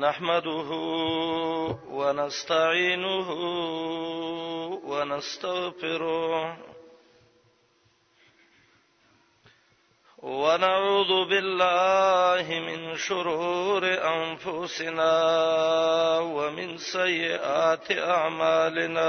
نحمده 0.00 0.68
ونستعينه 2.00 3.30
ونستغفره 4.90 6.56
ونعوذ 10.22 11.12
بالله 11.28 12.60
من 12.68 12.96
شرور 12.96 13.84
انفسنا 14.14 15.12
ومن 16.36 16.76
سيئات 16.88 17.90
اعمالنا 18.16 19.08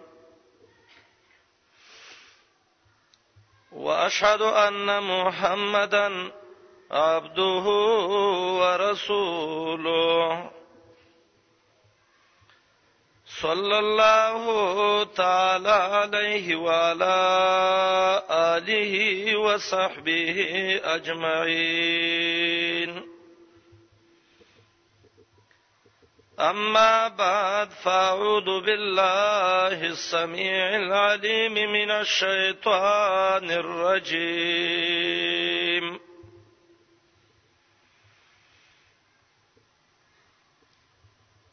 واشهد 3.81 4.41
ان 4.41 4.99
محمدا 5.03 6.31
عبده 6.91 7.67
ورسوله 8.61 10.49
صلى 13.41 13.79
الله 13.79 15.03
تعالى 15.03 15.71
عليه 15.97 16.55
وعلى 16.55 17.15
اله 18.31 19.37
وصحبه 19.39 20.35
اجمعين 20.83 22.40
أما 26.49 27.07
بعد 27.07 27.69
فأعوذ 27.71 28.61
بالله 28.65 29.85
السميع 29.85 30.75
العليم 30.75 31.53
من 31.53 31.91
الشيطان 31.91 33.51
الرجيم 33.51 35.99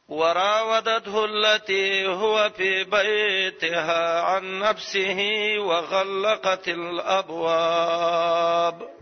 وراودته 0.08 1.24
التي 1.24 2.06
هو 2.08 2.50
في 2.56 2.84
بيتها 2.84 4.20
عن 4.22 4.58
نفسه 4.58 5.18
وغلقت 5.58 6.68
الأبواب 6.68 8.97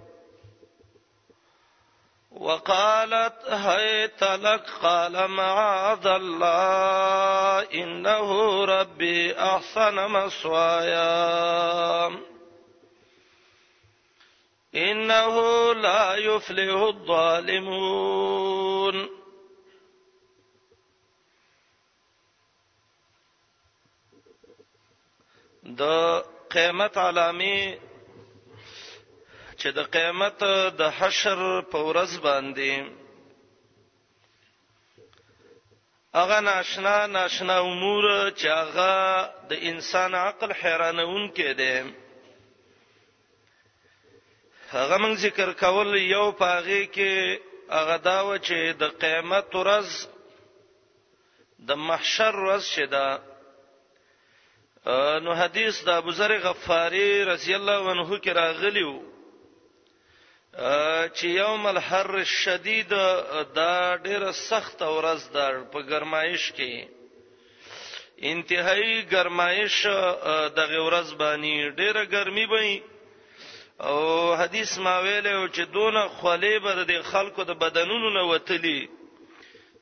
وقالت 2.37 3.49
هيت 3.51 4.23
لك 4.23 4.65
قال 4.83 5.31
معاذ 5.31 6.07
الله 6.07 7.61
إنه 7.73 8.65
ربي 8.65 9.39
أحسن 9.39 9.95
مصوايا 10.07 11.07
إنه 14.75 15.41
لا 15.75 16.15
يفلح 16.17 16.81
الظالمون 16.83 19.09
د 25.65 25.83
قيمة 26.51 26.91
علامي 26.97 27.86
چې 29.67 29.77
د 29.83 29.87
قیامت 29.97 30.41
د 30.81 30.83
حشر 30.99 31.41
په 31.71 31.79
ورځ 31.89 32.13
باندې 32.27 32.73
اغه 36.23 36.39
ناشنا 36.51 36.97
ناشنا 37.17 37.57
امور 37.69 38.05
چې 38.39 38.49
هغه 38.61 38.93
د 39.51 39.53
انسان 39.71 40.13
عقل 40.27 40.51
حیرانون 40.61 41.23
کې 41.37 41.51
دي 41.61 41.77
هغه 44.77 44.97
موږ 45.03 45.15
ذکر 45.25 45.49
کول 45.63 45.91
یو 46.17 46.27
پاغه 46.43 46.81
کې 46.95 47.15
هغه 47.79 47.97
داو 48.09 48.31
چې 48.47 48.59
د 48.83 48.95
قیامت 49.03 49.49
ورځ 49.63 49.89
د 51.69 51.83
محشر 51.89 52.33
ورځ 52.45 52.63
شیدا 52.77 53.09
نو 55.25 55.31
حدیث 55.43 55.77
د 55.87 56.01
ابو 56.01 56.11
ذر 56.23 56.33
غفاری 56.49 57.09
رضی 57.33 57.53
الله 57.61 57.83
عنه 57.93 58.09
کې 58.25 58.33
راغلی 58.45 58.87
وو 58.91 59.16
چې 60.57 61.27
یوم 61.31 61.67
الحر 61.67 62.11
الشدید 62.25 62.89
دا 63.59 63.97
ډیره 64.07 64.33
سخت 64.49 64.79
ورځ 64.97 65.23
ده 65.35 65.45
په 65.73 65.81
گرمایش 65.91 66.45
کې 66.57 68.31
انتهایی 68.33 69.03
گرمایش 69.13 69.77
د 70.57 70.59
غورز 70.73 71.09
باندې 71.23 71.77
ډیره 71.79 72.03
ګرمي 72.15 72.47
وي 72.53 72.83
او 73.81 73.97
حدیث 74.41 74.79
ما 74.79 74.99
ویلو 75.01 75.49
چې 75.55 75.63
دونه 75.77 76.09
خولې 76.09 76.55
به 76.65 76.73
د 76.93 77.05
خلکو 77.13 77.45
د 77.45 77.51
بدنونو 77.65 78.09
نه 78.19 78.23
وتلی 78.33 78.89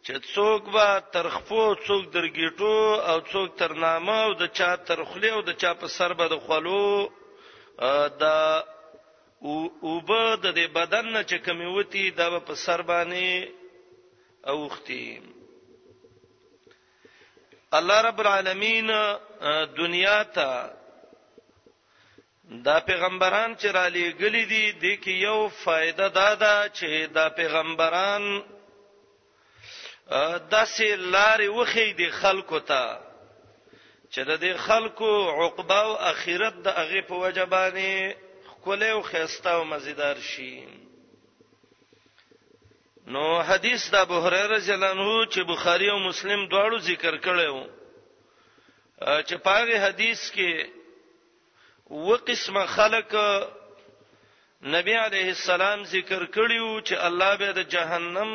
چې 0.07 0.13
څوک 0.35 0.63
به 0.75 1.01
ترخپو 1.13 1.75
څوک 1.87 2.05
درګیټو 2.15 2.75
او 3.11 3.19
څوک 3.33 3.55
ترنامه 3.59 4.19
او 4.27 4.33
د 4.43 4.51
چا 4.59 4.77
ترخلی 4.77 5.31
او 5.31 5.43
د 5.43 5.53
چا 5.61 5.75
په 5.75 5.87
سر 5.89 6.13
به 6.19 6.29
د 6.29 6.35
خولو 6.47 6.85
د 8.23 8.25
او 9.45 10.01
به 10.09 10.37
د 10.43 10.45
دې 10.59 10.67
بدن 10.79 11.07
نه 11.15 11.23
چې 11.29 11.37
کمی 11.47 11.67
وتی 11.77 12.05
د 12.19 12.39
په 12.47 12.55
سر 12.65 12.81
باندې 12.91 13.27
اوختی 14.53 15.07
الله 17.79 17.99
رب 18.09 18.19
العالمین 18.23 18.89
دنیا 19.81 20.19
ته 20.39 20.49
دا 22.67 22.77
پیغمبران 22.91 23.51
چې 23.61 23.69
را 23.77 23.85
لېګلې 23.97 24.45
دي 24.53 24.65
د 24.83 25.01
کې 25.03 25.15
یو 25.27 25.41
فائدہ 25.63 26.09
دا 26.19 26.29
ده 26.43 26.57
چې 26.77 26.91
دا 27.17 27.27
پیغمبران 27.41 28.25
داسې 30.55 30.89
لارې 31.15 31.49
وخې 31.59 31.87
دي 31.99 32.09
خلکو 32.21 32.59
ته 32.71 32.85
چې 34.13 34.21
د 34.29 34.33
دې 34.43 34.53
خلکو 34.67 35.13
عقبه 35.43 35.81
او 35.87 35.93
اخرت 36.13 36.55
د 36.65 36.69
هغه 36.79 37.01
په 37.09 37.15
وجبانه 37.23 38.15
ښکلې 38.65 38.91
او 38.97 39.03
خيستا 39.11 39.51
او 39.59 39.63
مزیدار 39.73 40.17
شي 40.31 40.53
نو 43.13 43.25
حدیث 43.49 43.83
د 43.93 43.95
ابو 44.07 44.17
هريره 44.25 44.59
جلانو 44.69 45.25
چې 45.33 45.41
بخاري 45.53 45.89
او 45.93 45.99
مسلم 46.09 46.41
دواړو 46.53 46.79
ذکر 46.91 47.15
کړو 47.27 47.59
چې 49.29 49.35
پاغه 49.49 49.77
حدیث 49.87 50.21
کې 50.37 50.53
و 51.91 52.11
قسم 52.29 52.57
خلق 52.77 53.11
نبی 54.75 54.95
عليه 55.07 55.29
السلام 55.37 55.79
ذکر 55.97 56.23
کړیو 56.37 56.71
چې 56.87 56.95
الله 57.09 57.31
به 57.41 57.51
د 57.53 57.61
جهنم 57.75 58.33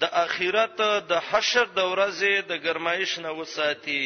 د 0.00 0.04
اخرت 0.24 0.76
د 1.10 1.12
حشر 1.28 1.66
د 1.78 1.80
ورځې 1.92 2.32
د 2.50 2.52
گرمایش 2.64 3.18
نه 3.24 3.30
وساتي 3.38 4.04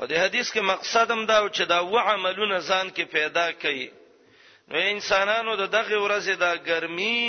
او 0.00 0.06
د 0.06 0.12
حدیث 0.24 0.48
کې 0.52 0.62
مقصد 0.72 1.06
هم 1.12 1.22
دا 1.32 1.38
چې 1.56 1.62
دا 1.72 1.78
و 1.92 1.96
عملونه 2.12 2.56
ځان 2.68 2.86
کې 2.96 3.04
پیدا 3.16 3.46
کړي 3.62 3.86
نو 4.70 4.76
انسانانو 4.94 5.52
د 5.60 5.64
دغه 5.76 5.96
ورځې 6.04 6.34
د 6.44 6.46
ګرمي 6.68 7.24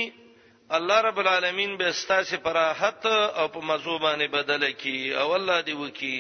الله 0.77 0.97
رب 1.07 1.17
العالمین 1.23 1.71
به 1.79 1.89
ستاسو 2.01 2.35
پر 2.45 2.53
راحت 2.61 3.03
او 3.39 3.45
په 3.53 3.59
مزو 3.69 3.95
باندې 4.05 4.27
بدل 4.37 4.63
کړي 4.81 5.01
او 5.21 5.29
الله 5.37 5.57
دی 5.67 5.75
وکي 5.83 6.19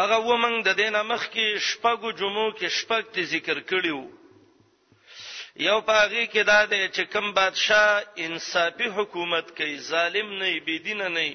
هغه 0.00 0.18
ومنګ 0.30 0.56
د 0.66 0.70
دینه 0.80 1.00
مخ 1.10 1.22
کې 1.34 1.46
شپږو 1.68 2.08
جمعو 2.20 2.50
کې 2.58 2.68
شپږ 2.78 3.02
ته 3.14 3.22
ذکر 3.32 3.58
کړیو 3.68 4.02
یو 5.68 5.78
پاغي 5.90 6.24
کې 6.32 6.42
دا 6.52 6.60
دی 6.70 6.82
چې 6.94 7.02
کم 7.12 7.26
بادشاه 7.38 7.94
انصافي 8.24 8.88
حکومت 8.96 9.46
کوي 9.58 9.78
ظالم 9.90 10.28
نه 10.40 10.50
بيدین 10.66 10.98
نه 11.02 11.08
نه 11.16 11.28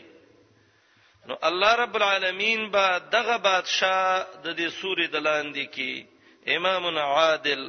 نو 1.29 1.35
الله 1.43 1.73
رب 1.75 1.95
العالمین 1.95 2.69
با 2.75 2.87
دغه 3.13 3.37
بادشاہ 3.37 4.05
د 4.45 4.55
دې 4.59 4.67
سورې 4.79 5.07
دلاندې 5.15 5.65
کې 5.73 5.91
امام 6.57 6.83
عادل 6.97 7.61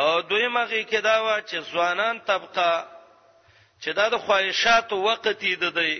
او 0.00 0.20
دویمه 0.30 0.62
کې 0.70 0.82
کدا 0.92 1.16
وا 1.24 1.36
چې 1.48 1.56
ځوانان 1.70 2.16
طبقه 2.30 2.72
چې 3.82 3.90
دا 3.98 4.08
د 4.08 4.16
خواهشات 4.24 4.92
وقت 4.92 5.26
دی 5.40 5.54
دی 5.56 5.92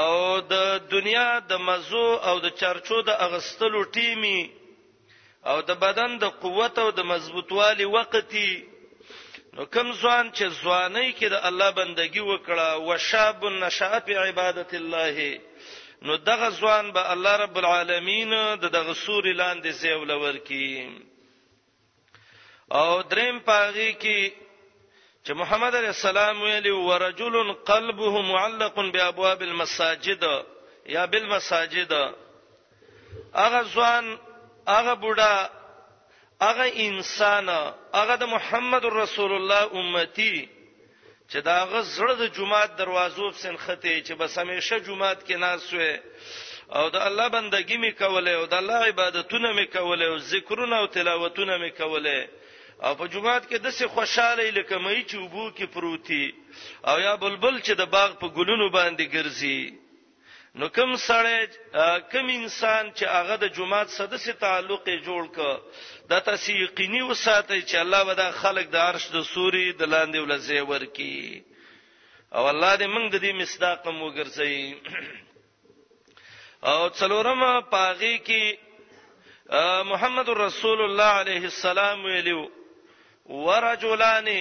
او 0.00 0.40
د 0.40 0.54
دنیا 0.92 1.38
د 1.48 1.52
مزو 1.66 2.06
او 2.28 2.38
د 2.38 2.46
چرچو 2.60 3.02
د 3.02 3.10
اغستلو 3.26 3.82
ټیمی 3.94 4.40
او 5.50 5.62
د 5.62 5.70
بدن 5.84 6.18
د 6.18 6.24
قوت 6.42 6.78
او 6.78 6.90
د 6.90 7.00
مضبوطوالي 7.12 7.84
وقتی 7.84 8.50
نو 9.56 9.64
کم 9.74 9.92
ځوان 10.00 10.26
چې 10.36 10.44
ځواني 10.62 11.08
کې 11.18 11.26
د 11.34 11.36
الله 11.48 11.70
بندگی 11.78 12.22
وکړه 12.30 12.68
وشاب 12.88 13.44
النشاء 13.50 13.94
فی 14.06 14.14
عبادت 14.22 14.74
الله 14.74 15.40
نو 16.02 16.16
دغه 16.30 16.48
ځوان 16.60 16.84
به 16.96 17.12
الله 17.12 17.36
رب 17.44 17.56
العالمین 17.60 18.30
د 18.62 18.66
دغه 18.76 18.92
سوري 19.04 19.32
لاندې 19.32 19.68
زیول 19.70 20.10
ورکی 20.10 20.90
او 22.78 23.02
دریم 23.12 23.38
پاغي 23.48 23.90
کې 23.92 24.32
چې 25.24 25.32
محمد 25.40 25.74
علی 25.80 25.86
السلام 25.94 26.42
ویلی 26.42 26.70
ورجل 26.70 27.52
قلبه 27.52 28.20
معلق 28.22 28.74
بابواب 28.94 29.42
المساجد 29.42 30.24
یا 30.86 31.04
بالمساجد 31.06 31.92
هغه 33.42 33.60
ځوان 33.74 34.04
هغه 34.68 34.94
بوډا 34.94 35.50
هغه 36.44 36.66
انسان 36.88 37.48
هغه 38.00 38.16
د 38.22 38.24
محمد 38.34 38.84
رسول 39.02 39.32
الله 39.38 39.62
امتی 39.80 40.36
چې 41.30 41.38
دا 41.50 41.58
غزړه 41.72 42.12
د 42.18 42.22
جمعات 42.36 42.70
دروازو 42.78 43.30
په 43.30 43.38
سن 43.38 43.56
خته 43.56 43.94
چې 44.06 44.12
بس 44.20 44.38
همیشه 44.38 44.80
جمعات 44.86 45.18
کې 45.28 45.36
ناس 45.44 45.72
وي 45.72 45.92
او 46.76 46.84
د 46.90 46.96
الله 46.96 47.28
بندګی 47.36 47.76
می 47.84 47.92
کوله 47.92 48.30
او 48.38 48.44
د 48.46 48.54
الله 48.54 48.80
عبادتونه 48.92 49.52
می 49.52 49.66
کوله 49.66 50.04
او 50.12 50.18
ذکرونه 50.18 50.76
او 50.76 50.86
تلاوتونه 50.86 51.56
می 51.56 51.70
کوله 51.70 52.28
او 52.84 52.94
په 52.94 53.06
جمعات 53.08 53.44
کې 53.50 53.58
د 53.58 53.66
څه 53.78 53.84
خوشاله 53.94 54.50
لکه 54.50 54.78
مې 54.78 54.98
چې 55.08 55.16
وبو 55.16 55.50
کې 55.56 55.66
پروتي 55.74 56.34
او 56.88 56.98
یا 57.00 57.16
بلبل 57.16 57.60
چې 57.66 57.72
د 57.80 57.84
باغ 57.94 58.10
په 58.20 58.26
ګلونو 58.28 58.70
باندې 58.70 59.04
ګرځي 59.14 59.60
نو 60.58 60.68
کوم 60.68 60.96
سړی 60.96 61.40
کوم 62.12 62.26
انسان 62.40 62.92
چې 62.96 63.04
هغه 63.18 63.34
د 63.36 63.44
جمعات 63.56 63.88
سره 63.96 64.06
د 64.06 64.14
څه 64.24 64.30
تعلق 64.46 64.82
جوړ 65.06 65.22
ک 65.36 65.38
دا 66.10 66.18
تاسو 66.24 66.52
یقیني 66.52 67.02
وساتئ 67.02 67.60
چې 67.62 67.76
الله 67.76 68.02
به 68.08 68.14
دا 68.14 68.30
خلق 68.40 68.66
د 68.72 68.76
عرش 68.88 69.04
د 69.12 69.22
سوري 69.28 69.64
د 69.78 69.82
لاندې 69.82 70.18
ولزه 70.24 70.62
ورکی 70.66 71.42
او 72.36 72.48
الله 72.50 72.76
دې 72.80 72.86
موږ 72.94 73.06
د 73.12 73.16
دې 73.24 73.32
مصداق 73.42 73.86
مو 73.98 74.08
ګرځي 74.18 74.56
او 76.70 76.88
څلورم 76.98 77.42
پاغي 77.72 78.14
کې 78.26 78.44
محمد 79.92 80.28
رسول 80.42 80.82
الله 80.84 81.10
عليه 81.24 81.44
السلام 81.50 82.04
ویلو 82.04 82.44
ورجلان 83.44 84.32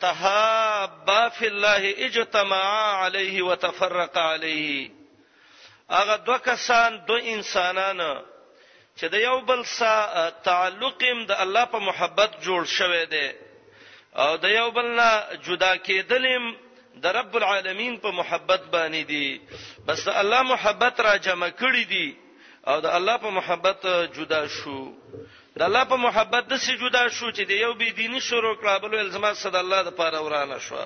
تهابا 0.00 1.28
في 1.28 1.46
الله 1.46 1.94
اجتمعا 2.10 2.84
عليه 3.04 3.42
وتفرقا 3.48 4.20
عليه 4.20 4.90
اغه 6.02 6.16
دوه 6.16 6.38
کسان 6.52 7.02
دوه 7.10 7.18
انسانانه 7.34 8.10
چې 8.98 9.06
د 9.14 9.14
یو 9.28 9.38
بل 9.50 9.60
سره 9.76 10.30
تعلق 10.48 10.98
هم 11.10 11.18
د 11.30 11.32
الله 11.44 11.64
په 11.74 11.78
محبت 11.88 12.30
جوړ 12.46 12.60
شوی 12.78 13.04
دی 13.14 13.28
او 14.24 14.30
د 14.44 14.46
یو 14.58 14.68
بل 14.76 14.86
نه 15.00 15.10
جدا 15.46 15.72
کېدلم 15.86 16.44
د 17.02 17.06
رب 17.18 17.32
العالمین 17.40 17.94
په 18.04 18.10
محبت 18.18 18.60
باندې 18.74 19.02
دي 19.10 19.26
بس 19.86 20.00
د 20.08 20.10
الله 20.22 20.42
محبت 20.54 20.94
را 21.06 21.14
جمع 21.26 21.48
کړی 21.62 21.84
دي 21.92 22.06
او 22.70 22.76
د 22.86 22.88
الله 22.98 23.16
په 23.24 23.30
محبت 23.38 23.80
جدا 24.16 24.42
شو 24.58 24.78
د 25.58 25.62
الله 25.68 25.84
په 25.92 25.96
محبت 26.06 26.44
د 26.48 26.54
سې 26.64 26.72
جدا 26.82 27.04
شو 27.16 27.26
چې 27.36 27.42
د 27.50 27.52
یو 27.64 27.72
بی 27.80 27.88
دیني 28.00 28.20
شروع 28.28 28.54
کړه 28.62 28.72
بل 28.82 28.92
الزامات 29.04 29.36
صد 29.44 29.56
الله 29.64 29.80
د 29.82 29.90
پاره 30.00 30.20
ورانه 30.26 30.58
شو 30.66 30.80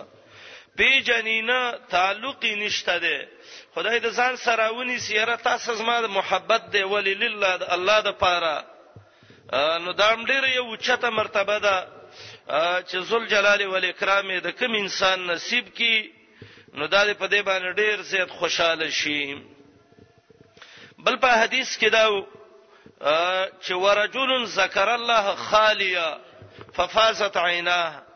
پیجنینا 0.79 1.73
تعلق 1.91 2.45
نشته 2.45 2.99
ده 2.99 3.29
خدای 3.75 4.01
د 4.01 4.07
ځان 4.19 4.35
سره 4.45 4.67
ونی 4.79 4.99
سیره 5.07 5.37
تاسو 5.47 5.75
زما 5.81 6.01
د 6.01 6.07
محبت 6.19 6.63
دی 6.73 6.83
ولی 6.95 7.15
لله 7.23 7.55
د 7.59 7.63
الله 7.75 7.99
د 8.01 8.09
پاره 8.23 8.57
نو 9.85 9.91
دا 10.01 10.11
ډیر 10.31 10.45
یو 10.59 10.77
چته 10.77 11.09
مرتبه 11.19 11.59
ده 11.67 11.79
چې 12.89 12.97
ذل 13.11 13.27
جلال 13.27 13.63
و 13.67 13.75
الاکرام 13.75 14.29
د 14.39 14.51
کوم 14.51 14.73
انسان 14.75 15.27
نصیب 15.31 15.67
کی 15.79 16.13
نو 16.75 16.87
دا 16.87 17.03
په 17.15 17.27
دې 17.29 17.41
باندې 17.49 17.77
ډیر 17.83 18.03
زیات 18.03 18.31
خوشاله 18.31 18.89
شي 18.91 19.37
بل 20.99 21.17
په 21.17 21.29
حدیث 21.43 21.79
کې 21.79 21.87
دا 21.97 22.05
چې 23.65 23.71
ورجل 23.71 24.45
ذکر 24.47 24.89
الله 24.89 25.35
خالیا 25.35 26.19
ففازت 26.77 27.37
عیناه 27.37 28.08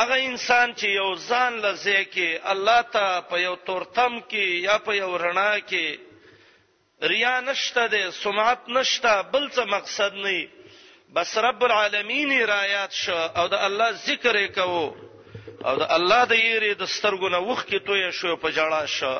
هغه 0.00 0.16
انسان 0.26 0.72
چې 0.74 0.86
یو 1.00 1.08
ځان 1.28 1.52
لزه 1.66 1.98
کې 2.12 2.28
الله 2.52 2.80
ته 2.94 3.06
په 3.30 3.36
یو 3.46 3.56
تورتم 3.68 4.14
کې 4.30 4.44
یا 4.68 4.76
په 4.86 4.92
یو 5.00 5.10
رڼا 5.24 5.52
کې 5.70 5.86
ریا 7.12 7.34
نشته 7.48 7.82
ده 7.94 8.10
سمعت 8.10 8.60
نشته 8.76 9.22
بل 9.32 9.44
څه 9.54 9.62
مقصد 9.76 10.12
نه 10.24 10.48
بس 11.14 11.36
رب 11.48 11.64
العالمین 11.64 12.30
رایات 12.54 12.92
شو 13.02 13.18
او 13.40 13.44
د 13.54 13.54
الله 13.68 13.88
ذکر 14.06 14.34
یې 14.44 14.48
کوو 14.58 14.86
او 15.68 15.74
د 15.82 15.86
الله 15.96 16.22
د 16.32 16.40
یری 16.44 16.72
د 16.74 16.82
سترګو 16.96 17.28
نه 17.34 17.40
وښ 17.48 17.60
کې 17.68 17.78
توې 17.86 18.08
شو 18.20 18.36
په 18.42 18.48
جړا 18.56 18.82
شو 18.96 19.14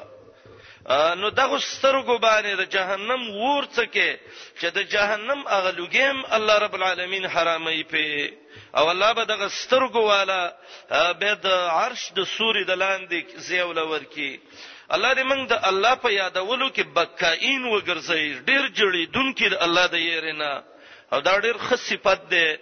نو 0.90 1.28
دغه 1.28 1.58
سترګو 1.58 2.18
باندې 2.18 2.54
د 2.58 2.62
جهنم 2.72 3.26
ور 3.36 3.64
څکه 3.74 4.18
چې 4.60 4.68
د 4.76 4.82
جهنم 4.94 5.44
اغلوګیم 5.46 6.22
الله 6.38 6.58
رب 6.58 6.74
العالمین 6.74 7.26
حرامي 7.26 7.82
په 7.92 8.30
او 8.76 8.90
الله 8.90 9.12
به 9.12 9.24
دغه 9.24 9.48
سترګو 9.48 10.00
والا 10.10 10.52
به 11.20 11.32
د 11.34 11.46
عرش 11.48 12.12
د 12.18 12.24
سوري 12.36 12.64
د 12.64 12.70
لاندې 12.70 13.36
زیول 13.46 13.78
ورکی 13.78 14.40
الله 14.94 15.14
دې 15.14 15.22
موږ 15.22 15.46
د 15.48 15.54
الله 15.70 15.94
په 15.94 16.10
یادولو 16.10 16.68
کې 16.70 16.82
بکائین 16.94 17.64
وګرځي 17.66 18.24
ډیر 18.48 18.68
جوړې 18.78 19.02
دونکو 19.14 19.48
د 19.48 19.54
الله 19.64 19.86
د 19.86 19.94
يرنه 19.98 20.62
او 21.12 21.20
دا 21.20 21.38
ډیر 21.38 21.56
خص 21.58 21.80
صفت 21.90 22.22
ده 22.34 22.58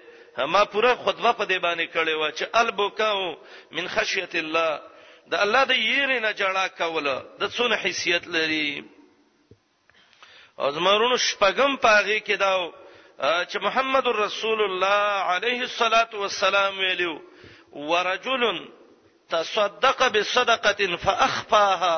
ما 0.53 0.65
پوره 0.65 0.95
خطبه 0.95 1.33
په 1.33 1.45
دې 1.45 1.59
باندې 1.65 1.87
کړې 1.95 2.15
و 2.23 2.31
چې 2.37 2.45
البکاو 2.55 3.37
من 3.71 3.89
خشیت 3.89 4.35
الله 4.37 4.81
د 5.29 5.35
الله 5.35 5.65
د 5.65 5.73
یېره 5.75 6.19
نه 6.27 6.33
جړا 6.33 6.67
کوله 6.69 7.17
د 7.41 7.51
څونه 7.57 7.77
حیثیت 7.83 8.25
لري 8.35 8.85
او 10.59 10.71
زمرونو 10.71 11.17
شپغم 11.19 11.73
پاغي 11.77 12.21
کې 12.27 12.35
دا 12.37 12.53
چې 13.45 13.57
محمد 13.63 14.07
رسول 14.07 14.61
الله 14.63 15.05
عليه 15.33 15.61
الصلاه 15.71 16.09
والسلام 16.13 16.79
ویلو 16.79 17.23
ورجل 17.73 18.43
تصدق 19.31 20.09
بصدقه 20.09 20.97
فاخفاها 20.97 21.97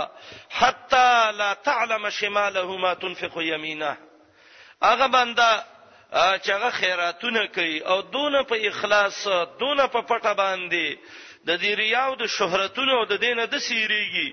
حتى 0.51 1.33
لا 1.33 1.53
تعلم 1.55 2.11
شماله 2.11 2.77
ما 2.77 2.95
تنفق 2.95 3.33
يمينه 3.39 3.97
هغه 4.83 5.07
بنده 5.07 5.65
چې 6.13 6.51
هغه 6.51 6.71
خیراتونه 6.71 7.47
کوي 7.47 7.79
او 7.81 8.01
دونه 8.01 8.43
په 8.45 8.57
اخلاص 8.67 9.29
دونه 9.59 9.87
په 9.89 10.01
پټه 10.03 10.33
باندې 10.37 10.97
د 11.49 11.57
دې 11.63 11.75
ریاو 11.79 12.15
د 12.19 12.27
شهرتونو 12.37 12.97
د 13.13 13.17
دینه 13.23 13.45
د 13.53 13.57
سیریږي 13.69 14.29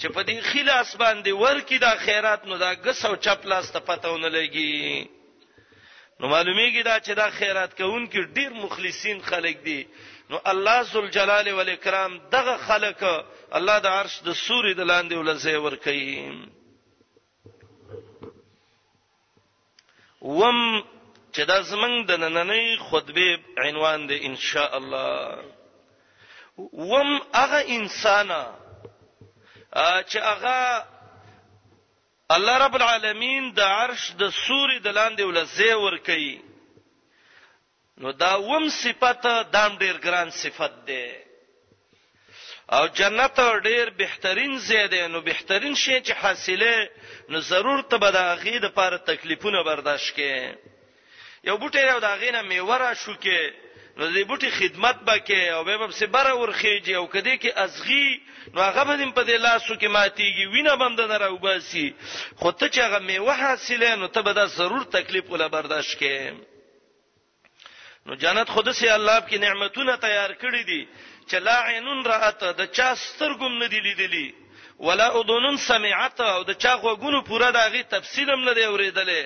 چې 0.00 0.08
په 0.14 0.22
دې 0.28 0.36
خلاص 0.50 0.90
باندې 1.02 1.30
ورکی 1.44 1.78
دا 1.78 1.92
خیرات 2.04 2.44
نو 2.50 2.58
دا 2.62 2.70
غسو 2.84 3.10
چپلاس 3.26 3.70
ته 3.74 3.80
پتهونه 3.88 4.28
لګي 4.28 5.08
نو 6.20 6.28
معلومیږي 6.34 6.82
دا 6.88 6.96
چې 7.00 7.12
دا 7.22 7.28
خیرات 7.38 7.70
کوونکې 7.80 8.20
ډیر 8.36 8.50
مخلصین 8.64 9.18
خلک 9.30 9.56
دي 9.64 9.80
نو 10.30 10.36
الله 10.52 10.78
ذل 10.90 11.08
جلال 11.16 11.46
و 11.52 11.58
الاکرام 11.62 12.12
دغه 12.34 12.54
خلک 12.66 13.00
الله 13.58 13.76
د 13.86 13.88
عرش 13.94 14.14
د 14.26 14.28
سوري 14.42 14.72
د 14.74 14.80
لاندې 14.90 15.14
ولځي 15.20 15.56
ور 15.64 15.74
کوي 15.86 16.18
وم 20.22 20.58
چې 21.34 21.42
دا 21.42 21.62
زمنګ 21.72 21.96
د 22.10 22.12
نننې 22.22 22.64
خطبه 22.88 23.30
عنوان 23.64 24.00
دی 24.08 24.16
ان 24.30 24.36
شاء 24.36 24.70
الله 24.78 25.08
وم 26.72 27.20
هغه 27.34 27.60
انسان 27.76 28.28
چې 30.10 30.16
هغه 30.16 30.86
الله 32.30 32.56
رب 32.64 32.74
العالمین 32.78 33.44
د 33.58 33.60
عرش 33.60 34.02
د 34.20 34.22
سوري 34.46 34.78
د 34.78 34.88
لاندې 34.98 35.22
ولزه 35.24 35.76
ور 35.78 35.96
کوي 36.08 36.36
نو 38.00 38.10
دا 38.12 38.34
وم 38.36 38.64
صفت 38.68 39.26
دام 39.54 39.72
ډیر 39.82 39.96
ګران 40.06 40.28
صفت 40.42 40.72
ده 40.88 41.06
او 42.76 42.84
جنت 42.98 43.40
ډیر 43.68 43.86
بهترین 44.02 44.58
زیاده 44.68 45.06
نو 45.08 45.20
بهترین 45.20 45.74
شی 45.74 45.96
چې 46.06 46.12
حاصله 46.22 46.74
نو 47.30 47.38
ضرور 47.40 47.80
ته 47.90 47.96
به 48.02 48.10
د 48.10 48.16
اغې 48.34 48.56
د 48.62 48.66
پاره 48.76 48.96
تکلیفونه 48.98 49.62
برداشت 49.62 50.10
کې 50.16 50.32
یو 51.44 51.56
بوټی 51.58 51.80
یو 51.92 52.00
د 52.04 52.08
اغې 52.16 52.30
نه 52.36 52.42
میوره 52.50 52.94
شو 53.02 53.14
کې 53.24 53.40
نو 53.96 54.06
دې 54.12 54.22
بوټي 54.28 54.50
خدمت 54.50 54.96
بکې 55.08 55.42
او 55.54 55.64
به 55.64 55.74
په 55.80 55.92
سبره 56.00 56.32
ورخیږي 56.42 56.94
او 57.00 57.06
کدی 57.14 57.34
کې 57.42 57.50
ازغي 57.64 58.08
نو 58.54 58.60
هغه 58.68 58.82
به 58.84 58.96
په 59.18 59.22
دې 59.28 59.36
لاسو 59.46 59.74
کې 59.74 59.86
ماتيږي 59.98 60.46
وینه 60.52 60.74
بند 60.82 61.00
نه 61.00 61.16
راوباسي 61.16 61.94
خو 62.40 62.50
ته 62.52 62.66
چې 62.72 62.78
هغه 62.86 62.98
میوه 63.08 63.34
حاصله 63.42 63.96
نو 63.96 64.06
ته 64.06 64.20
به 64.22 64.32
دا 64.32 64.46
ضرور 64.46 64.82
تکلیف 64.96 65.24
ولا 65.30 65.46
برداشت 65.56 65.98
کې 66.00 66.16
نو 68.06 68.14
جنت 68.22 68.48
خود 68.54 68.70
سي 68.80 68.88
الله 68.94 69.20
په 69.20 69.34
نعمتونه 69.44 69.96
تیار 70.06 70.32
کړې 70.34 70.62
دي 70.70 70.88
چې 71.28 71.34
لا 71.46 71.58
عینن 71.68 72.02
رات 72.12 72.44
د 72.44 72.72
چا 72.76 72.88
سترګم 72.96 73.58
نه 73.62 73.66
دی 73.66 73.80
لیدلی 73.88 74.32
ولا 74.78 75.08
اذنن 75.20 75.56
سمعت 75.56 76.20
او 76.20 76.42
د 76.42 76.52
چا 76.58 76.76
غوګونو 76.82 77.24
پوره 77.28 77.50
دغه 77.58 77.82
تفصیلم 77.82 78.44
نه 78.44 78.52
دی 78.54 78.64
اورېدلې 78.66 79.24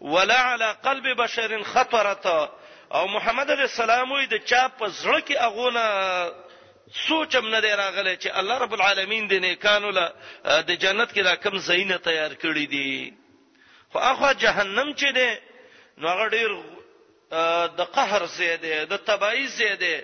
ولا 0.00 0.40
على 0.44 0.72
قلب 0.82 1.14
بشر 1.24 1.62
خطرته 1.62 2.48
او 2.92 3.06
محمد 3.08 3.50
علی 3.50 3.60
السلام 3.62 4.12
وي 4.12 4.26
د 4.26 4.34
چا 4.50 4.68
په 4.78 4.88
زړه 5.00 5.20
کې 5.28 5.36
اغونه 5.48 5.84
سوچم 7.06 7.48
نه 7.54 7.60
دی 7.64 7.72
راغلی 7.82 8.16
چې 8.22 8.28
الله 8.40 8.58
رب 8.58 8.72
العالمین 8.74 9.28
دې 9.28 9.38
نیکانو 9.46 9.90
له 9.98 10.12
د 10.68 10.72
جنت 10.84 11.12
کې 11.14 11.18
را 11.20 11.34
کم 11.36 11.58
زینه 11.58 11.96
تیار 11.98 12.30
کړی 12.34 12.66
دي 12.72 13.12
خو 13.92 13.98
اخوا 13.98 14.32
جهنم 14.32 14.94
چې 14.94 15.12
دی 15.18 15.36
نو 15.98 16.08
هغه 16.08 16.28
ډیر 16.28 16.62
د 17.80 17.84
قهر 17.98 18.26
زیاده 18.26 18.84
د 18.84 18.96
تبعی 19.10 19.46
زیاده 19.46 20.00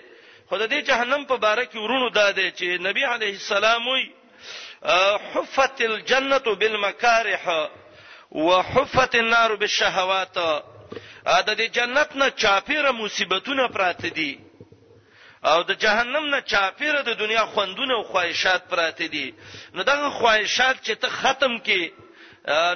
خو 0.49 0.57
د 0.57 0.65
دې 0.71 0.83
جهنم 0.89 1.25
په 1.25 1.37
باره 1.37 1.65
کې 1.65 1.75
ورونو 1.75 2.09
داده 2.09 2.51
چې 2.51 2.81
نبی 2.89 3.03
علیه 3.05 3.29
السلام 3.33 3.87
وي 3.87 4.11
حفت 5.33 5.81
الجنه 5.81 6.37
بالمکارح 6.37 7.43
وحفت 8.31 9.15
النار 9.15 9.55
بالشهوات 9.55 10.37
د 11.47 11.49
دې 11.59 11.67
جنت 11.77 12.11
نه 12.21 12.27
چاپیره 12.41 12.91
مصیبتونه 13.03 13.63
پراته 13.75 14.09
دي 14.17 14.31
او 15.51 15.59
د 15.69 15.71
جهنم 15.83 16.25
نه 16.33 16.39
چاپیره 16.51 17.01
د 17.01 17.09
دنیا 17.23 17.45
خوندونه 17.45 17.93
او 17.97 18.03
خواهشات 18.03 18.61
پراته 18.71 19.07
دي 19.13 19.27
نو 19.75 19.83
دغه 19.91 20.09
خواهشات 20.09 20.75
چې 20.85 20.93
ته 21.03 21.09
ختم 21.19 21.53
کې 21.67 21.81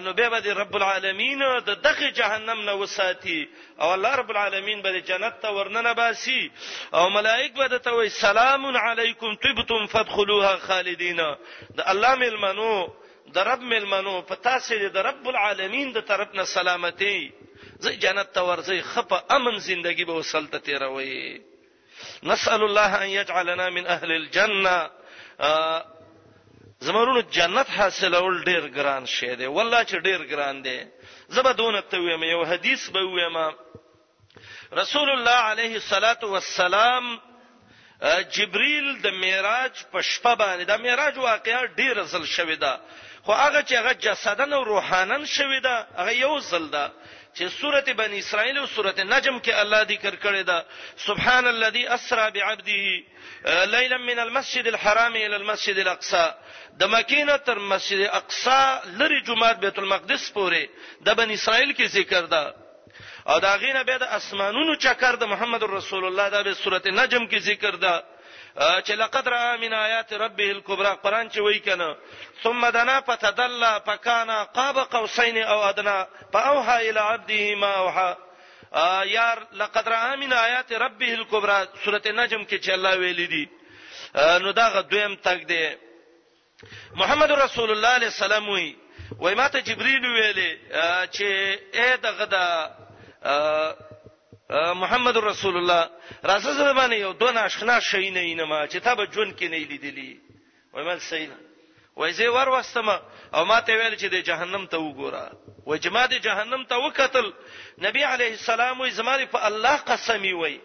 نو 0.04 0.14
به 0.14 0.30
به 0.30 0.54
رب 0.62 0.76
العالمین 0.78 1.40
د 1.70 1.76
دغه 1.88 2.12
جهنم 2.20 2.60
نه 2.70 2.74
وساتي 2.82 3.40
او 3.82 3.92
الله 3.96 4.16
رب 4.22 4.30
العالمین 4.32 4.82
به 4.82 5.00
جنت 5.10 5.36
ته 5.42 5.48
ورننه 5.52 5.94
باسي 5.94 6.52
او 6.94 7.10
ملائک 7.10 7.54
به 7.54 7.78
ته 7.78 7.92
وي 7.98 8.10
سلام 8.10 8.78
علیکم 8.78 9.36
طبتم 9.44 9.86
فادخلوها 9.94 10.58
خالدین 10.58 11.20
د 11.76 11.80
الله 11.92 12.16
ملمنو 12.16 12.88
د 13.34 13.38
رب 13.38 13.62
ملمنو 13.62 14.22
په 14.22 14.36
تاسو 14.36 14.74
د 14.90 14.98
رب 15.10 15.28
العالمین 15.28 15.92
د 15.94 16.00
طرف 16.08 16.30
نه 16.34 16.44
سلامتی 16.46 17.32
زه 17.84 17.92
جنت 18.04 18.30
ته 18.36 18.42
ورځي 18.50 18.80
خپه 18.94 19.18
امن 19.38 19.56
زندگی 19.60 20.04
به 20.06 20.14
وسلته 20.14 20.58
تیروي 20.68 21.42
نسأل 22.30 22.62
الله 22.64 22.92
ان 23.04 23.10
يجعلنا 23.20 23.70
من 23.70 23.86
اهل 23.96 24.12
الجنه 24.12 24.90
زمرونو 26.82 27.22
جنت 27.22 27.70
حاصلول 27.70 28.44
ډیر 28.44 28.68
ګران 28.78 29.04
شی 29.06 29.36
دی 29.36 29.46
والله 29.48 29.84
چې 29.86 29.96
ډیر 29.96 30.22
ګران 30.32 30.62
دی 30.66 30.88
زبه 31.30 31.52
دونه 31.52 31.82
ته 31.82 31.98
ویم 32.00 32.24
یو 32.24 32.42
حدیث 32.46 32.90
به 32.90 33.00
ویم 33.04 33.56
رسول 34.74 35.10
الله 35.10 35.38
عليه 35.52 35.76
الصلاه 35.76 36.20
والسلام 36.24 37.20
جبريل 38.36 39.02
د 39.02 39.08
معراج 39.14 39.74
په 39.94 40.00
شپه 40.02 40.34
باندې 40.36 40.64
د 40.72 40.74
معراج 40.84 41.18
واقعا 41.18 41.66
ډیر 41.80 42.04
زل 42.04 42.26
شوې 42.26 42.58
ده 42.64 42.80
خو 43.24 43.34
هغه 43.34 43.62
چې 43.62 43.74
هغه 43.74 43.94
جسدن 43.94 44.54
او 44.54 44.64
روحانن 44.64 45.26
شوې 45.26 45.60
ده 45.64 45.88
هغه 45.98 46.12
یو 46.12 46.40
زل 46.40 46.68
ده 46.70 46.92
چې 47.38 47.46
سورته 47.62 47.94
بنی 48.00 48.20
اسرائیل 48.24 48.58
او 48.60 48.66
سورته 48.76 49.04
نجم 49.04 49.38
کې 49.46 49.54
الله 49.62 49.80
ذکر 49.92 50.16
کړی 50.24 50.44
دا 50.52 50.60
سبحان 51.08 51.48
الذي 51.48 51.84
اسرا 51.88 52.30
بعبده 52.30 52.82
ليلا 53.74 53.98
من 53.98 54.20
المسجد 54.20 54.68
الحرام 54.68 55.16
الى 55.16 55.36
المسجد 55.36 55.78
الاقصى 55.78 56.32
د 56.80 56.84
مکینه 56.84 57.36
تر 57.38 57.60
مسجد 57.60 58.00
اقصا 58.20 58.82
لری 59.00 59.22
جمعه 59.28 59.54
بیت 59.54 59.78
المقدس 59.80 60.32
پورې 60.34 60.62
د 61.06 61.10
بنی 61.18 61.34
اسرائیل 61.34 61.72
کې 61.74 61.86
ذکر 61.98 62.26
ده 62.26 62.56
او 63.28 63.40
دا 63.40 63.56
غینه 63.58 63.84
به 63.84 63.98
د 63.98 64.04
اسمانونو 64.04 64.76
چکر 64.76 65.16
د 65.16 65.24
محمد 65.26 65.64
رسول 65.64 66.06
الله 66.06 66.30
د 66.44 66.54
سورته 66.54 66.90
نجم 66.92 67.28
کې 67.28 67.38
ذکر 67.38 67.76
ده 67.76 68.04
چې 68.58 68.92
لقد 68.96 69.28
را 69.28 69.58
من 69.58 69.74
آیات 69.74 70.14
ربه 70.14 70.52
الكبرى 70.52 70.98
قران 71.04 71.30
چې 71.30 71.38
وای 71.40 71.60
کنه 71.60 71.96
ثم 72.44 72.70
دنا 72.70 73.02
فتدلى 73.02 73.82
فكان 73.86 74.30
قاب 74.44 74.78
قوسين 74.78 75.38
او 75.38 75.70
ادنا 75.70 76.08
فاوحى 76.34 76.90
الى 76.90 77.00
عبده 77.00 77.56
ما 77.56 77.74
اوحى 77.78 78.16
یار 79.12 79.48
لقد 79.54 79.90
را 79.90 80.16
من 80.16 80.34
آیات 80.34 80.72
ربه 80.74 81.14
الكبرى 81.14 81.68
سوره 81.86 82.02
نجم 82.08 82.44
کې 82.46 82.62
چې 82.66 82.70
الله 82.70 82.96
ویلي 82.98 83.26
دي 83.28 83.50
نو 84.16 84.52
دا 84.52 84.82
دویم 84.82 85.16
تک 85.16 85.44
دی 85.48 85.76
محمد 86.96 87.32
رسول 87.32 87.72
الله 87.72 87.90
علیه 87.90 88.08
السلام 88.08 88.50
وی 88.50 88.76
وای 89.18 89.36
ماته 89.36 89.60
جبرئیل 89.62 90.06
ویلې 90.06 90.50
چې 91.16 91.30
اې 91.74 91.98
دغه 92.02 92.26
دا 92.26 92.46
محمد 94.52 95.18
رسول 95.18 95.58
الله 95.58 95.90
راځه 96.24 96.52
زره 96.58 96.74
باندې 96.74 96.96
یو 96.96 97.14
دون 97.14 97.38
آشنا 97.38 97.80
شي 97.80 98.10
نه 98.10 98.20
اینما 98.20 98.68
چې 98.68 98.78
تا 98.82 98.96
به 98.96 99.06
جون 99.06 99.34
کې 99.38 99.44
نه 99.44 99.58
لیدلی 99.60 100.22
وای 100.74 100.86
مل 100.86 101.00
سیل 101.00 101.30
وای 101.96 102.14
زه 102.14 102.30
ور 102.30 102.50
واستم 102.50 102.90
او 102.90 103.46
ما 103.46 103.60
ته 103.62 103.74
ویل 103.78 103.96
چې 103.98 104.06
د 104.12 104.16
جهنم 104.24 104.66
ته 104.66 104.78
وګوره 104.78 105.38
وای 105.66 105.80
جما 105.80 106.06
د 106.08 106.14
جهنم 106.22 106.64
ته 106.66 106.76
وکتل 106.78 107.34
نبی 107.78 108.04
علیه 108.04 108.28
السلام 108.32 108.80
وای 108.80 108.92
زماري 108.92 109.26
په 109.26 109.46
الله 109.48 109.78
قسمی 109.78 110.34
وای 110.34 110.60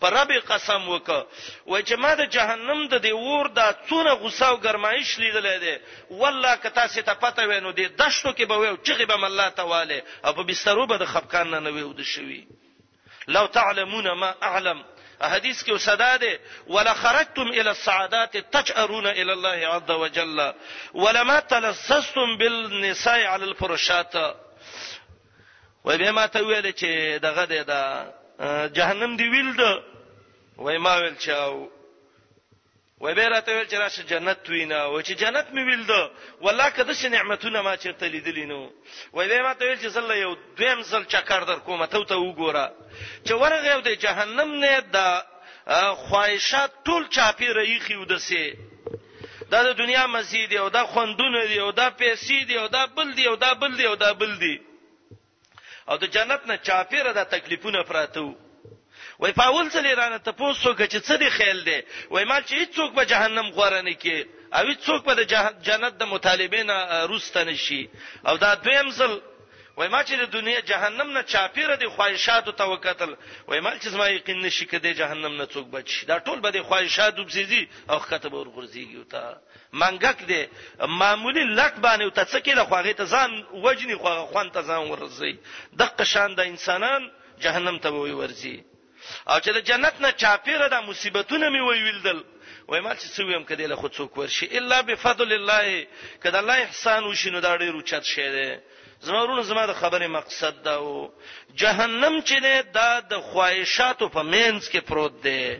پر 0.00 0.12
رب 0.14 0.32
قسم 0.48 0.88
وک 0.88 1.08
و 1.66 1.80
چې 1.82 1.92
ما 1.98 2.14
د 2.14 2.28
جهنم 2.28 2.88
د 2.88 2.94
دی 2.98 3.12
ور 3.12 3.48
د 3.48 3.76
څونه 3.88 4.10
غوسه 4.12 4.46
او 4.48 4.56
ګرمایش 4.60 5.18
لیدلې 5.18 5.56
ده 5.64 5.80
والله 6.10 6.56
کتا 6.56 6.86
سي 6.88 7.02
ته 7.02 7.14
پته 7.14 7.42
وینو 7.48 7.70
دي 7.72 7.88
دشتو 7.88 8.32
کې 8.32 8.42
به 8.44 8.56
و 8.72 8.76
چې 8.76 9.02
به 9.02 9.24
الله 9.26 9.48
تعالی 9.48 10.02
او 10.24 10.32
په 10.32 10.42
بسترو 10.42 10.86
به 10.86 10.96
د 10.96 11.04
خفقان 11.04 11.50
نه 11.50 11.60
نه 11.60 11.70
و 11.86 11.92
د 11.92 12.02
شوی 12.02 12.46
لو 13.28 13.46
تعلمون 13.46 14.12
ما 14.12 14.34
اعلم 14.42 14.84
حدیث 15.22 15.62
کې 15.64 15.76
صدا 15.76 16.16
ده 16.16 16.38
ولا 16.66 16.94
خرجتم 16.94 17.42
الى 17.48 17.70
السعادات 17.70 18.36
تجارون 18.36 19.06
الى 19.06 19.32
الله 19.32 19.66
عز 19.66 19.90
وجل 19.90 20.52
ولما 20.94 21.40
تلسستم 21.40 22.36
بالنساء 22.38 23.24
على 23.24 23.44
الفرشات 23.44 24.14
وای 25.84 25.96
به 25.98 26.10
ما 26.10 26.26
ته 26.26 26.42
ویل 26.42 26.72
چې 26.72 27.20
دغه 27.22 27.44
ده 27.46 28.12
جهنم 28.68 29.16
دی 29.16 29.28
ویل 29.28 29.56
ده 29.56 29.82
وای 30.56 30.78
ما 30.78 30.96
ویل 30.96 31.16
چې 31.18 31.30
وای 33.00 33.14
به 33.14 33.28
راته 33.28 33.52
ویل 33.56 33.66
چې 33.66 33.72
راشه 33.82 34.02
جنت 34.10 34.48
وینا 34.48 34.86
و 34.92 35.02
چې 35.02 35.12
جنت 35.20 35.46
مې 35.54 35.62
ویل 35.68 35.84
دو 35.86 36.10
والله 36.40 36.68
کده 36.70 36.94
ش 37.00 37.04
نعمتونه 37.04 37.60
ما 37.62 37.74
چیرته 37.76 38.06
لیدلینو 38.14 38.62
وای 39.12 39.28
به 39.28 39.42
ما 39.42 39.54
ته 39.54 39.64
ویل 39.66 39.78
چې 39.82 39.86
زله 39.96 40.14
یو 40.24 40.32
دویم 40.56 40.82
زل 40.82 41.04
چکر 41.04 41.40
در 41.48 41.56
کومه 41.66 41.86
ته 41.86 42.04
ته 42.04 42.14
وګوره 42.14 42.66
چې 43.26 43.30
ورغه 43.42 43.80
د 43.80 43.88
جهنم 43.94 44.50
نه 44.64 44.80
د 44.80 44.96
خواهشات 46.06 46.70
ټول 46.86 47.02
چاپی 47.16 47.48
رېخي 47.60 47.94
ودسه 48.02 48.52
دا 49.50 49.58
د 49.62 49.76
دنیا 49.78 50.06
مزید 50.06 50.54
او 50.56 50.68
دا 50.68 50.86
خوندونه 50.86 51.46
دی 51.46 51.58
او 51.60 51.70
دا 51.72 51.88
پیسې 52.00 52.44
دی 52.46 52.56
او 52.58 52.66
دا 52.68 52.86
بل 52.86 53.12
دی 53.12 53.26
او 53.26 53.36
دا 53.36 53.54
بل 53.54 53.76
دی 53.76 53.86
او 53.86 53.94
دا 53.96 54.14
بل 54.14 54.38
دی 54.38 54.60
او 55.88 55.96
د 55.96 56.04
جنت 56.06 56.40
نه 56.46 56.56
چاپیره 56.56 57.12
د 57.12 57.24
تکلیفونه 57.24 57.82
پراته 57.84 58.20
وو 58.22 58.34
وای 59.20 59.32
په 59.36 59.44
اول 59.52 59.66
څلې 59.70 59.92
رانه 59.96 60.18
ته 60.24 60.32
پوسو 60.40 60.72
کې 60.76 60.86
چې 60.92 60.98
څه 61.06 61.14
دی 61.22 61.28
خیال 61.38 61.60
دی 61.64 61.78
وای 62.10 62.24
ما 62.24 62.36
چې 62.40 62.54
هیڅوک 62.62 62.90
به 62.98 63.04
جهنم 63.12 63.48
غوړه 63.56 63.80
نه 63.88 63.94
کې 64.02 64.16
او 64.56 64.62
هیڅوک 64.70 65.00
به 65.08 65.14
د 65.18 65.20
جنت 65.66 65.98
د 66.02 66.08
مطالبه 66.12 66.62
نه 66.70 66.76
روسته 67.12 67.44
نشي 67.50 67.88
او 68.28 68.36
دا 68.36 68.54
دویم 68.54 68.88
ځل 68.90 69.12
وای 69.76 69.88
ما 69.88 70.00
چې 70.04 70.14
د 70.20 70.24
دنیا 70.36 70.60
جهنم 70.70 71.10
نه 71.16 71.22
چاپیره 71.32 71.74
دي 71.82 71.88
خواهشاتو 71.96 72.52
ته 72.52 72.64
وکتل 72.70 73.14
وای 73.48 73.60
ما 73.60 73.74
چې 73.78 73.88
زما 73.88 74.06
یقین 74.08 74.40
نشي 74.46 74.64
کده 74.72 74.92
جهنم 75.02 75.36
نه 75.40 75.46
څوک 75.52 75.66
بچ 75.76 76.04
دا 76.08 76.18
ټول 76.18 76.40
به 76.40 76.50
د 76.50 76.62
خواهشاتو 76.62 77.24
بزیزي 77.24 77.68
او 77.90 77.98
خطب 77.98 78.32
ور 78.34 78.48
غرزيږي 78.56 78.96
او 78.96 79.02
ته 79.04 79.36
منګک 79.72 80.22
دي 80.26 80.46
معمولی 81.02 81.44
لټ 81.60 81.74
باندې 81.84 82.02
او 82.04 82.10
ته 82.10 82.24
څه 82.24 82.38
کې 82.44 82.52
له 82.56 82.64
خواغې 82.64 82.94
ته 82.96 83.04
ځان 83.04 83.44
وجني 83.64 83.94
خواغه 83.96 84.26
خوان 84.32 84.50
ته 84.50 84.62
ځان 84.62 84.90
ورزي 84.90 85.36
د 85.78 85.82
قشان 85.84 86.34
د 86.34 86.40
انسانان 86.40 87.10
جهنم 87.40 87.78
ته 87.78 87.88
وي 87.92 88.10
ورزي 88.12 88.60
او 89.28 89.40
چې 89.40 89.50
د 89.50 89.60
جنت 89.64 90.00
نه 90.00 90.12
چاپیره 90.12 90.68
د 90.68 90.74
مصیبتونه 90.84 91.48
مې 91.48 91.60
وی 91.68 91.82
ویلدل 91.82 92.22
وای 92.68 92.80
ما 92.80 92.94
چې 92.94 93.06
سویم 93.16 93.44
کده 93.44 93.66
له 93.66 93.76
خود 93.76 93.92
څوک 93.92 94.18
ورشي 94.18 94.48
الا 94.58 94.80
بفضل 94.82 95.32
الله 95.32 95.86
کده 96.22 96.38
الله 96.38 96.52
احسان 96.54 97.04
وشینو 97.04 97.40
دا 97.40 97.56
ډیر 97.56 97.72
اوچت 97.74 98.02
شه 98.04 98.30
ده 98.32 98.60
زمورونو 99.02 99.42
زما 99.42 99.66
د 99.66 99.72
خبرې 99.72 100.06
مقصد 100.06 100.62
دا 100.62 100.80
و 100.82 101.12
جهنم 101.54 102.20
چې 102.22 102.40
نه 102.42 102.62
دا 102.62 103.00
د 103.00 103.20
خواهشاتو 103.20 104.08
په 104.08 104.22
مینس 104.22 104.68
کې 104.70 104.76
پروت 104.80 105.22
دی 105.22 105.58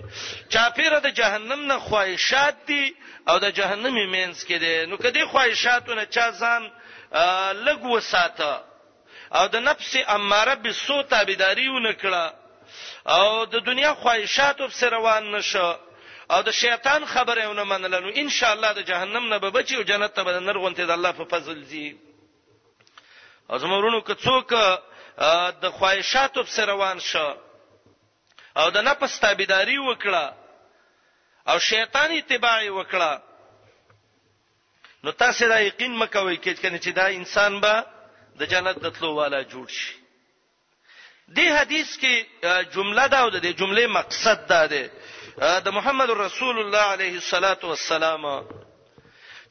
چاپیره 0.49 0.99
د 1.01 1.07
جهنم 1.11 1.67
نه 1.73 1.79
خواهشات 1.79 2.57
دي 2.67 2.95
او 3.29 3.39
د 3.39 3.51
جهنم 3.51 4.11
مینس 4.11 4.45
کې 4.45 4.53
دي 4.57 4.87
نو 4.87 4.97
کدي 4.97 5.25
خواهشاتو 5.25 5.95
نه 5.95 6.05
چا 6.05 6.31
ځان 6.33 6.71
لګ 7.67 7.81
وساته 7.87 8.63
او 9.35 9.47
د 9.49 9.57
نفس 9.57 9.97
اماره 10.09 10.55
به 10.55 10.73
سو 10.73 11.03
تابعداریونه 11.03 11.93
کړه 11.93 12.40
او 13.11 13.45
د 13.47 13.55
دنیا 13.69 13.93
خواهشاتو 14.03 14.65
په 14.75 14.85
روان 14.97 15.23
نشه 15.37 15.69
او 16.33 16.41
د 16.43 16.49
شیطان 16.61 17.03
خبره 17.13 17.45
ونه 17.51 17.65
منله 17.73 17.99
نو 18.05 18.11
ان 18.21 18.29
شاء 18.39 18.53
الله 18.55 18.71
د 18.73 18.81
جهنم 18.89 19.25
نه 19.35 19.39
به 19.43 19.51
بچي 19.57 19.75
او 19.79 19.83
جنت 19.91 20.13
ته 20.15 20.23
به 20.27 20.33
نرغونته 20.49 20.85
د 20.87 20.91
الله 20.97 21.13
په 21.19 21.25
فضل 21.33 21.59
زی 21.65 21.97
او 23.51 23.59
زمورونو 23.63 24.01
که 24.09 24.15
څوک 24.25 24.51
د 25.63 25.71
خواهشاتو 25.79 26.43
په 26.43 26.65
روان 26.73 26.99
شه 27.11 27.27
او 28.61 28.67
د 28.71 28.79
نفس 28.89 29.13
تابعداري 29.25 29.79
وکړه 29.89 30.25
او 31.51 31.59
شیطان 31.59 32.11
اتباع 32.19 32.63
وکړه 32.79 33.13
نو 35.05 35.11
تاسو 35.23 35.49
را 35.49 35.59
یقین 35.63 35.93
مکوئ 36.03 36.37
کې 36.45 36.79
چې 36.85 36.91
دا 36.99 37.05
انسان 37.07 37.61
به 37.61 37.85
د 38.39 38.43
جنت 38.47 38.79
د 38.79 38.87
تلو 38.91 39.15
والا 39.17 39.43
جوړ 39.43 39.69
شي 39.69 40.00
دې 41.37 41.49
حدیث 41.59 41.97
کې 41.97 42.15
جمله 42.75 43.07
دا 43.07 43.19
او 43.25 43.31
د 43.31 43.39
جمله 43.61 43.87
مقصد 43.87 44.47
دا 44.47 44.67
دی 44.67 44.89
د 45.65 45.69
محمد 45.71 46.11
رسول 46.11 46.59
الله 46.59 46.85
علیه 46.95 47.15
الصلاۃ 47.23 47.65
والسلام 47.65 48.23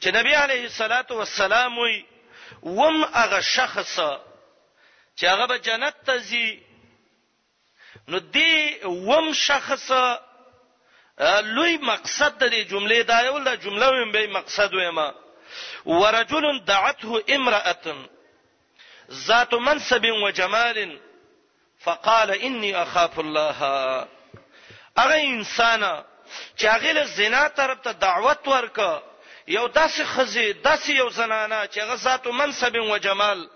چې 0.02 0.10
نبی 0.18 0.34
علیه 0.36 0.64
الصلاۃ 0.64 1.12
والسلام 1.12 1.78
وم 2.64 3.06
هغه 3.14 3.40
شخص 3.42 3.96
چې 5.16 5.26
هغه 5.26 5.46
به 5.48 5.58
جنت 5.60 5.96
ته 6.06 6.20
ځي 6.20 6.50
نو 8.08 8.20
دې 8.20 8.86
وم 8.86 9.34
شخص 9.34 9.90
لوی 11.56 11.78
مقصد 11.78 12.38
د 12.38 12.52
دې 12.52 12.62
جملې 12.72 13.02
دا 13.04 13.20
یو 13.26 13.38
لا 13.38 13.56
جمله 13.56 13.90
ویم 13.90 14.12
به 14.12 14.28
مقصد 14.28 14.74
ویم 14.74 14.98
ورجل 15.86 16.46
دعته 16.66 17.24
امراه 17.30 18.06
ذات 19.28 19.54
منصب 19.54 20.04
وجمال 20.26 21.00
فقال 21.90 22.32
انی 22.32 22.74
اخاف 22.74 23.20
الله 23.20 23.52
هغه 24.98 25.16
انسان 25.34 26.04
چې 26.58 26.66
هغه 26.66 26.92
له 26.92 27.04
زنا 27.04 27.48
طرف 27.48 27.80
ته 27.80 27.92
دعوت 27.92 28.48
ورک 28.48 29.02
یو 29.48 29.68
داسې 29.68 30.02
خزي 30.14 30.54
داسې 30.66 30.90
یو 30.90 31.10
زنانه 31.10 31.68
چې 31.74 31.78
هغه 31.80 31.96
ذات 31.96 32.28
منصب 32.28 32.76
او 32.76 32.98
جمال 32.98 33.50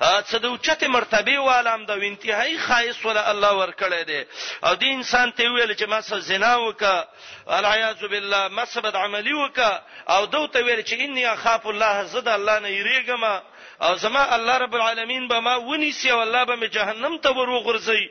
څه 0.00 0.34
د 0.42 0.44
اوچته 0.44 0.88
مرتبه 0.88 1.38
والام 1.38 1.86
د 1.86 1.90
انتهایی 1.90 2.58
خایس 2.58 3.04
ولا 3.06 3.30
الله 3.30 3.52
ورکړی 3.66 4.02
دی 4.10 4.24
او 4.64 4.76
دې 4.76 4.84
انسان 4.98 5.32
ته 5.32 5.50
ویل 5.50 5.74
چې 5.76 5.84
ما 5.88 6.00
سره 6.00 6.18
زنا 6.18 6.56
وکا 6.56 7.06
العیاذ 7.48 8.04
بالله 8.04 8.48
مسبد 8.48 8.96
عملی 8.96 9.32
وکا 9.32 9.82
او 10.08 10.26
دوی 10.26 10.48
ته 10.48 10.58
ویل 10.64 10.80
چې 10.84 10.92
انی 10.92 11.26
اخاف 11.26 11.66
الله 11.66 12.04
زد 12.04 12.28
الله 12.28 12.58
نه 12.58 12.68
یریګم 12.82 13.24
او 13.82 13.94
زما 13.96 14.18
الله 14.36 14.56
رب 14.58 14.74
العالمین 14.74 15.28
به 15.28 15.40
ما 15.40 15.60
ونیسی 15.60 16.10
او 16.10 16.18
الله 16.20 16.44
به 16.44 16.56
می 16.56 16.68
جهنم 16.68 17.18
ته 17.18 17.28
وروغورځي 17.30 18.10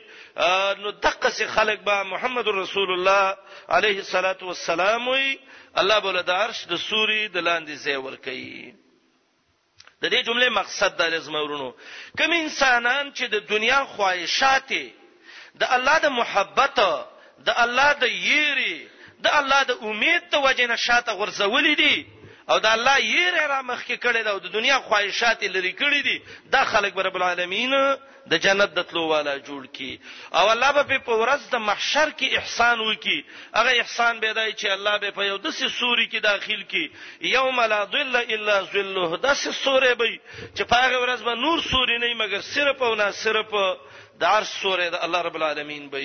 نو 0.82 0.92
دقه 0.92 1.30
سي 1.30 1.46
خلق 1.46 1.78
به 1.78 2.02
محمد 2.02 2.48
رسول 2.48 2.90
الله 2.90 3.36
عليه 3.68 3.96
الصلاه 3.98 4.36
والسلام 4.42 5.08
وي 5.08 5.38
الله 5.80 6.00
بوله 6.00 6.22
د 6.22 6.30
عرش 6.30 6.64
د 6.64 6.76
سوري 6.76 7.28
د 7.28 7.36
لاندې 7.40 7.72
ځای 7.84 7.96
ور 7.96 8.16
کوي 8.16 8.74
د 10.02 10.08
دې 10.10 10.22
جمله 10.26 10.48
مقصد 10.48 10.96
د 10.96 11.02
لزمورونو 11.02 11.74
کوم 12.18 12.32
انسانان 12.32 13.12
چې 13.16 13.22
د 13.24 13.34
دنیا 13.52 13.84
خواهشات 13.84 14.72
د 15.60 15.64
الله 15.76 15.98
د 15.98 16.06
محبت 16.08 16.76
د 17.46 17.52
الله 17.64 17.92
د 17.92 18.04
یری 18.04 18.88
د 19.24 19.28
الله 19.32 19.62
د 19.64 19.70
امید 19.82 20.22
ته 20.30 20.38
وجنه 20.46 20.76
شاته 20.76 21.12
غرزولې 21.18 21.74
دي 21.82 22.06
او 22.50 22.58
دا 22.58 22.72
الله 22.74 22.98
یې 22.98 23.48
را 23.48 23.62
مخ 23.62 23.84
کې 23.84 23.96
کړی 24.04 24.22
دا 24.24 24.38
د 24.38 24.52
دنیا 24.52 24.78
خواهشات 24.78 25.44
لري 25.44 25.72
کړی 25.72 26.00
دي 26.08 26.20
دا 26.52 26.64
خلک 26.64 26.92
رب 27.06 27.16
العالمین 27.16 27.70
د 28.28 28.34
جنت 28.44 28.70
د 28.74 28.82
تلو 28.88 29.04
والا 29.08 29.38
جوړ 29.38 29.66
کی 29.72 30.00
او 30.34 30.44
الله 30.50 30.72
به 30.72 30.98
په 31.08 31.14
ورځ 31.22 31.40
د 31.50 31.56
محشر 31.68 32.08
کې 32.18 32.36
احسان 32.38 32.80
وکي 32.80 33.24
هغه 33.54 33.70
احسان 33.80 34.20
به 34.20 34.32
دای 34.32 34.52
چې 34.52 34.66
الله 34.66 34.98
به 34.98 35.10
په 35.10 35.22
یو 35.24 35.36
دسه 35.38 35.68
سوري 35.68 36.06
کې 36.12 36.20
داخل 36.26 36.62
کی 36.62 36.90
یوم 37.20 37.60
لا 37.60 37.84
ظل 37.92 38.16
الا 38.16 38.56
ظله 38.72 39.08
دسه 39.24 39.52
سورې 39.64 39.94
به 40.00 40.16
چې 40.56 40.62
په 40.70 40.76
هغه 40.84 40.96
ورځ 41.04 41.20
به 41.28 41.34
نور 41.34 41.58
سوري 41.60 41.98
نه 41.98 42.14
مګر 42.24 42.40
صرف 42.40 42.82
او 42.82 42.94
نه 42.94 43.10
صرف 43.24 43.52
دار 44.20 44.42
سورې 44.44 44.86
د 44.88 44.92
دا 44.92 45.04
الله 45.04 45.20
رب 45.22 45.36
العالمین 45.36 45.88
به 45.90 46.00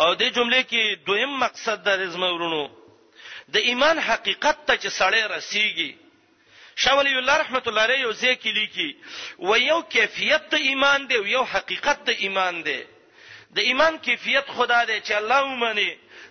او 0.00 0.14
دې 0.16 0.22
جمله 0.36 0.62
کې 0.70 0.84
دویم 1.06 1.32
مقصد 1.40 1.78
د 1.84 1.88
رزم 1.88 2.22
ورونو 2.22 2.81
د 3.50 3.56
ایمان 3.70 3.98
حقیقت 4.08 4.66
ته 4.66 4.76
چې 4.76 4.88
سړی 4.98 5.22
رسیږي 5.36 5.90
شاولی 6.82 7.16
الله 7.18 7.36
رحمت 7.42 7.68
الله 7.68 7.82
علیه 7.84 7.98
یو 8.06 8.12
ځکه 8.12 8.50
لیکي 8.58 8.88
و 9.48 9.56
یو 9.56 9.80
کیفیت 9.94 10.42
د 10.54 10.54
ایمان 10.70 11.06
دی 11.08 11.16
او 11.20 11.26
یو 11.26 11.42
حقیقت 11.52 12.04
د 12.08 12.10
ایمان 12.24 12.62
دی 12.66 12.82
د 13.56 13.58
ایمان 13.68 13.98
کیفیت 14.06 14.46
خدا 14.56 14.84
دی 14.84 15.00
چې 15.00 15.12
الله 15.12 15.40
ومني 15.42 15.90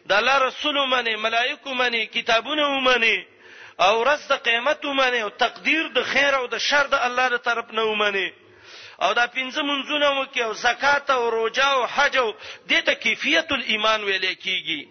د 0.09 0.13
الله 0.19 0.37
رسول 0.37 0.77
ومني 0.77 1.15
ملائکه 1.15 1.69
ومني 1.69 2.05
کتابونه 2.05 2.63
ومني 2.75 3.17
او 3.79 3.91
ورځ 4.03 4.21
د 4.29 4.33
قیامت 4.45 4.85
ومني 4.85 5.21
او 5.21 5.29
تقدیر 5.29 5.83
د 5.87 6.03
خیر 6.11 6.33
او 6.35 6.47
د 6.47 6.57
شر 6.57 6.87
د 6.87 6.93
الله 7.07 7.27
تر 7.29 7.37
طرف 7.37 7.71
نه 7.71 7.83
ومني 7.85 8.33
او 9.01 9.13
دا 9.13 9.25
پنځه 9.27 9.61
منځونه 9.69 10.09
وکي 10.19 10.43
او 10.43 10.53
زکات 10.53 11.09
او 11.11 11.29
روجا 11.29 11.67
او 11.77 11.85
حج 11.85 12.17
او 12.17 12.31
د 12.67 12.81
ته 12.85 12.93
کیفیت 13.05 13.51
الایمان 13.51 14.03
ویل 14.03 14.25
کیږي 14.33 14.81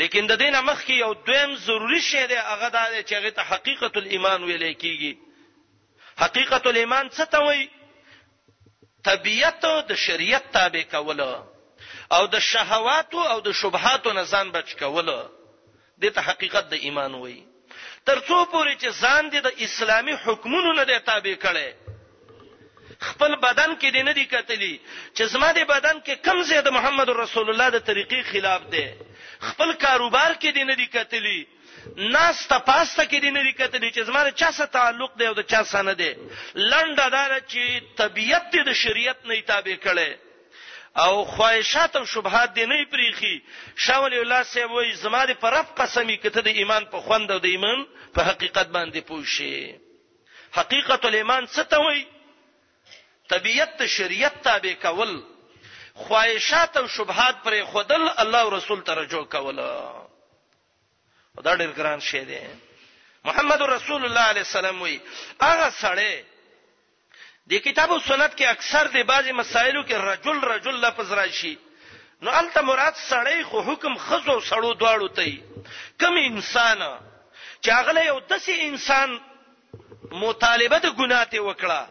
لیکن 0.00 0.26
د 0.30 0.36
دینه 0.42 0.60
مخ 0.68 0.80
کې 0.86 0.94
یو 1.04 1.12
دویم 1.26 1.54
ضروری 1.64 2.00
شی 2.08 2.24
دی 2.30 2.38
هغه 2.46 2.68
دا 2.76 2.82
چې 3.02 3.14
هغه 3.18 3.30
ته 3.38 3.42
حقیقت 3.50 3.96
الایمان 4.00 4.44
ویل 4.46 4.64
کیږي 4.72 5.12
حقیقت 6.22 6.66
الایمان 6.70 7.10
څه 7.10 7.26
ته 7.34 7.38
وایي 7.46 7.68
طبیعت 9.10 9.66
د 9.92 10.00
شریعت 10.06 10.50
تابع 10.52 10.82
کول 10.90 11.20
او 11.24 12.26
د 12.34 12.38
شهوات 12.50 13.14
او 13.14 13.40
د 13.48 13.52
شبهات 13.62 14.06
نه 14.18 14.24
ځان 14.24 14.50
بچ 14.58 14.74
کول 14.82 15.10
د 16.02 16.06
ته 16.18 16.26
حقیقت 16.30 16.68
د 16.74 16.84
ایمان 16.90 17.14
وایي 17.22 17.40
ترڅو 18.06 18.44
پورې 18.54 18.76
چې 18.82 18.88
ځان 19.00 19.30
دې 19.30 19.40
د 19.48 19.64
اسلامي 19.68 20.14
حکمونو 20.26 20.72
نه 20.80 20.84
دی 20.92 20.98
تابع 21.10 21.34
کړي 21.42 21.70
خپل 22.98 23.36
بدن 23.46 23.70
کې 23.78 23.94
دې 23.94 24.02
نه 24.10 24.12
دی 24.18 24.24
کتلی 24.34 24.74
چې 25.16 25.24
زما 25.36 25.52
د 25.56 25.72
بدن 25.72 26.00
کې 26.00 26.14
کم 26.30 26.42
زیاده 26.50 26.70
محمد 26.78 27.08
رسول 27.24 27.50
الله 27.50 27.68
د 27.76 27.86
طریقې 27.86 28.20
خلاف 28.34 28.62
دی 28.76 28.86
خپل 29.40 29.72
کاروبار 29.84 30.32
کې 30.40 30.52
دی 30.58 30.64
نه 30.70 30.74
دی 30.80 30.86
کتلی 30.96 31.38
ناس 31.96 32.46
ته 32.48 32.58
پاسته 32.66 33.04
کې 33.04 33.20
دی 33.24 33.30
نه 33.30 33.42
دی 33.44 33.52
کتلی 33.52 33.90
چې 33.90 34.00
زما 34.10 34.30
چا 34.30 34.50
سره 34.58 34.66
تعلق 34.76 35.18
دی 35.18 35.26
او 35.26 35.34
د 35.40 35.46
چا 35.54 35.62
سره 35.72 35.82
نه 35.82 35.94
دی 36.02 36.10
لنډه 36.54 37.10
دا 37.16 37.40
چې 37.40 37.80
طبیعت 37.96 38.52
دی 38.52 38.62
د 38.68 38.72
شریعت 38.82 39.24
نه 39.26 39.40
تابع 39.50 39.76
کړي 39.76 40.16
او 41.04 41.24
خواهشات 41.24 41.96
او 41.96 42.04
شبهات 42.14 42.52
دی 42.54 42.66
نه 42.66 42.84
پریخي 42.96 43.34
شاول 43.86 44.14
الله 44.14 44.42
سی 44.54 44.64
وای 44.74 44.92
زما 45.04 45.24
د 45.30 45.40
پرف 45.46 45.72
قسمی 45.82 46.16
کته 46.16 46.40
د 46.48 46.60
ایمان 46.62 46.84
په 46.92 47.00
خوند 47.08 47.30
او 47.30 47.38
د 47.38 47.44
ایمان 47.56 47.84
په 48.18 48.22
حقیقت 48.30 48.68
باندې 48.68 49.00
پوښي 49.10 49.80
حقیقت 50.58 51.04
الایمان 51.04 51.46
څه 51.46 51.60
ته 51.60 51.78
وای 51.84 52.04
طبیعت 53.28 53.86
شریعت 53.86 54.42
تابع 54.42 54.72
کول 54.82 55.14
خواهشات 55.94 56.76
او 56.76 56.88
شبهات 56.88 57.36
پر 57.44 57.64
خودل 57.64 58.08
الله 58.18 58.38
او 58.40 58.50
رسول 58.56 58.80
ته 58.80 58.92
رجوع 58.94 59.24
کول 59.24 59.56
دا 61.44 61.54
ډیر 61.56 61.70
ګران 61.72 62.00
شی 62.00 62.24
دی 62.24 62.40
محمد 63.24 63.62
رسول 63.62 64.04
الله 64.04 64.20
علیه 64.20 64.40
السلام 64.48 64.82
وی 64.82 65.00
هغه 65.40 65.70
سړی 65.70 66.14
د 67.50 67.52
کتاب 67.58 67.92
او 67.92 67.98
سنت 67.98 68.36
کې 68.38 68.42
اکثر 68.44 68.86
د 68.86 69.06
بعضی 69.06 69.32
مسایلو 69.32 69.82
کې 69.84 69.92
رجل 69.92 70.40
رجل 70.44 70.76
لفظ 70.80 71.12
راشي 71.12 71.58
نو 72.22 72.30
البته 72.30 72.60
مراد 72.62 72.94
سړی 72.94 73.42
خو 73.44 73.60
حکم 73.60 73.98
خزو 73.98 74.40
سړو 74.40 74.74
دواړو 74.82 75.08
ته 75.16 75.42
کم 76.00 76.14
انسان 76.16 76.98
چې 77.62 77.68
هغه 77.70 78.04
یو 78.04 78.20
دسي 78.20 78.60
انسان 78.66 79.20
مطالبه 80.12 80.78
د 80.78 80.86
ګناه 80.96 81.24
ته 81.24 81.40
وکړه 81.40 81.86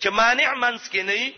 چې 0.00 0.08
مانع 0.08 0.54
منس 0.54 0.88
کې 0.90 0.98
نه 1.02 1.32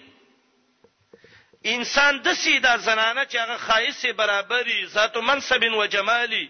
انسان 1.66 2.18
د 2.22 2.32
سیدا 2.34 2.76
زنانه 2.76 3.24
چې 3.24 3.36
هغه 3.38 3.56
خایسه 3.58 4.12
برابرۍ 4.12 4.84
ذات 4.86 5.16
منصب 5.16 5.62
و 5.76 5.86
جمالي 5.86 6.48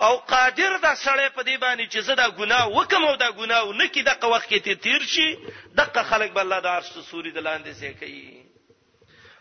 او 0.00 0.16
قادر 0.16 0.76
دا 0.76 0.94
سړی 0.94 1.28
په 1.34 1.42
دی 1.42 1.56
باندې 1.56 1.86
چې 1.88 1.98
زه 1.98 2.14
دا 2.14 2.28
ګناه 2.30 2.68
وکم 2.72 3.04
او 3.04 3.16
دا 3.16 3.30
ګناه 3.30 3.72
نه 3.76 3.86
کی 3.86 4.02
دغه 4.02 4.26
وخت 4.28 4.48
کې 4.48 4.78
تیر 4.82 5.02
شي 5.06 5.36
دغه 5.74 6.02
خلک 6.02 6.30
بل 6.32 6.40
الله 6.40 6.60
د 6.60 6.66
عرش 6.66 6.92
سوري 7.10 7.30
د 7.30 7.38
لاندې 7.40 7.70
سي 7.72 7.94
کوي 7.94 8.42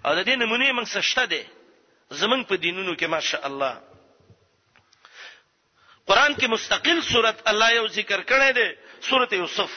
او 0.05 0.15
د 0.15 0.23
دې 0.25 0.36
نمونه 0.36 0.71
موږ 0.71 0.88
سشته 0.88 1.25
دي 1.25 1.43
زمنګ 2.12 2.43
په 2.45 2.55
دینونو 2.58 2.95
کې 2.95 3.05
ماشاء 3.05 3.45
الله 3.47 3.82
قران 6.08 6.36
کې 6.36 6.47
مستقل 6.47 7.01
صورت 7.01 7.43
الله 7.47 7.71
یو 7.73 7.88
ذکر 7.88 8.21
کړی 8.23 8.51
دی 8.55 8.67
سورته 9.01 9.36
یوسف 9.36 9.71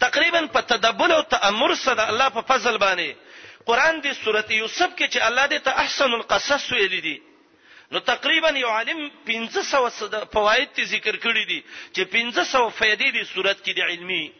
تقریبا 0.00 0.46
په 0.46 0.60
تدبر 0.60 1.12
او 1.14 1.22
تامر 1.22 1.74
سره 1.74 2.08
الله 2.08 2.28
په 2.28 2.40
فضل 2.48 2.76
باندې 2.78 3.27
قران 3.68 3.96
دی 4.04 4.12
سورته 4.24 4.52
یوسف 4.62 4.92
کې 4.98 5.06
چې 5.14 5.20
الله 5.28 5.46
دې 5.52 5.58
ته 5.66 5.80
احسن 5.80 6.12
القصص 6.18 6.66
ویل 6.72 6.94
دي 7.06 7.16
نو 7.92 8.00
تقریبا 8.10 8.48
یو 8.60 8.68
عالم 8.76 9.00
1500 9.30 10.22
فواید 10.32 10.72
تی 10.78 10.84
ذکر 10.92 11.16
کړی 11.24 11.44
دي 11.50 11.58
چې 11.94 12.02
1500 12.14 12.72
فائدې 12.78 13.08
دي 13.18 13.24
صورت 13.34 13.60
کې 13.64 13.72
د 13.76 13.92
علمي 13.92 14.32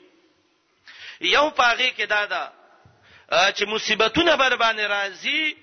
یو 1.34 1.44
پاغه 1.60 1.90
کې 1.98 2.06
دا 2.14 2.24
دا 2.32 2.42
چې 2.72 3.68
مصیبتونه 3.74 4.36
بر 4.36 4.56
باندې 4.56 4.84
راځي 4.94 5.56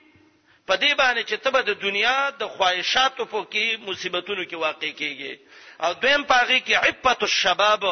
په 0.68 0.76
دې 0.76 0.94
باندې 1.00 1.24
چې 1.30 1.36
تبه 1.48 1.62
د 1.62 1.74
دنیا 1.86 2.18
د 2.40 2.48
خواهشاتو 2.48 3.26
په 3.36 3.42
کې 3.54 3.82
مصیبتونو 3.90 4.46
کې 4.46 4.62
واقع 4.66 4.94
کیږي 5.00 5.40
او 5.80 5.94
دویم 5.94 6.24
پاغه 6.34 6.58
کې 6.58 6.74
عفت 6.76 7.24
الشباب 7.24 7.90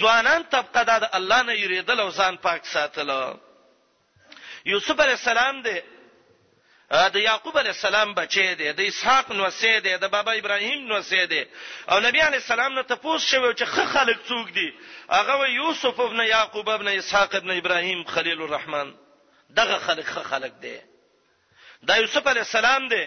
ځوانان 0.00 0.50
طبقه 0.50 0.82
د 0.98 1.10
الله 1.14 1.42
نه 1.42 1.60
یریدل 1.64 2.00
او 2.00 2.10
ځان 2.12 2.40
پاک 2.48 2.66
ساتل 2.66 3.10
یوسف 4.64 5.00
علی 5.00 5.10
السلام 5.10 5.60
دی 5.62 5.80
د 7.12 7.16
یعقوب 7.16 7.58
علی 7.58 7.68
السلام 7.68 8.12
بچی 8.14 8.54
دی 8.54 8.72
د 8.72 8.80
اسحاق 8.80 9.30
نو 9.32 9.50
سید 9.50 9.86
د 10.00 10.04
بابا 10.12 10.32
ابراهیم 10.40 10.86
نو 10.92 11.00
سید 11.08 11.32
او 11.88 12.00
نبی 12.00 12.20
علی 12.20 12.36
السلام 12.42 12.72
نو 12.74 12.82
تپوس 12.82 13.26
شوی 13.30 13.54
چې 13.54 13.64
خه 13.64 13.86
خلق 13.86 14.18
څوک 14.28 14.48
دی 14.58 14.68
هغه 15.10 15.34
و 15.40 15.46
یوسف 15.46 16.00
ابن 16.00 16.20
یعقوب 16.26 16.68
ابن 16.70 16.88
اسحاق 16.88 17.34
ابن 17.34 17.50
ابراهیم 17.56 18.04
خلیل 18.04 18.42
الرحمن 18.42 18.94
دغه 19.56 19.78
خلق 19.86 20.04
خه 20.12 20.22
خلق 20.28 20.54
دی 20.62 20.78
دا 21.88 21.96
یوسف 21.96 22.26
علی 22.32 22.38
السلام 22.44 22.88
دی 22.88 23.04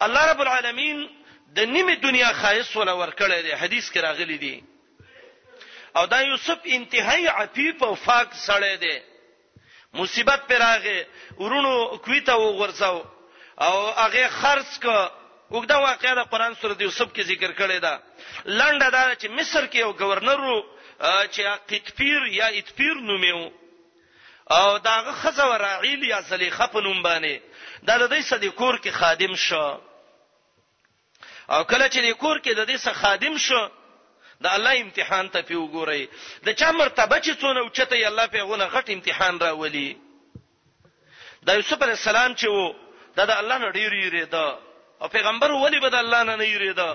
الله 0.00 0.26
رب 0.30 0.40
العالمین 0.46 1.08
د 1.56 1.60
نیمه 1.60 1.94
دنیا 2.08 2.32
خایس 2.40 2.76
ولا 2.76 2.96
ورکړی 3.06 3.38
دی 3.46 3.52
حدیث 3.52 3.90
کې 3.92 3.96
راغلی 3.96 4.38
دی 4.38 4.64
او 5.96 6.06
دا 6.06 6.20
یوسف 6.22 6.58
انتهایی 6.64 7.26
عفیف 7.26 7.82
او 7.82 7.94
پاک 7.94 8.32
سړی 8.46 8.74
دی 8.84 8.98
مصیبت 9.92 10.46
پر 10.48 10.58
راغې 10.58 11.04
ورونو 11.38 11.98
کویته 12.04 12.34
وغورځاو 12.36 13.02
او 13.60 13.76
هغه 14.02 14.28
خرڅ 14.28 14.70
ک 14.84 14.86
وګدا 15.50 15.76
واقعا 15.78 16.14
د 16.14 16.28
قران 16.30 16.54
سورته 16.60 16.82
یوسف 16.84 17.12
کې 17.12 17.22
ذکر 17.22 17.52
کړی 17.52 17.78
دا 17.80 18.00
لنډه 18.44 18.88
دا 18.90 19.14
چې 19.20 19.28
مصر 19.30 19.66
کې 19.66 19.76
یو 19.78 19.92
گورنر 19.92 20.40
وو 20.40 20.62
چې 21.32 21.40
قطپیر 21.70 22.22
یا 22.26 22.46
اتپیر 22.46 22.94
نومیو 22.94 23.50
او 24.50 24.78
داغه 24.78 25.12
خزه 25.12 25.46
و 25.50 25.58
راعیل 25.58 26.02
یا 26.08 26.20
زلیخه 26.20 26.66
په 26.66 26.80
نوم 26.80 27.02
باندې 27.02 27.40
دا 27.84 27.98
د 27.98 28.08
دې 28.12 28.22
صدې 28.30 28.48
کور 28.60 28.78
کې 28.84 28.90
خادم 28.90 29.34
شو 29.36 29.78
او 31.50 31.64
کله 31.64 31.88
چې 31.88 31.98
د 32.04 32.10
کور 32.20 32.36
کې 32.44 32.52
د 32.54 32.64
دې 32.68 32.76
څخه 32.84 32.94
خادم 32.94 33.36
شو 33.38 33.68
د 34.42 34.46
الله 34.56 34.74
امتحان 34.84 35.26
ته 35.34 35.40
پی 35.48 35.54
وګورئ 35.62 36.02
د 36.46 36.52
چا 36.60 36.68
مرتبه 36.80 37.16
چې 37.24 37.32
څونه 37.40 37.58
اوچته 37.60 37.94
ای 37.96 38.04
الله 38.10 38.26
پیغونه 38.36 38.66
غټ 38.74 38.86
امتحان 38.96 39.38
راولي 39.38 39.88
د 41.46 41.54
یوسف 41.58 41.80
علی 41.86 41.94
السلام 42.00 42.30
چې 42.40 42.46
وو 42.54 42.74
دا 43.16 43.24
د 43.24 43.32
الله 43.42 43.58
نه 43.58 43.68
ډیر 43.78 43.92
یری 44.04 44.24
دا 44.24 44.46
او 45.00 45.08
پیغمبر 45.08 45.50
ولی 45.50 45.78
به 45.80 45.88
د 45.90 45.94
الله 45.94 46.22
نه 46.22 46.36
نه 46.36 46.44
یری 46.48 46.72
دا 46.80 46.90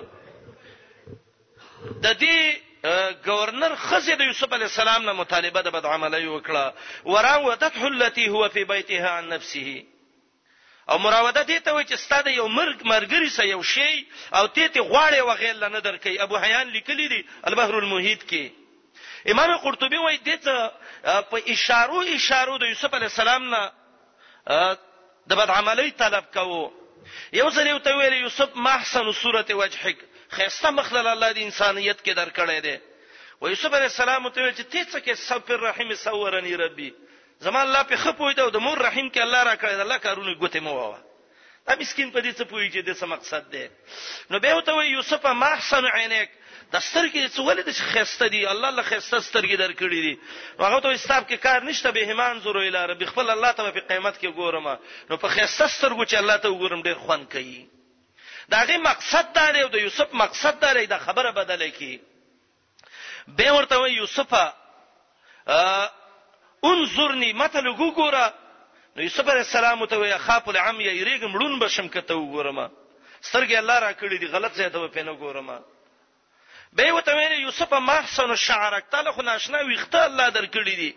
د 2.06 2.08
دې 2.23 2.38
گورنر 3.27 3.75
خزه 3.75 4.15
د 4.15 4.21
یوسف 4.21 4.53
علی 4.53 4.67
السلام 4.71 5.01
نه 5.06 5.13
مطالبه 5.21 5.62
د 5.62 5.67
بد 5.75 5.86
عملی 5.86 6.25
وکړه 6.27 6.73
ورا 7.06 7.36
وتتحلتی 7.38 8.27
هو 8.29 8.49
فی 8.53 8.63
بیتها 8.71 9.17
عن 9.17 9.27
نفسه 9.36 9.84
او 10.89 10.98
مراوده 10.98 11.41
دي 11.43 11.60
ته 11.60 11.74
وای 11.74 11.86
چې 11.86 11.96
ستاده 11.96 12.32
یو 12.32 12.48
مرګ 12.48 12.78
مرګري 12.84 13.30
سه 13.30 13.43
یو 13.54 13.63
شی 13.63 14.08
او 14.38 14.48
ته 14.48 14.67
ته 14.67 14.82
غواړي 14.82 15.19
وغیر 15.22 15.56
لنه 15.56 15.80
درکې 15.80 16.19
ابو 16.24 16.38
حیان 16.38 16.67
لیکلی 16.69 17.08
دی 17.08 17.22
البحر 17.48 17.76
المحیط 17.78 18.22
کې 18.32 18.52
امام 19.32 19.58
قرطبي 19.58 19.98
وای 19.98 20.17
دته 20.17 20.72
په 21.04 21.38
اشارو 21.56 22.02
اشارو 22.15 22.58
د 22.58 22.63
یوسف 22.74 22.93
علی 22.93 23.06
السلام 23.06 23.50
نه 23.50 23.72
د 25.28 25.34
بد 25.41 25.50
عملی 25.50 25.91
طلب 26.04 26.26
کوو 26.34 26.63
یو 27.34 27.50
ځل 27.50 27.67
یو 27.67 27.80
ته 27.88 27.96
ویل 27.98 28.13
یوسف 28.13 28.56
محسن 28.67 29.12
صورت 29.22 29.52
وجهک 29.52 29.98
خیسته 30.30 30.69
مخلل 30.82 31.08
الله 31.08 31.32
د 31.32 31.38
انسانیت 31.48 32.02
کې 32.02 32.13
درکړې 32.17 32.62
ده 32.65 32.82
و 33.41 33.50
یوسف 33.50 33.74
علی 33.74 33.89
السلام 33.93 34.30
ته 34.30 34.41
ویل 34.41 34.54
چې 34.56 34.63
ته 34.74 34.84
څه 34.84 35.00
کې 35.06 35.13
صبر 35.13 35.60
رحیم 35.60 35.93
سورنی 36.06 36.56
ربي 36.65 36.91
زما 37.43 37.62
الله 37.63 37.84
په 37.91 37.97
خپوي 38.03 38.34
ته 38.39 38.49
د 38.49 38.58
مور 38.65 38.77
رحیم 38.84 39.08
کې 39.12 39.19
الله 39.19 39.41
را 39.47 39.56
کړی 39.60 39.84
الله 39.84 39.99
کارونه 40.06 40.36
ګوته 40.43 40.60
مو 40.67 40.71
واه 40.79 40.99
دا 41.67 41.75
مسكين 41.79 42.12
په 42.15 42.19
دې 42.25 42.32
څه 42.38 42.43
پوي 42.51 42.69
چې 42.71 42.79
د 42.88 42.95
څه 42.99 43.03
مقصد 43.13 43.43
ده 43.51 43.67
نو 44.32 44.39
به 44.45 44.62
ته 44.67 44.71
وي 44.77 44.86
یوسف 44.95 45.25
ما 45.41 45.49
احسن 45.58 45.84
عینک 45.89 46.29
د 46.73 46.79
سترګې 46.88 47.36
څه 47.36 47.41
ولې 47.47 47.63
د 47.67 47.71
خسته 47.91 48.27
دي 48.36 48.41
الله 48.53 48.69
له 48.79 48.84
خسته 48.91 49.19
سترګې 49.29 49.56
درکړې 49.63 49.99
دي 50.06 50.15
هغه 50.60 50.79
ته 50.86 50.89
استاب 50.99 51.23
کې 51.29 51.36
کار 51.47 51.60
نشته 51.71 51.91
به 51.97 52.12
همان 52.12 52.39
زور 52.47 52.62
اله 52.63 52.86
رب 52.93 53.01
خپل 53.12 53.36
الله 53.36 53.51
ته 53.60 53.71
په 53.71 53.84
قیامت 53.91 54.19
کې 54.21 54.29
ګورم 54.39 54.67
نو 55.12 55.19
په 55.23 55.27
خسته 55.38 55.67
سترګو 55.75 56.06
چې 56.06 56.15
الله 56.23 56.38
ته 56.38 56.47
وګورم 56.56 56.86
ډېر 56.88 56.97
خوان 57.03 57.25
کوي 57.25 57.67
دا 58.56 58.63
غي 58.71 58.77
مقصد 58.88 59.34
دا 59.41 59.47
دی 59.58 59.62
او 59.63 59.69
د 59.77 59.84
یوسف 59.88 60.15
مقصد 60.23 60.60
دا 60.60 60.73
دی 60.79 60.86
دا 60.86 60.97
خبره 61.08 61.32
بدله 61.32 61.69
کی 61.82 61.93
به 63.27 63.51
ورته 63.56 63.75
وي 63.84 63.91
یوسف 63.91 64.32
انظرني 66.71 67.34
متل 67.41 67.67
وګوره 67.67 68.34
نو 68.95 69.04
یوسف 69.04 69.28
علی 69.34 69.39
السلام 69.45 69.86
ته 69.86 69.97
وی 69.99 70.17
خاف 70.17 70.49
العم 70.49 70.80
یریګم 70.82 71.38
لون 71.41 71.60
بشم 71.60 71.88
کته 71.88 72.15
وګورم 72.15 72.60
سترګې 73.28 73.58
الله 73.58 73.80
را 73.80 73.93
کړې 73.93 74.17
دي 74.19 74.26
غلط 74.28 74.54
ځای 74.60 74.69
ته 74.76 74.88
پینو 74.88 75.15
ګورم 75.15 75.47
به 76.80 76.93
وته 76.93 77.15
ویل 77.15 77.32
یوسف 77.41 77.73
محسن 77.88 78.36
شعرک 78.36 78.86
تعالی 78.91 79.12
خو 79.12 79.21
ناشنا 79.21 79.62
ویخته 79.63 80.06
الله 80.06 80.30
درکړي 80.30 80.76
دي 80.82 80.95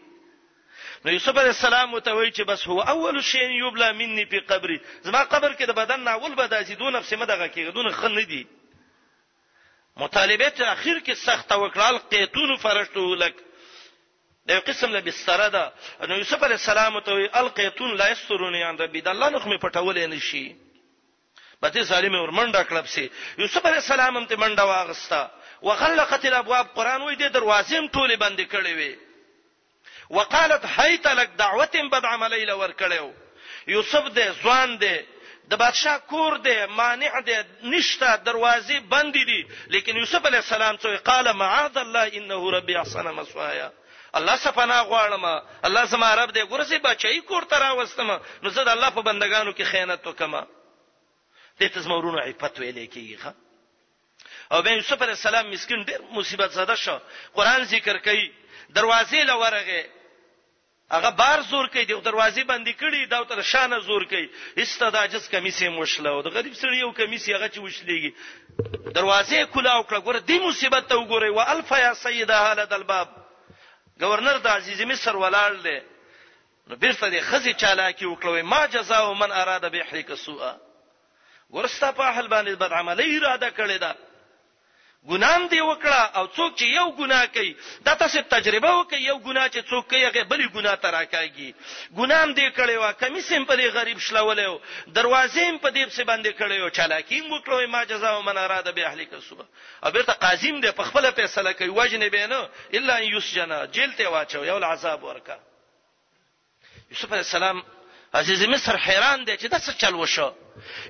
نو 1.04 1.12
یوسف 1.12 1.38
علی 1.42 1.52
السلام 1.56 1.98
ته 1.98 2.14
وی 2.20 2.30
چې 2.32 2.42
بس 2.52 2.68
هو 2.68 2.80
اول 2.80 3.22
شی 3.22 3.42
یبلا 3.62 3.92
مني 3.92 4.24
په 4.24 4.40
قبري 4.48 4.80
زما 5.02 5.22
قبر 5.24 5.52
کې 5.54 5.66
د 5.68 5.72
بدن 5.80 6.00
ناول 6.00 6.34
به 6.34 6.46
داسې 6.54 6.72
دون 6.78 6.92
نفس 6.96 7.12
مدغه 7.12 7.48
کې 7.54 7.74
دون 7.78 7.90
خن 7.92 8.14
نه 8.14 8.22
دي 8.34 8.46
مطالبه 9.96 10.48
ته 10.48 10.72
اخر 10.72 11.00
کې 11.06 11.12
سخت 11.12 11.52
وکړال 11.52 12.02
قیتون 12.14 12.56
فرشتو 12.56 13.14
لک 13.14 13.45
دا 14.46 14.54
یو 14.54 14.60
قسم 14.60 14.90
له 14.92 15.00
بستره 15.06 15.48
ده 15.54 15.62
نو 16.08 16.14
یوسف 16.22 16.42
علی 16.44 16.54
السلام 16.62 17.00
ته 17.00 17.12
وی 17.12 17.28
القیتون 17.34 17.96
لا 17.96 18.10
یسترونی 18.10 18.62
عند 18.62 18.82
ربی 18.82 19.00
د 19.00 19.08
الله 19.08 19.28
نخمه 19.28 19.58
پټولې 19.58 19.98
نشي 20.14 20.56
بته 21.62 21.84
سالم 21.84 22.14
ورمنډه 22.14 22.62
کړب 22.68 22.86
سي 22.86 23.10
یوسف 23.38 23.66
علی 23.66 23.76
السلام 23.76 24.16
هم 24.16 24.24
ته 24.26 24.36
منډه 24.36 24.62
واغستا 24.64 25.30
وغلقت 25.62 26.24
الابواب 26.26 26.66
قران 26.74 27.02
وی 27.02 27.14
د 27.16 27.32
دروازې 27.32 27.72
هم 27.74 27.88
ټوله 27.88 28.16
بند 28.16 28.40
کړې 28.40 28.72
وي 28.78 28.98
وقالت 30.10 30.66
حیت 30.78 31.06
لك 31.06 31.30
دعوت 31.38 31.76
بد 31.76 32.04
عملی 32.04 32.44
ل 32.44 32.50
ور 32.50 32.72
کړو 32.80 33.10
یوسف 33.68 34.04
دې 34.14 34.44
ځوان 34.44 34.78
دې 34.78 34.98
د 35.50 35.54
بادشاه 35.56 35.98
کور 35.98 36.38
دې 36.38 36.68
مانع 36.76 37.20
دې 37.20 37.44
نشته 37.62 38.16
دروازې 38.16 38.78
بند 38.94 39.12
دي 39.12 39.42
لیکن 39.66 39.96
یوسف 39.96 40.26
علی 40.26 40.36
السلام 40.36 40.76
څو 40.78 40.86
قال 41.10 41.32
معاذ 41.32 41.78
الله 41.78 42.06
انه 42.08 42.50
ربي 42.50 42.76
احسن 42.78 43.10
مسوایا 43.10 43.70
الله 44.16 44.36
سپنا 44.36 44.76
غواړم 44.90 45.24
الله 45.66 45.84
زما 45.84 46.14
رب 46.16 46.30
دې 46.34 46.42
ګورسي 46.50 46.78
بچي 46.78 47.20
کور 47.20 47.42
ته 47.50 47.58
راوستم 47.58 48.10
نو 48.42 48.50
زه 48.50 48.64
د 48.64 48.68
الله 48.68 48.90
په 48.90 49.02
بندگانو 49.08 49.52
کې 49.52 49.64
خیانت 49.72 50.06
وکم 50.06 50.34
دې 51.60 51.68
ته 51.74 51.80
زمورونو 51.80 52.18
عفت 52.18 52.58
ویلې 52.60 52.86
کیږي 52.94 53.18
او 54.52 54.62
بین 54.62 54.76
یوسف 54.78 55.02
علی 55.02 55.14
السلام 55.20 55.50
مسكين 55.50 55.84
ډېر 55.84 56.00
مصیبت 56.12 56.50
زده 56.50 56.74
شو 56.84 56.98
قران 57.34 57.64
ذکر 57.74 57.98
کوي 57.98 58.32
دروازې 58.78 59.24
لورغه 59.24 59.88
هغه 60.92 61.08
بار 61.20 61.40
زور 61.50 61.66
کوي 61.66 61.84
د 61.84 62.00
دروازې 62.06 62.44
بندې 62.44 62.74
کړي 62.80 63.06
دا 63.10 63.22
تر 63.24 63.42
شانه 63.42 63.78
زور 63.90 64.04
کوي 64.12 64.30
استدا 64.64 65.06
جس 65.06 65.28
کمیسه 65.28 65.68
مشله 65.76 66.10
او 66.10 66.22
د 66.22 66.26
غریب 66.38 66.54
سړی 66.54 66.76
یو 66.76 66.92
کمیسه 66.92 67.34
هغه 67.36 67.48
چې 67.52 67.58
وشلېږي 67.60 68.12
دروازې 68.98 69.44
کلاو 69.56 69.84
کړه 69.86 70.00
ګوره 70.08 70.20
دې 70.28 70.38
مصیبت 70.46 70.88
ته 70.88 70.94
وګوره 70.94 71.30
وا 71.34 71.50
الف 71.56 71.70
یا 71.84 71.94
سیدا 71.94 72.40
هذا 72.52 72.74
الباب 72.76 73.25
گورنر 74.02 74.38
د 74.44 74.46
عزیز 74.58 74.80
مصر 74.90 75.14
ولاړ 75.24 75.52
دی 75.66 75.78
نو 76.68 76.74
بیرته 76.82 77.06
د 77.12 77.16
خزي 77.28 77.52
چالاکی 77.62 78.06
وکړوي 78.08 78.42
ما 78.52 78.62
جزاء 78.74 79.04
من 79.20 79.30
اراده 79.42 79.68
به 79.74 79.84
حریک 79.90 80.10
سوء 80.24 80.52
ورستا 81.56 81.88
په 81.98 82.04
اهل 82.12 82.26
باندې 82.34 82.52
بد 82.62 82.72
عملی 82.80 83.08
اراده 83.18 83.50
کړی 83.58 83.78
دا 83.84 83.92
ګنام 85.10 85.42
دی 85.52 85.60
وکړه 85.60 85.98
او 86.18 86.24
څوک 86.36 86.54
چې 86.60 86.66
یو 86.78 86.86
ګناه 87.00 87.26
کوي 87.34 87.52
دا 87.86 87.92
تاسو 88.02 88.20
تجربه 88.34 88.70
وکړي 88.78 89.00
یو 89.10 89.18
ګناه 89.18 89.48
چې 89.54 89.60
څوک 89.70 89.84
کوي 89.90 90.02
هغه 90.06 90.22
بلې 90.32 90.46
ګناه 90.56 90.76
ته 90.82 90.90
راکاږي 90.96 91.50
ګنام 91.98 92.34
دی 92.38 92.46
کړي 92.58 92.76
وا 92.82 92.90
کمیسم 93.02 93.44
په 93.50 93.54
دې 93.56 93.66
غریب 93.76 93.98
شلولې 93.98 94.60
دروازې 94.98 95.42
هم 95.48 95.56
په 95.64 95.68
دې 95.76 95.82
څه 95.94 96.02
باندې 96.04 96.30
کړي 96.40 96.58
او 96.62 96.68
چالاکیم 96.78 97.24
وکړو 97.32 97.66
ما 97.74 97.84
جزاء 97.92 98.14
من 98.28 98.36
اراده 98.44 98.70
به 98.78 98.86
اهلک 98.86 99.12
الصبح 99.18 99.46
او 99.84 99.90
بیرته 99.96 100.12
قاضیم 100.26 100.60
دی 100.66 100.70
په 100.80 100.90
خپل 100.90 101.10
فیصله 101.20 101.52
کوي 101.60 101.68
وجنه 101.78 102.08
به 102.14 102.26
نه 102.26 102.48
الا 102.80 102.96
ان 103.02 103.06
یسجن 103.16 103.56
جیل 103.78 103.92
ته 104.00 104.08
واچو 104.16 104.44
یو 104.50 104.56
العذاب 104.56 105.04
ورکا 105.04 105.38
یوسف 106.90 107.08
علی 107.12 107.24
السلام 107.28 107.62
عزیز 108.14 108.42
مصر 108.48 108.76
حیران 108.86 109.24
دی 109.26 109.36
چې 109.36 109.46
دا 109.50 109.58
څه 109.58 109.70
چل 109.82 109.94
وشو 109.94 110.30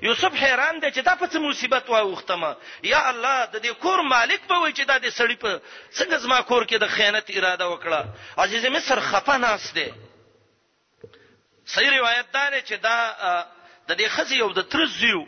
یوسف 0.01 0.33
حیران 0.41 0.79
دی 0.81 0.91
چې 0.91 1.01
دا 1.01 1.15
په 1.15 1.27
څه 1.27 1.37
مصیبت 1.49 1.89
واوختمه 1.89 2.55
یا 2.83 3.09
الله 3.09 3.45
د 3.45 3.63
دې 3.65 3.71
کور 3.83 4.01
مالک 4.01 4.41
به 4.47 4.57
وای 4.59 4.73
چې 4.73 4.83
دا 4.85 4.99
دې 4.99 5.11
سړی 5.19 5.35
په 5.37 5.61
څنګه 5.97 6.15
زما 6.17 6.41
کور 6.41 6.65
کې 6.65 6.77
د 6.79 6.85
خیانت 6.87 7.25
اراده 7.29 7.65
وکړه 7.69 8.05
عزیز 8.37 8.65
مصر 8.65 8.99
خفه 8.99 9.37
ناس 9.37 9.73
دی 9.75 9.87
صحیح 11.65 11.97
روایت 11.97 12.31
دا 12.33 12.49
دی 12.49 12.61
چې 12.61 12.73
دا 12.81 12.97
د 13.87 13.97
دې 13.99 14.07
خزي 14.09 14.35
یو 14.37 14.49
د 14.53 14.61
ترزیو 14.69 15.21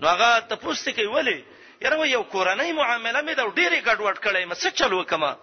نو 0.00 0.08
هغه 0.08 0.40
تاسو 0.48 0.74
ته 0.84 0.92
کوي 0.92 1.06
ولی 1.06 1.44
یره 1.80 2.06
یو 2.06 2.22
کورنۍ 2.24 2.72
معامله 2.74 3.20
مې 3.26 3.34
دا 3.36 3.44
ډیره 3.56 3.78
ګډوډ 3.80 4.16
کړې 4.24 4.42
مې 4.50 4.54
څه 4.62 4.68
چل 4.78 4.92
وکمه 4.92 5.36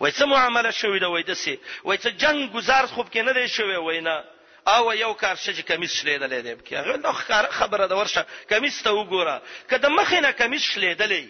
وای 0.00 0.12
څه 0.18 0.24
معامله 0.32 0.70
شوې 0.80 0.98
ده 1.02 1.08
وای 1.12 1.22
دسه 1.22 1.58
وای 1.84 1.98
څه 1.98 2.10
جنگ 2.22 2.40
گزار 2.56 2.86
خوب 2.94 3.06
کې 3.12 3.20
نه 3.26 3.32
دی 3.38 3.46
شوې 3.56 3.78
وای 3.86 4.00
نه 4.08 4.16
او 4.76 4.84
یو 5.04 5.12
کار 5.22 5.36
شې 5.44 5.62
کمیس 5.70 5.92
شلیدلې 6.00 6.40
دی 6.46 6.52
کې 6.66 6.72
هغه 6.80 6.94
نو 7.04 7.12
خبره 7.60 7.86
ده 7.90 7.96
ورشه 8.00 8.22
کمیس 8.52 8.76
ته 8.84 8.90
وګوره 8.98 9.36
کله 9.72 9.88
مخینه 9.98 10.30
کمیس 10.40 10.64
شلیدلې 10.72 11.24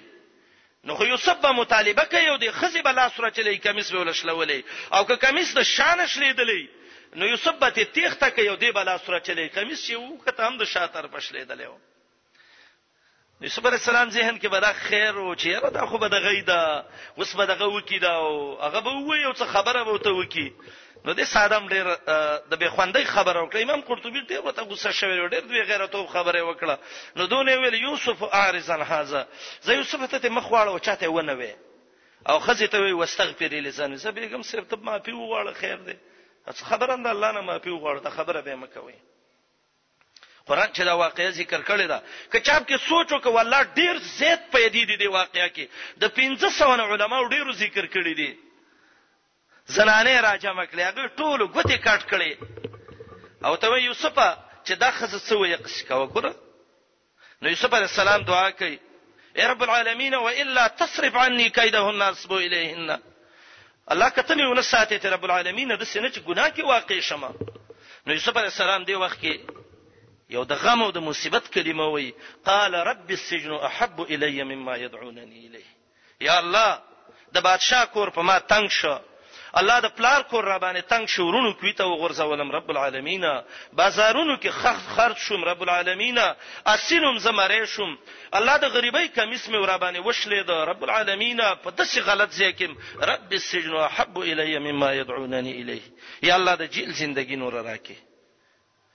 نو 0.87 0.95
خو 0.99 1.05
یوسف 1.13 1.37
به 1.47 1.51
مطالبه 1.63 2.05
کوي 2.15 2.29
او 2.33 2.37
د 2.45 2.51
خزي 2.59 2.83
بلا 2.89 3.09
سره 3.17 3.31
چلی 3.39 3.59
کمیس 3.67 3.93
ولا 3.95 4.13
شلولې 4.13 4.59
او 4.95 5.05
که 5.09 5.17
کمیس 5.27 5.55
د 5.59 5.63
شان 5.75 6.07
شلیدلې 6.07 6.63
نو 7.23 7.27
یوسف 7.27 7.55
به 7.63 7.85
تیخته 7.85 8.29
کوي 8.31 8.49
او 8.49 8.57
د 8.63 8.79
بلا 8.79 8.99
سره 9.07 9.19
چلی 9.21 9.49
کمیس 9.59 9.91
یو 9.91 10.17
کته 10.27 10.43
هم 10.49 10.59
د 10.63 10.67
شاتر 10.75 11.07
پښلیدلې 11.07 11.67
و 11.75 11.79
یوسف 13.45 13.67
علی 13.69 13.77
السلام 13.77 14.11
ذهن 14.11 14.39
کې 14.43 14.51
به 14.53 14.61
دا 14.65 14.69
خیر 14.77 15.15
او 15.23 15.35
چیرې 15.41 15.71
دا 15.73 15.87
خو 15.87 15.99
به 15.99 16.09
د 16.09 16.21
غیدا 16.27 16.61
اوس 17.17 17.33
به 17.41 17.47
دغه 17.51 17.67
وکی 17.73 17.99
دا 17.99 18.13
او 18.19 18.61
هغه 18.63 18.81
به 18.81 18.93
وې 18.93 19.25
او 19.27 19.33
څه 19.33 19.43
خبره 19.45 19.85
به 19.85 19.91
وته 19.91 20.11
وکی 20.13 20.53
نو 21.05 21.15
دې 21.15 21.23
سادم 21.25 21.69
ډېر 21.69 21.87
د 22.51 22.55
به 22.61 22.69
خوندې 22.71 23.05
خبره 23.05 23.41
وکړه 23.43 23.57
امام 23.63 23.81
قرطبي 23.81 24.21
ډېر 24.27 24.41
وته 24.45 24.63
غوسه 24.63 24.93
شوی 24.93 25.29
ډېر 25.29 25.41
دوی 25.49 25.63
غیرتو 25.63 26.07
خبره 26.07 26.41
وکړه 26.43 26.79
نو 27.17 27.27
دونه 27.27 27.57
ویل 27.57 27.75
یوسف 27.75 28.23
اعرضن 28.23 28.83
هاذا 28.83 29.27
زه 29.61 29.73
یوسف 29.77 30.07
ته 30.11 30.29
مخ 30.29 30.49
واړ 30.51 30.69
او 30.69 30.79
چاته 30.79 31.09
ونه 31.13 31.35
وې 31.41 31.53
او 32.31 32.39
خزه 32.39 32.67
ته 32.67 32.79
وی 32.81 32.93
واستغفر 32.93 33.45
لسان 33.53 33.97
زه 33.97 34.11
بیګم 34.13 34.43
سر 34.43 34.61
ته 34.65 34.77
ما 34.77 34.99
پیو 34.99 35.29
غواړه 35.29 35.53
خیر 35.53 35.77
دې 35.87 36.63
خبره 36.63 36.93
اند 36.95 37.07
الله 37.07 37.33
نه 37.33 37.41
ما 37.41 37.59
پیو 37.59 37.77
غواړه 37.79 38.09
خبره 38.09 38.41
به 38.41 38.57
مکوي 38.57 38.95
قران 40.47 40.73
چې 40.73 40.85
دا 40.85 40.95
واقعي 40.99 41.31
ذکر 41.37 41.61
کړی 41.63 41.87
دا 41.93 41.99
کچاب 42.33 42.63
کې 42.69 42.77
سوچ 42.89 43.09
وکړ 43.13 43.33
الله 43.43 43.63
ډیر 43.79 43.99
زیات 44.11 44.43
پیدې 44.53 44.83
دي 44.91 44.97
دی 45.03 45.07
واقعیا 45.15 45.47
کې 45.57 45.71
د 46.05 46.13
1500 46.19 46.93
علماو 46.93 47.29
ډیرو 47.33 47.53
ذکر 47.63 47.87
کړی 47.95 48.15
دي 48.21 48.31
زنانه 49.79 50.21
راځه 50.27 50.51
مکلې 50.59 50.85
هغه 50.91 51.05
ټول 51.19 51.41
غوته 51.55 51.79
کټ 51.87 52.03
کړي 52.11 52.33
او 53.47 53.57
ته 53.65 53.79
یوسف 53.89 54.17
چې 54.67 54.75
دا 54.85 54.91
خزه 55.01 55.19
سوې 55.19 55.53
قص 55.67 55.83
کا 55.91 55.95
وکړه 56.03 56.33
نو 57.43 57.49
یوسف 57.55 57.75
علی 57.79 57.89
السلام 57.91 58.23
دعا 58.31 58.47
کوي 58.63 58.79
اے 59.37 59.49
رب 59.49 59.63
العالمین 59.67 60.15
والا 60.27 60.67
تصرف 60.83 61.17
عني 61.25 61.49
كيدهن 61.51 62.03
اصب 62.11 62.33
اليهن 62.33 62.99
الله 63.97 64.09
کتنی 64.21 64.47
ون 64.51 64.63
ساتي 64.71 64.99
ته 65.03 65.11
رب 65.17 65.25
العالمین 65.29 65.77
د 65.77 65.83
سینې 65.83 66.11
چې 66.15 66.21
ګناه 66.29 66.49
کې 66.49 66.65
واقع 66.65 67.01
شمه 67.01 67.35
نو 68.07 68.13
یوسف 68.21 68.37
علی 68.43 68.51
السلام 68.57 68.85
دی 68.91 68.95
وخت 69.03 69.21
کې 69.21 69.56
یو 70.35 70.43
د 70.45 70.53
غم 70.63 70.81
او 70.85 70.91
د 70.91 70.99
مصیبت 71.09 71.45
کلمه 71.55 71.87
وای 71.95 72.09
قال 72.49 72.73
رب 72.91 73.09
السجن 73.19 73.53
احب 73.69 73.97
الی 74.13 74.43
مما 74.51 74.75
يدعونني 74.85 75.39
الیه 75.47 75.69
یا 76.27 76.35
الله 76.43 76.71
د 77.35 77.41
بادشاه 77.47 77.85
کور 77.95 78.09
په 78.17 78.23
ما 78.29 78.37
تنگ 78.53 78.67
شو 78.79 78.95
الله 79.59 79.77
د 79.81 79.89
پلار 79.97 80.21
کور 80.31 80.45
را 80.53 80.59
باندې 80.65 80.83
تنگ 80.93 81.07
شو 81.15 81.23
ورونو 81.29 81.51
کوي 81.59 81.73
ته 81.79 81.85
وغورځولم 81.93 82.49
رب 82.53 82.71
العالمین 82.71 83.25
بازارونو 83.73 84.37
کې 84.43 84.51
خخ 84.61 84.79
خرج 84.97 85.17
شوم 85.27 85.45
رب 85.51 85.61
العالمین 85.63 86.19
اسینم 86.75 87.17
زمره 87.19 87.67
شوم 87.75 87.99
الله 88.33 88.57
د 88.59 88.65
غریبۍ 88.69 89.07
کمیس 89.17 89.49
مې 89.49 89.59
ور 89.65 89.77
باندې 89.79 90.01
وشلې 90.09 90.41
د 90.47 90.51
رب 90.51 90.83
العالمین 90.85 91.39
په 91.65 91.71
داسې 91.79 91.99
غلط 92.09 92.31
ځای 92.31 92.53
کې 92.59 92.69
رب 93.13 93.31
السجن 93.33 93.75
احب 93.77 94.19
الی 94.19 94.59
مما 94.59 94.93
يدعونني 94.95 95.53
الیه 95.61 95.83
یا 96.23 96.35
الله 96.35 96.55
د 96.55 96.63
جیل 96.73 96.93
زندگی 96.93 97.37
نور 97.37 97.53
راکې 97.69 97.97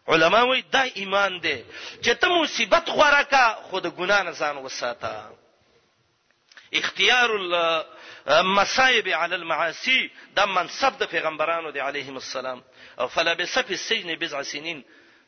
علما 0.08 0.42
وایي 0.48 0.62
دا 0.74 0.82
ایمان 1.00 1.34
دی 1.46 1.58
چې 2.04 2.12
ته 2.22 2.28
مصیبت 2.30 2.86
غواره 2.90 3.24
کا 3.34 3.46
خود 3.70 3.86
ګنا 4.00 4.20
نه 4.24 4.32
ځان 4.32 4.58
وساته 4.58 5.16
اختیار 6.72 7.30
المصائب 7.30 9.08
علی 9.08 9.36
المعاصی 9.36 10.10
دا 10.36 10.46
منصب 10.46 10.94
د 11.00 11.04
پیغمبرانو 11.10 11.72
دی 11.72 11.80
علیهم 11.80 12.16
السلام 12.18 12.64
او 13.00 13.08
فلبس 13.08 13.58
فی 13.60 13.74
السجن 13.74 14.16
بضع 14.16 14.42
سنین 14.42 14.82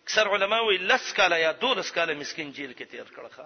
اکثر 0.04 0.28
علما 0.34 0.60
وایي 0.62 0.78
لس 0.78 1.14
کاله 1.14 1.38
یا 1.38 1.52
دولس 1.52 1.92
کاله 1.92 2.14
مسكين 2.14 2.52
جیل 2.52 2.74
کې 2.76 2.90
تیر 2.92 3.04
کړخه 3.16 3.46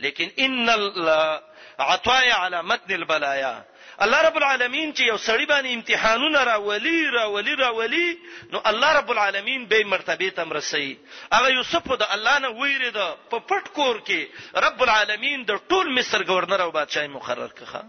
لیکن 0.00 0.28
ان 0.38 0.68
العطايا 0.70 2.34
على 2.34 2.62
متن 2.62 2.94
البلايا 2.94 3.64
الله 4.02 4.20
رب 4.22 4.36
العالمین 4.36 4.92
چې 4.94 5.00
یو 5.00 5.16
سړی 5.18 5.46
باندې 5.46 5.72
امتحانونه 5.78 6.42
راولي 6.42 7.10
راولي 7.16 7.54
راولي 7.54 8.18
نو 8.52 8.60
الله 8.70 8.92
رب 8.98 9.10
العالمین 9.10 9.66
به 9.68 9.84
مرتبه 9.84 10.28
تم 10.28 10.52
رسي 10.52 10.98
هغه 11.32 11.48
یوسف 11.50 11.92
د 11.92 12.02
الله 12.14 12.38
نه 12.38 12.48
ویری 12.48 12.90
دا 12.90 13.08
په 13.30 13.36
پټ 13.48 13.72
کور 13.80 13.96
کې 14.10 14.62
رب 14.66 14.82
العالمین 14.86 15.44
د 15.50 15.60
ټول 15.72 15.90
مصر 15.98 16.22
گورنر 16.30 16.60
او 16.60 16.70
بادشاہ 16.70 17.06
مقرر 17.18 17.48
کړه 17.48 17.84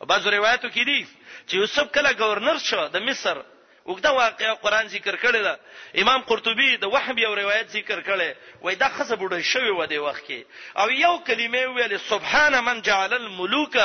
او 0.00 0.06
بعض 0.06 0.26
روایتو 0.26 0.68
کې 0.68 0.84
دي 0.86 1.06
چې 1.46 1.54
یوسف 1.54 1.90
کله 1.98 2.12
گورنر 2.20 2.58
شو 2.70 2.86
د 2.94 3.02
مصر 3.10 3.42
وګدا 3.86 4.10
واقعا 4.10 4.54
قران 4.54 4.86
ذکر 4.94 5.16
کړی 5.16 5.42
دا 5.46 5.56
امام 6.02 6.22
قرطبي 6.22 6.76
د 6.76 6.84
وحبی 6.94 7.26
او 7.26 7.34
روایت 7.34 7.68
ذکر 7.76 8.00
کړي 8.08 8.28
وای 8.64 8.74
دا 8.74 8.88
خصه 8.88 9.16
بډه 9.16 9.38
شوی 9.52 9.70
و 9.70 9.84
دی 9.86 9.98
وخت 9.98 10.24
کې 10.28 10.40
او 10.80 10.90
یو 10.90 11.18
کلمه 11.18 11.68
ویل 11.76 11.98
سبحان 12.08 12.58
من 12.68 12.82
جعل 12.82 13.14
الملوک 13.14 13.76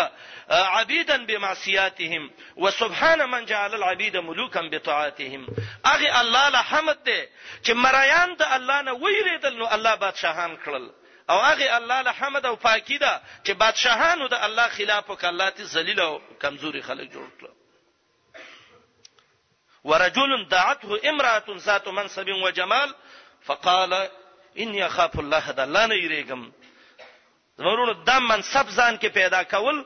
عبیدا 0.80 1.18
بمعصیاتهم 1.18 2.32
وسبحان 2.58 3.20
من 3.26 3.46
جعل 3.46 3.74
العبید 3.76 4.18
ملوکا 4.18 4.62
بطاعتهم 4.72 5.48
اغه 5.86 6.20
الله 6.22 6.50
له 6.50 6.62
حمد 6.72 6.98
دی 7.06 7.20
چې 7.66 7.72
مریان 7.86 8.36
د 8.36 8.42
الله 8.60 8.82
نه 8.82 8.94
ویریدل 8.96 9.58
نو 9.58 9.68
الله 9.72 9.96
بادشاهان 9.96 10.58
کړل 10.66 10.86
او 11.30 11.40
هغه 11.46 11.78
الله 11.78 12.02
له 12.02 12.12
حمد 12.12 12.46
او 12.46 12.56
پاکی 12.56 12.98
ده 12.98 13.22
چې 13.46 13.52
بادشاهانو 13.52 14.28
د 14.28 14.34
الله 14.34 14.68
خلاف 14.68 15.10
وکړه 15.12 15.26
الله 15.26 15.50
تی 15.50 15.64
ذلیل 15.64 16.00
او 16.00 16.22
کمزوري 16.42 16.82
خلک 16.82 17.10
جوړ 17.12 17.28
کړل 17.42 17.61
ورجل 19.84 20.46
دعته 20.50 21.02
امراه 21.10 21.44
ذات 21.50 21.88
منصب 21.88 22.28
وجمال 22.30 22.96
فقال 23.42 24.10
اني 24.60 24.86
اخاف 24.86 25.20
الله 25.20 25.52
د 25.52 25.60
الله 25.60 25.86
نه 25.86 25.96
یریږم 25.96 26.42
زمرونو 27.58 27.94
د 27.94 28.10
منصب 28.30 28.68
ځان 28.78 28.98
کې 29.02 29.08
پیدا 29.14 29.44
کول 29.44 29.86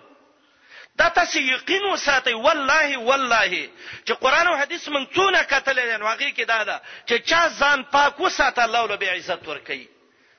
دا 1.00 1.08
تاسو 1.18 1.40
یقین 1.56 1.84
وساتئ 1.94 2.34
والله 2.46 2.98
والله 2.98 3.70
چې 4.08 4.12
قران 4.14 4.48
او 4.48 4.56
حديث 4.56 4.88
مونږ 4.90 5.06
څونه 5.16 5.40
کتلې 5.52 5.88
نو 6.00 6.06
هغه 6.08 6.30
کې 6.38 6.46
دا 6.52 6.64
ده 6.64 6.82
چې 7.08 7.16
چا 7.30 7.48
ځان 7.60 7.80
پاک 7.92 8.20
وساته 8.20 8.62
الله 8.64 8.86
له 8.88 8.96
به 8.96 9.12
عزت 9.16 9.42
ورکړي 9.48 9.88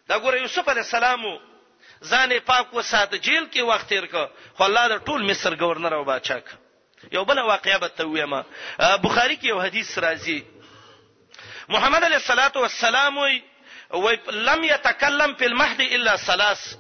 دا 0.09 0.17
ګوره 0.21 0.35
یوسف 0.41 0.69
علی 0.69 0.81
السلام 0.81 1.23
ځان 2.11 2.33
پاک 2.47 2.75
وساته 2.75 3.17
جیل 3.17 3.47
کې 3.53 3.61
وخت 3.61 3.89
تیر 3.89 4.07
کړ 4.07 4.27
خو 4.57 4.63
الله 4.65 4.89
د 4.89 5.05
ټول 5.05 5.21
مصر 5.31 5.55
گورنر 5.57 5.93
او 5.95 6.05
بادشاہ 6.05 6.39
کړ 6.41 6.55
یو 7.13 7.25
بل 7.25 7.39
واقعیا 7.39 7.79
به 7.79 7.89
ته 7.89 8.05
ویم 8.05 8.43
بخاری 9.05 9.37
کې 9.37 9.45
یو 9.45 9.61
حدیث 9.61 9.99
راځي 9.99 10.41
محمد 11.69 12.05
علیه 12.05 12.17
الصلاۃ 12.17 12.57
والسلام 12.57 13.19
وی 13.19 13.43
وی 13.91 14.17
لم 14.33 14.65
يتكلم 14.65 15.35
في 15.35 15.47
المهد 15.47 15.81
الا 15.81 16.17
ثلاث 16.17 16.75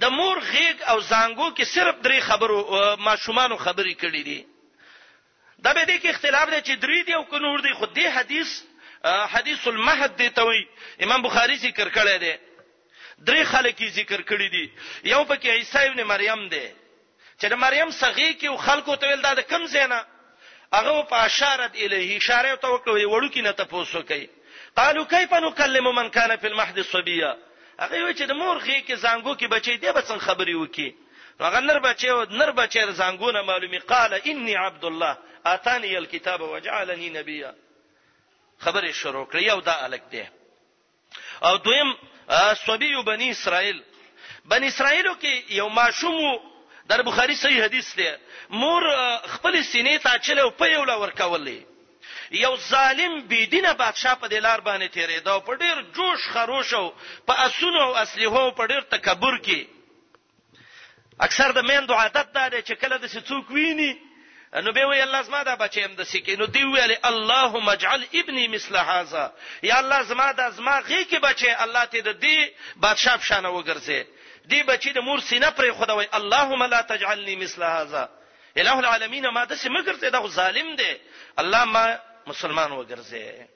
د 0.00 0.04
مور 0.04 0.38
غیګ 0.40 0.76
او 0.88 1.00
زانګو 1.00 1.54
کې 1.56 1.64
صرف 1.64 1.94
درې 2.02 2.20
خبرو 2.20 2.96
ماشومان 2.96 3.56
خبرې 3.56 3.94
کړې 3.94 4.22
دي 4.28 4.46
دا 5.58 5.72
به 5.74 5.84
دې 5.84 5.98
کې 6.02 6.08
اختلاف 6.08 6.48
دی 6.50 6.60
چې 6.60 6.76
درې 6.84 7.06
دی 7.06 7.12
او 7.14 7.24
کنور 7.24 7.58
دی 7.60 7.72
خو 7.72 7.86
دې 7.86 8.06
حدیث 8.16 8.60
حدیث 9.32 9.66
المهد 9.66 10.16
دی 10.16 10.28
ته 10.28 10.42
وی 10.42 10.66
امام 11.02 11.22
بخاری 11.22 11.56
ذکر 11.56 11.88
کړی 11.88 12.18
دی 12.20 12.34
درې 13.26 13.42
خلک 13.44 13.82
ذکر 13.94 14.20
کړی 14.20 14.48
دي 14.54 14.70
یو 15.04 15.24
پکې 15.24 15.46
عیسی 15.48 15.78
ابن 15.78 16.02
مریم 16.02 16.48
دی 16.48 16.64
چې 17.42 17.48
د 17.52 17.58
مریم 17.64 17.90
صغی 17.98 18.32
کې 18.40 18.58
خلکو 18.66 18.94
ته 19.02 19.08
ویل 19.10 19.22
دا 19.22 19.30
د 19.38 19.42
کم 19.52 19.64
زینا 19.70 19.98
هغه 20.72 21.02
په 21.12 21.22
اشارت 21.28 21.78
الیه 21.86 22.16
اشاره 22.18 22.56
ته 22.64 22.68
وکوي 22.74 23.06
وړو 23.06 23.30
کې 23.36 23.48
نه 23.48 23.52
تاسو 23.60 24.02
کوي 24.10 24.28
قالو 24.80 25.02
کیف 25.14 25.32
نکلم 25.46 25.88
من 25.96 26.10
کان 26.18 26.32
فی 26.42 26.46
المحد 26.52 26.78
الصبیه 26.82 27.30
هغه 27.78 28.02
وی 28.04 28.14
چې 28.14 28.30
د 28.32 28.38
مور 28.42 28.60
غی 28.66 28.76
کې 28.76 29.00
زنګو 29.06 29.34
کې 29.40 29.46
بچی 29.54 29.74
دی 29.78 29.90
به 29.96 30.00
څنګه 30.10 30.22
خبري 30.28 30.54
وکي 30.54 30.88
هغه 31.40 31.60
نر 31.64 31.78
بچی 31.88 32.08
او 32.12 32.20
نر 32.36 32.50
بچی 32.60 32.86
زنګونه 33.00 33.42
معلومی 33.50 33.78
قال 33.94 34.14
انی 34.20 34.56
عبد 34.66 34.84
الله 34.84 35.18
اتانی 35.54 35.92
الكتاب 35.96 36.40
وجعلنی 36.40 37.10
نبیا 37.16 37.52
خبرې 38.68 38.90
شروع 39.00 39.24
کړې 39.32 39.52
یو 39.52 39.60
دا 39.60 39.84
الک 39.84 40.10
دی 40.12 40.24
او 41.44 41.56
دویم 41.66 41.92
صبی 42.66 42.94
بنی 43.12 43.30
اسرائیل 43.30 43.82
بنی 44.54 44.66
اسرائیلو 44.66 45.14
کې 45.20 45.52
یو 45.60 45.68
ماشوم 45.80 46.40
در 46.88 47.02
بخاری 47.02 47.34
صحیح 47.34 47.64
حدیث 47.64 47.94
دی 47.96 48.08
مور 48.50 48.82
خپل 49.26 49.62
سینې 49.62 49.98
ته 50.02 50.18
چلو 50.18 50.50
په 50.50 50.66
یو 50.70 50.84
لور 50.84 51.10
کولې 51.10 51.56
یو 52.30 52.56
ظالم 52.56 53.20
بيدینه 53.28 53.74
بادشاه 53.74 54.14
په 54.14 54.28
دلار 54.28 54.60
باندې 54.60 54.94
تیرېدا 54.94 55.40
په 55.46 55.54
ډیر 55.56 55.82
جوش 55.94 56.28
خروشو 56.28 56.92
په 57.26 57.40
اسونو 57.44 57.80
او 57.82 57.96
اسلحو 57.96 58.50
په 58.50 58.66
ډیر 58.66 58.80
تکبر 58.80 59.38
کې 59.42 59.66
اکثر 61.20 61.52
د 61.52 61.58
میندو 61.64 61.94
عادت 61.94 62.32
دا 62.34 62.48
دی 62.48 62.62
چې 62.62 62.72
کله 62.72 62.96
د 62.96 63.08
څوک 63.08 63.50
ویني 63.50 63.94
نو 64.64 64.72
به 64.72 64.86
وی 64.86 65.00
الله 65.00 65.22
زما 65.22 65.42
دا 65.42 65.56
بچیم 65.56 65.94
د 65.94 66.02
سکه 66.04 66.36
نو 66.36 66.46
دی 66.46 66.64
ویل 66.64 66.96
اللهم 67.04 67.68
اجعل 67.68 68.04
ابني 68.14 68.48
مثل 68.48 68.76
هذا 68.76 69.32
یا 69.62 69.78
الله 69.78 70.02
زما 70.02 70.32
دا 70.32 70.50
زما 70.50 70.78
غي 70.80 71.04
کې 71.04 71.16
بچي 71.18 71.50
الله 71.50 71.84
ته 71.84 72.00
د 72.00 72.20
دې 72.20 72.48
بادشاه 72.76 73.18
شانه 73.22 73.50
وګرځي 73.62 74.04
دی 74.44 74.62
بچی 74.66 74.92
د 74.92 74.98
مور 75.06 75.18
سینه 75.28 75.50
پرې 75.58 75.70
خدوي 75.80 76.06
اللهم 76.18 76.60
لا 76.74 76.80
تجعلني 76.92 77.34
مثل 77.42 77.60
هذا 77.62 78.04
الہ 78.60 78.76
العالمین 78.82 79.24
ما 79.28 79.44
دسه 79.44 79.68
مګرته 79.70 80.06
دا 80.08 80.26
ظالم 80.38 80.74
دی 80.76 80.92
الله 81.38 81.64
ما 81.64 81.98
مسلمان 82.26 82.70
وګرځي 82.70 83.46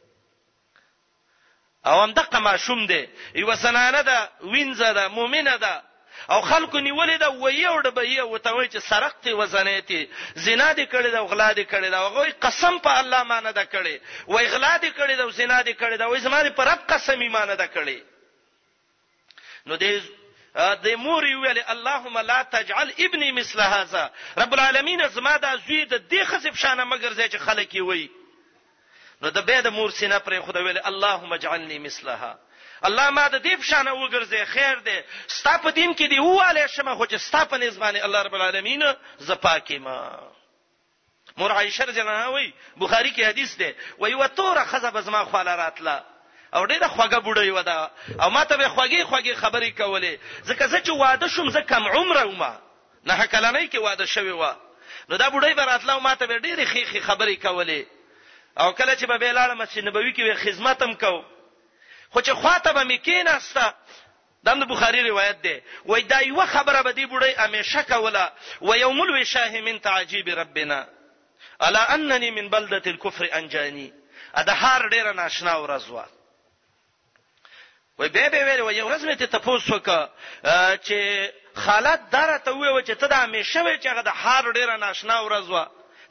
او 1.86 2.00
هم 2.04 2.10
دغه 2.14 2.38
ماشوم 2.38 2.86
دی 2.86 3.08
یو 3.34 3.54
سنانه 3.54 4.00
ده 4.00 4.30
وینځه 4.42 4.92
ده 4.98 5.08
مؤمنه 5.08 5.56
ده 5.56 5.82
او 6.30 6.40
خلکو 6.42 6.78
نیولې 6.80 7.16
ده 7.22 7.30
ویو 7.30 7.80
ډبه 7.82 8.02
یې 8.02 8.22
وته 8.22 8.52
وای 8.52 8.68
چې 8.68 8.78
سرقت 8.90 9.24
وزنېتی 9.28 10.08
زنا 10.36 10.72
دې 10.74 10.86
کړې 10.94 11.06
ده 11.06 11.20
غلا 11.20 11.52
دې 11.54 11.64
کړې 11.72 11.88
ده 11.94 12.08
غوي 12.08 12.30
قسم 12.30 12.78
په 12.78 12.98
الله 13.00 13.22
مانه 13.22 13.50
ده 13.50 13.64
کړې 13.72 14.00
وای 14.26 14.46
غلا 14.48 14.78
دې 14.78 14.90
کړې 14.98 15.14
ده 15.16 15.30
زنا 15.30 15.62
دې 15.62 15.74
کړې 15.80 15.94
ده 15.96 16.06
وای 16.08 16.20
زما 16.20 16.42
پر 16.60 16.66
رب 16.70 16.78
قسم 16.88 17.20
یې 17.22 17.30
مانه 17.30 17.54
ده 17.54 17.66
کړې 17.74 17.98
نو 19.66 19.76
دې 19.78 20.00
د 20.56 20.88
مور 20.96 21.24
ویل 21.24 21.58
اللهم 21.58 22.18
لا 22.18 22.42
تجعل 22.42 22.92
ابني 23.00 23.32
مثل 23.32 23.60
هذا 23.60 24.10
رب 24.38 24.54
العالمین 24.54 25.08
زما 25.08 25.36
د 25.36 25.56
زوی 25.66 25.84
د 25.84 26.02
دې 26.10 26.24
خصب 26.24 26.54
شانه 26.54 26.84
مگر 26.84 27.12
زې 27.16 27.30
چې 27.32 27.36
خلک 27.36 27.74
وي 27.74 28.08
نو 29.22 29.28
د 29.28 29.38
به 29.40 29.60
د 29.60 29.68
مور 29.68 29.90
سینه 29.90 30.18
پر 30.18 30.40
خدا 30.42 30.60
ویل 30.60 30.78
اللهم 30.78 31.32
اجعلني 31.32 31.78
مثلها 31.78 32.38
الله 32.84 33.10
ما 33.10 33.28
د 33.28 33.42
دې 33.42 33.60
شانه 33.62 33.92
وګرځي 34.08 34.44
خیر 34.44 34.78
دی 34.78 35.00
ستا 35.28 35.58
په 35.58 35.70
دین 35.70 35.94
کې 35.96 36.08
دی 36.10 36.18
واله 36.18 36.66
شمه 36.66 36.94
خو 36.96 37.04
چې 37.06 37.14
ستا 37.16 37.44
په 37.44 37.56
نسبانه 37.56 38.04
الله 38.04 38.22
رب 38.22 38.34
العالمین 38.34 38.84
زپاکې 39.20 39.72
ما 39.80 40.20
مور 41.36 41.52
عائشه 41.52 41.84
رضی 41.84 42.00
الله 42.00 42.12
عنها 42.12 42.28
وی 42.32 42.52
بخاری 42.76 43.10
کې 43.12 43.20
حدیث 43.28 43.56
دی 43.56 43.72
وی 43.98 44.14
وتوره 44.14 44.64
خزب 44.64 45.00
زما 45.00 45.24
خاله 45.24 45.54
راتله 45.54 46.04
او 46.54 46.62
ډېره 46.70 46.88
خوګه 46.94 47.18
بوډۍ 47.26 47.50
و 47.56 47.62
دا 47.62 47.90
او 48.22 48.30
ماته 48.30 48.54
به 48.56 48.68
خوګي 48.68 49.02
خوګي 49.10 49.34
خبرې 49.42 49.70
کولې 49.78 50.14
ځکه 50.48 50.64
زه 50.66 50.78
چې 50.86 50.90
واده 50.94 51.28
شوم 51.28 51.48
زه 51.50 51.60
کم 51.60 51.82
عمره 51.96 52.22
وم 52.30 52.42
نه 53.08 53.26
کلنۍ 53.26 53.68
کې 53.70 53.78
واده 53.82 54.06
شوی 54.06 54.30
و 54.30 54.42
نو 55.08 55.16
دا 55.16 55.26
بوډۍ 55.30 55.54
براتله 55.54 55.92
او 55.92 56.00
ماته 56.00 56.26
به 56.26 56.38
ډېری 56.38 56.66
خېخي 56.72 57.00
خبرې 57.02 57.36
کولې 57.42 57.82
او 58.62 58.72
کله 58.72 58.92
چې 58.96 59.04
به 59.06 59.32
لاړه 59.32 59.54
مسجد 59.58 59.86
نبوي 59.88 60.12
کې 60.14 60.34
خدمتم 60.42 60.94
کو 60.94 61.24
خو 62.10 62.20
چې 62.20 62.30
خواته 62.32 62.72
به 62.72 62.82
مکیناسته 62.84 63.74
د 64.46 64.62
بخاری 64.70 65.02
روایت 65.08 65.42
ده 65.42 65.60
وای 65.90 66.02
دا 66.06 66.20
یو 66.22 66.38
خبره 66.46 66.82
به 66.82 66.92
دی 66.92 67.04
بوډۍ 67.10 67.34
امیشه 67.38 67.82
کوله 67.82 68.32
و 68.62 68.74
یوم 68.78 69.00
الوشاه 69.02 69.50
من 69.60 69.78
تعجیب 69.82 70.28
ربنا 70.28 70.86
الا 71.60 71.90
انني 71.94 72.30
من 72.30 72.48
بلده 72.50 72.82
الكفر 72.90 73.28
انجاني 73.32 73.92
اده 74.34 74.52
هر 74.52 74.88
ډیره 74.88 75.12
ناشنا 75.12 75.54
ورځ 75.66 75.90
و 75.90 75.98
وای 77.98 78.08
به 78.08 78.28
به 78.28 78.44
ویل 78.44 78.60
وای 78.60 78.80
ورځ 78.82 79.02
مې 79.04 79.16
ته 79.18 79.26
تاسو 79.26 79.72
وکړه 79.72 80.08
چې 80.86 80.98
خالد 81.54 82.00
درته 82.10 82.50
وې 82.52 82.82
چې 82.86 82.94
ته 83.00 83.06
د 83.06 83.12
همیشه 83.12 83.62
وې 83.64 83.76
چې 83.82 83.86
هغه 83.88 84.02
د 84.02 84.08
هار 84.22 84.44
ډیره 84.56 84.76
ناشنا 84.76 85.16
ورځ 85.26 85.46
و 85.54 85.58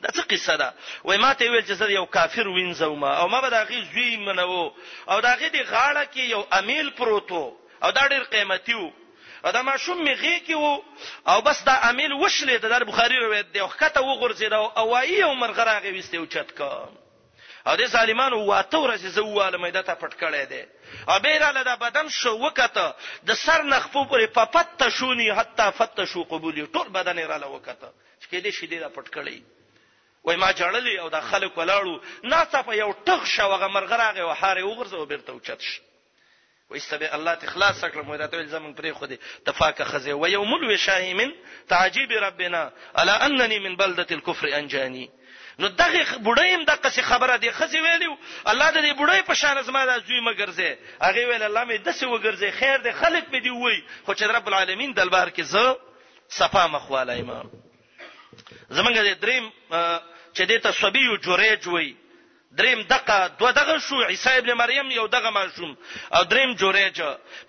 دا 0.02 0.10
څه 0.16 0.22
قصه 0.32 0.56
ده 0.58 0.74
وای 1.04 1.18
ما 1.18 1.34
ته 1.34 1.46
ویل 1.52 1.62
چې 1.62 1.72
زه 1.82 1.86
یو 1.98 2.06
کافر 2.06 2.46
وینځم 2.48 2.82
او 3.04 3.28
ما 3.32 3.42
به 3.42 3.50
د 3.50 3.54
هغه 3.54 3.78
زوی 3.94 4.18
منو 4.18 4.74
او 5.10 5.22
د 5.22 5.26
هغه 5.26 5.48
د 5.50 5.58
غاړه 5.72 6.04
کې 6.14 6.24
یو 6.36 6.44
امیل 6.52 6.90
پروتو 6.90 7.44
او 7.84 7.92
دا 7.92 8.04
ډیر 8.12 8.24
قیمتي 8.34 8.74
وو 8.74 8.90
دا 9.54 9.62
ماشوم 9.62 10.04
می 10.04 10.14
غي 10.14 10.40
کې 10.48 10.54
وو 10.58 10.84
او 11.28 11.42
بس 11.42 11.64
دا 11.64 11.76
امیل 11.90 12.12
وشلې 12.24 12.56
د 12.66 12.84
بخاری 12.90 13.18
روایت 13.26 13.52
دی 13.54 13.60
او 13.60 13.70
ښکته 13.70 14.02
وغورځید 14.02 14.54
او 14.80 14.90
وایي 14.90 15.22
عمر 15.24 15.52
غراغه 15.52 15.90
وسته 15.98 16.16
او 16.18 16.26
چت 16.26 16.52
کا 16.52 16.90
او 17.68 17.76
دې 17.78 17.86
ظالمانو 17.92 18.40
واته 18.48 18.78
ورسې 18.82 19.08
زواله 19.18 19.58
مې 19.58 19.72
دته 19.78 19.94
پټ 20.02 20.14
کړې 20.22 20.46
ده 20.54 20.62
او 21.14 21.20
بیراله 21.20 21.64
دا 21.68 21.76
بدن 21.76 22.10
شو 22.10 22.34
وکته 22.42 22.94
د 23.24 23.34
سر 23.34 23.64
نخپو 23.64 24.04
پورې 24.12 24.26
پپت 24.38 24.76
تشونی 24.84 25.30
حتی 25.32 25.70
فتشو 25.78 26.24
قبول 26.24 26.68
ټول 26.68 26.88
بدن 26.98 27.18
یې 27.20 27.26
را 27.32 27.38
لوکته 27.38 27.90
چې 28.22 28.38
دې 28.46 28.52
شې 28.58 28.66
دې 28.72 28.90
پټ 28.96 29.08
کړې 29.18 29.38
وای 30.24 30.36
ما 30.38 30.52
جړلې 30.52 31.00
او 31.00 31.10
دا 31.10 31.22
خلک 31.22 31.58
ولاړو 31.58 32.02
ناڅاپه 32.30 32.74
یو 32.74 32.92
ټغ 33.08 33.26
شو 33.34 33.50
هغه 33.56 33.68
مرغراغه 33.80 34.20
او 34.22 34.34
حاره 34.34 34.62
وګرځو 34.62 35.10
بیرته 35.10 35.32
اوچت 35.32 35.62
شي 35.62 35.82
وایسته 36.70 37.16
الله 37.16 37.36
تخلاص 37.42 37.82
کړم 37.86 38.10
وای 38.10 38.18
راته 38.20 38.46
زمون 38.54 38.76
پرې 38.78 38.92
خو 38.92 39.06
دې 39.08 39.18
تفاکه 39.46 39.84
خزه 39.86 40.14
و 40.22 40.28
یوم 40.28 40.54
الوشاهی 40.54 41.14
من 41.14 41.34
تعجیب 41.70 42.12
ربنا 42.30 42.72
الا 42.98 43.26
انني 43.26 43.60
من 43.60 43.78
بلده 43.78 44.08
الكفر 44.16 44.48
انجانی 44.62 45.10
نو 45.60 45.68
دغه 45.68 46.18
بډای 46.28 46.54
هم 46.54 46.64
دغه 46.66 46.90
څه 46.90 47.02
خبره 47.02 47.38
دی 47.38 47.52
خزي 47.52 47.80
ویلو 47.82 48.18
الله 48.54 48.72
د 48.72 48.80
دې 48.86 48.94
بډای 49.00 49.22
په 49.28 49.34
شان 49.34 49.62
زما 49.64 49.86
د 49.86 50.00
زوی 50.08 50.20
مګرځي 50.28 50.72
هغه 51.02 51.22
ویل 51.28 51.44
الله 51.44 51.64
مې 51.66 51.76
دسه 51.88 52.08
وګرځي 52.08 52.52
خیر 52.60 52.78
دی 52.86 52.92
خلک 52.92 53.24
مې 53.32 53.40
دی 53.44 53.50
وای 53.50 53.84
خو 54.06 54.14
چې 54.14 54.24
رب 54.36 54.48
العالمین 54.48 54.94
دلبار 54.94 55.30
کې 55.30 55.42
زه 55.42 55.78
صفه 56.40 56.68
مخواله 56.68 57.14
امام 57.20 57.46
زمونږ 58.70 58.98
د 58.98 59.20
دریم 59.24 59.46
چې 60.34 60.42
د 60.52 60.52
تسبیح 60.68 61.08
جوړېج 61.22 61.68
وای 61.68 61.96
دریم 62.60 62.82
دغه 62.92 63.28
دوه 63.40 63.52
دغه 63.52 63.80
شو 63.88 64.04
عیسی 64.04 64.30
ابن 64.40 64.52
مریم 64.58 64.92
یو 64.92 65.08
دغه 65.08 65.30
ماشوم 65.38 65.78
او 66.20 66.24
دریم 66.24 66.56
جوړېج 66.60 67.00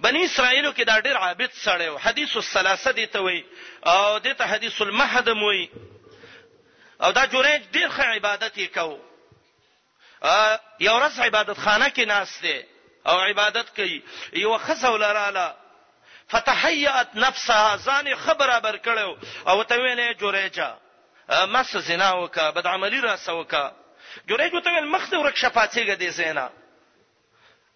بنی 0.01 0.25
اسرائیلو 0.25 0.73
کې 0.73 0.83
دا 0.85 1.01
ډېر 1.01 1.17
عابد 1.17 1.51
سړی 1.65 1.89
و 1.95 1.99
حدیث 1.99 2.37
الثلاثه 2.37 2.91
دی 2.91 3.07
ته 3.07 3.19
وای 3.21 3.45
او 3.87 4.19
دته 4.19 4.45
حدیث 4.55 4.81
المهدم 4.83 5.43
وای 5.43 5.69
او 7.03 7.11
دا 7.13 7.27
جوریج 7.27 7.63
ډیر 7.73 7.89
ښه 7.89 8.05
عبادت 8.05 8.57
یې 8.59 8.69
کو 8.75 8.99
یو 10.81 10.95
ورځ 10.99 11.19
عبادت 11.21 11.59
خانه 11.65 11.89
کې 11.91 12.05
ناست 12.07 12.43
دی 12.43 12.65
او 13.07 13.19
عبادت 13.21 13.71
کوي 13.77 14.03
یو 14.33 14.59
خزه 14.59 14.91
ولراله 14.93 15.55
فتحیات 16.29 17.17
نفسها 17.17 17.77
ځان 17.87 18.15
خبره 18.15 18.59
بر 18.61 18.77
کړو 18.77 19.19
او 19.49 19.63
ته 19.63 19.75
ویلې 19.79 20.17
جوریجا 20.21 20.77
مس 21.55 21.77
زنا 21.77 22.13
وکا 22.15 22.51
بدعملی 22.51 23.01
را 23.01 23.17
سوکا 23.17 23.73
جوریجو 24.29 24.61
ته 24.61 24.71
ویل 24.71 24.85
مخ 24.89 25.07
دې 25.11 25.15
ورک 25.15 25.37
شفاعتېګه 25.37 25.95
دې 26.01 26.07
زینا 26.09 26.51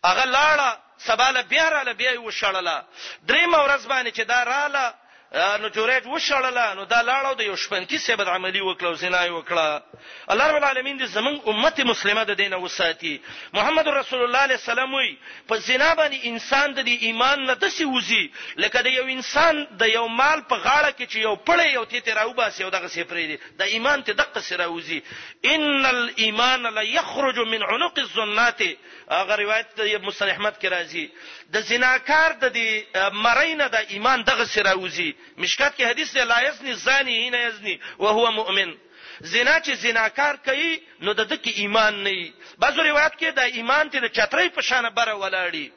اغه 0.05 0.25
لاړه 0.25 0.79
سباله 1.07 1.43
بیا 1.43 1.69
رااله 1.69 1.93
بیا 1.93 2.21
وشړله 2.31 2.83
دریم 3.23 3.55
ورځ 3.55 3.85
باندې 3.87 4.11
چې 4.17 4.21
دا 4.23 4.43
رااله 4.45 4.95
نو 5.33 5.69
جوړج 5.75 6.07
وشړل 6.07 6.57
نو 6.77 6.85
دا 6.91 6.97
لاړو 7.09 7.35
د 7.41 7.47
یو 7.49 7.57
شپنکی 7.65 7.99
سبد 8.05 8.29
عملی 8.29 8.61
وکړو 8.61 8.95
زنای 9.03 9.29
وکړه 9.31 9.83
الله 10.35 10.47
رب 10.53 10.57
العالمین 10.57 10.99
دې 10.99 11.05
زمنګ 11.17 11.49
امت 11.53 11.81
مسلمه 11.91 12.25
د 12.31 12.35
دینه 12.41 12.57
وساتي 12.65 13.13
محمد 13.59 13.89
رسول 13.99 14.25
الله 14.27 14.39
علیه 14.47 14.57
السلام 14.61 14.95
وی 14.99 15.11
په 15.53 15.57
زنا 15.67 15.91
باندې 16.01 16.27
انسان 16.31 16.75
د 16.79 16.89
ایمان 17.11 17.45
نه 17.47 17.55
دسی 17.67 17.85
وزي 17.91 18.21
لکه 18.65 18.83
د 18.87 18.97
یو 18.97 19.05
انسان 19.17 19.65
د 19.85 19.93
یو 19.95 20.05
مال 20.09 20.43
په 20.43 20.65
غاړه 20.65 20.91
کې 20.97 21.07
چې 21.13 21.17
یو 21.27 21.37
پړې 21.51 21.67
یو 21.79 21.85
تیت 21.95 22.09
راوباسي 22.21 22.65
او 22.67 22.71
دغه 22.77 22.87
سی 22.89 23.05
پرې 23.05 23.25
دی 23.33 23.37
د 23.63 23.79
ایمان 23.79 24.03
ته 24.11 24.19
دقه 24.23 24.41
سره 24.49 24.67
وزي 24.75 25.03
ان 25.55 25.91
الايمان 25.95 26.73
لا 26.81 26.87
يخرج 26.95 27.39
من 27.53 27.63
عنق 27.73 27.99
الظنات 28.07 28.63
هغه 29.21 29.39
روایت 29.45 29.77
د 29.77 30.05
مصالح 30.09 30.35
احمد 30.35 30.59
کې 30.59 30.69
راځي 30.75 31.09
د 31.55 31.65
زناکار 31.73 32.33
د 32.41 32.53
دې 32.61 33.15
مرینه 33.29 33.69
د 33.79 33.87
ایمان 33.97 34.25
دغه 34.33 34.45
سره 34.59 34.77
وزي 34.83 35.11
مشکات 35.39 35.77
کې 35.77 35.91
حدیث 35.91 36.15
دی 36.15 36.25
لا 36.29 36.41
یزنی 36.43 36.73
زانی 36.85 37.31
نه 37.31 37.39
یزنی 37.47 37.75
او 37.99 38.07
هو 38.21 38.31
مؤمن 38.39 38.73
زنا 39.33 39.57
چې 39.61 39.71
زناکار 39.83 40.37
کوي 40.45 40.71
نو 41.01 41.13
د 41.13 41.27
دې 41.31 41.39
کې 41.45 41.59
ایمان 41.65 41.99
نه 42.05 42.11
وي 42.21 42.33
بعضو 42.65 42.83
روایت 42.91 43.17
کې 43.21 43.35
دا 43.41 43.61
ایمان 43.61 43.91
ته 43.91 44.01
د 44.07 44.13
چترۍ 44.21 44.49
په 44.57 44.61
شان 44.69 44.89
بره 44.91 45.15
ولاړی 45.21 45.69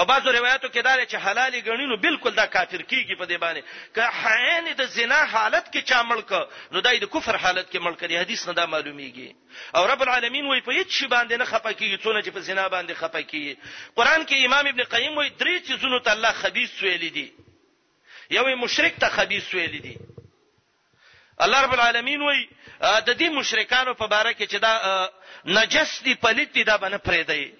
او 0.00 0.04
بعضو 0.10 0.30
روایتو 0.36 0.68
کې 0.68 0.82
دا 0.86 0.94
لري 0.96 1.06
چې 1.06 1.16
حلالي 1.26 1.60
غنی 1.68 1.86
نو 1.92 1.96
بالکل 2.04 2.32
دا 2.38 2.46
کافر 2.46 2.82
کیږي 2.82 3.18
په 3.18 3.26
دې 3.30 3.36
باندې 3.44 3.60
که 3.94 4.02
حین 4.22 4.72
د 4.80 4.88
زنا 4.94 5.20
حالت 5.34 5.70
کې 5.72 5.84
چامل 5.92 6.20
ک 6.20 6.48
نو 6.72 6.80
دای 6.86 6.98
د 7.04 7.10
کفر 7.14 7.36
حالت 7.44 7.70
کې 7.70 7.84
ملک 7.86 8.04
دی 8.04 8.16
حدیث 8.18 8.46
نه 8.48 8.52
دا 8.60 8.64
معلومیږي 8.72 9.30
او 9.76 9.86
رب 9.92 10.02
العالمین 10.08 10.46
وایي 10.48 10.66
په 10.70 10.78
هیڅ 10.78 10.98
شی 10.98 11.06
باندې 11.06 11.38
نه 11.38 11.44
خپکیږي 11.44 11.98
څونه 12.04 12.22
چې 12.26 12.30
په 12.30 12.40
زنا 12.50 12.68
باندې 12.74 13.00
خپکیږي 13.00 13.56
قران 13.96 14.26
کې 14.26 14.44
امام 14.46 14.66
ابن 14.74 14.82
قیم 14.96 15.16
وایي 15.18 15.30
درې 15.30 15.68
چیزونو 15.68 15.98
ته 16.00 16.12
الله 16.18 16.32
خبيث 16.42 16.82
ویلي 16.82 17.12
دي 17.20 17.26
یوې 18.30 18.54
مشرک 18.54 18.94
ته 19.00 19.08
خبيث 19.08 19.54
ویل 19.54 19.80
دي 19.82 19.96
الله 21.40 21.60
رب 21.64 21.72
العالمین 21.74 22.22
وای 22.22 22.48
د 22.80 23.10
دې 23.18 23.28
مشرکانو 23.34 23.94
په 23.94 24.06
باره 24.06 24.32
کې 24.32 24.46
چې 24.48 24.58
دا 24.58 25.08
نجس 25.46 26.02
دي 26.04 26.14
پلیت 26.14 26.52
دي 26.54 26.64
دا 26.64 26.76
باندې 26.76 26.98
پرېدای 27.04 27.52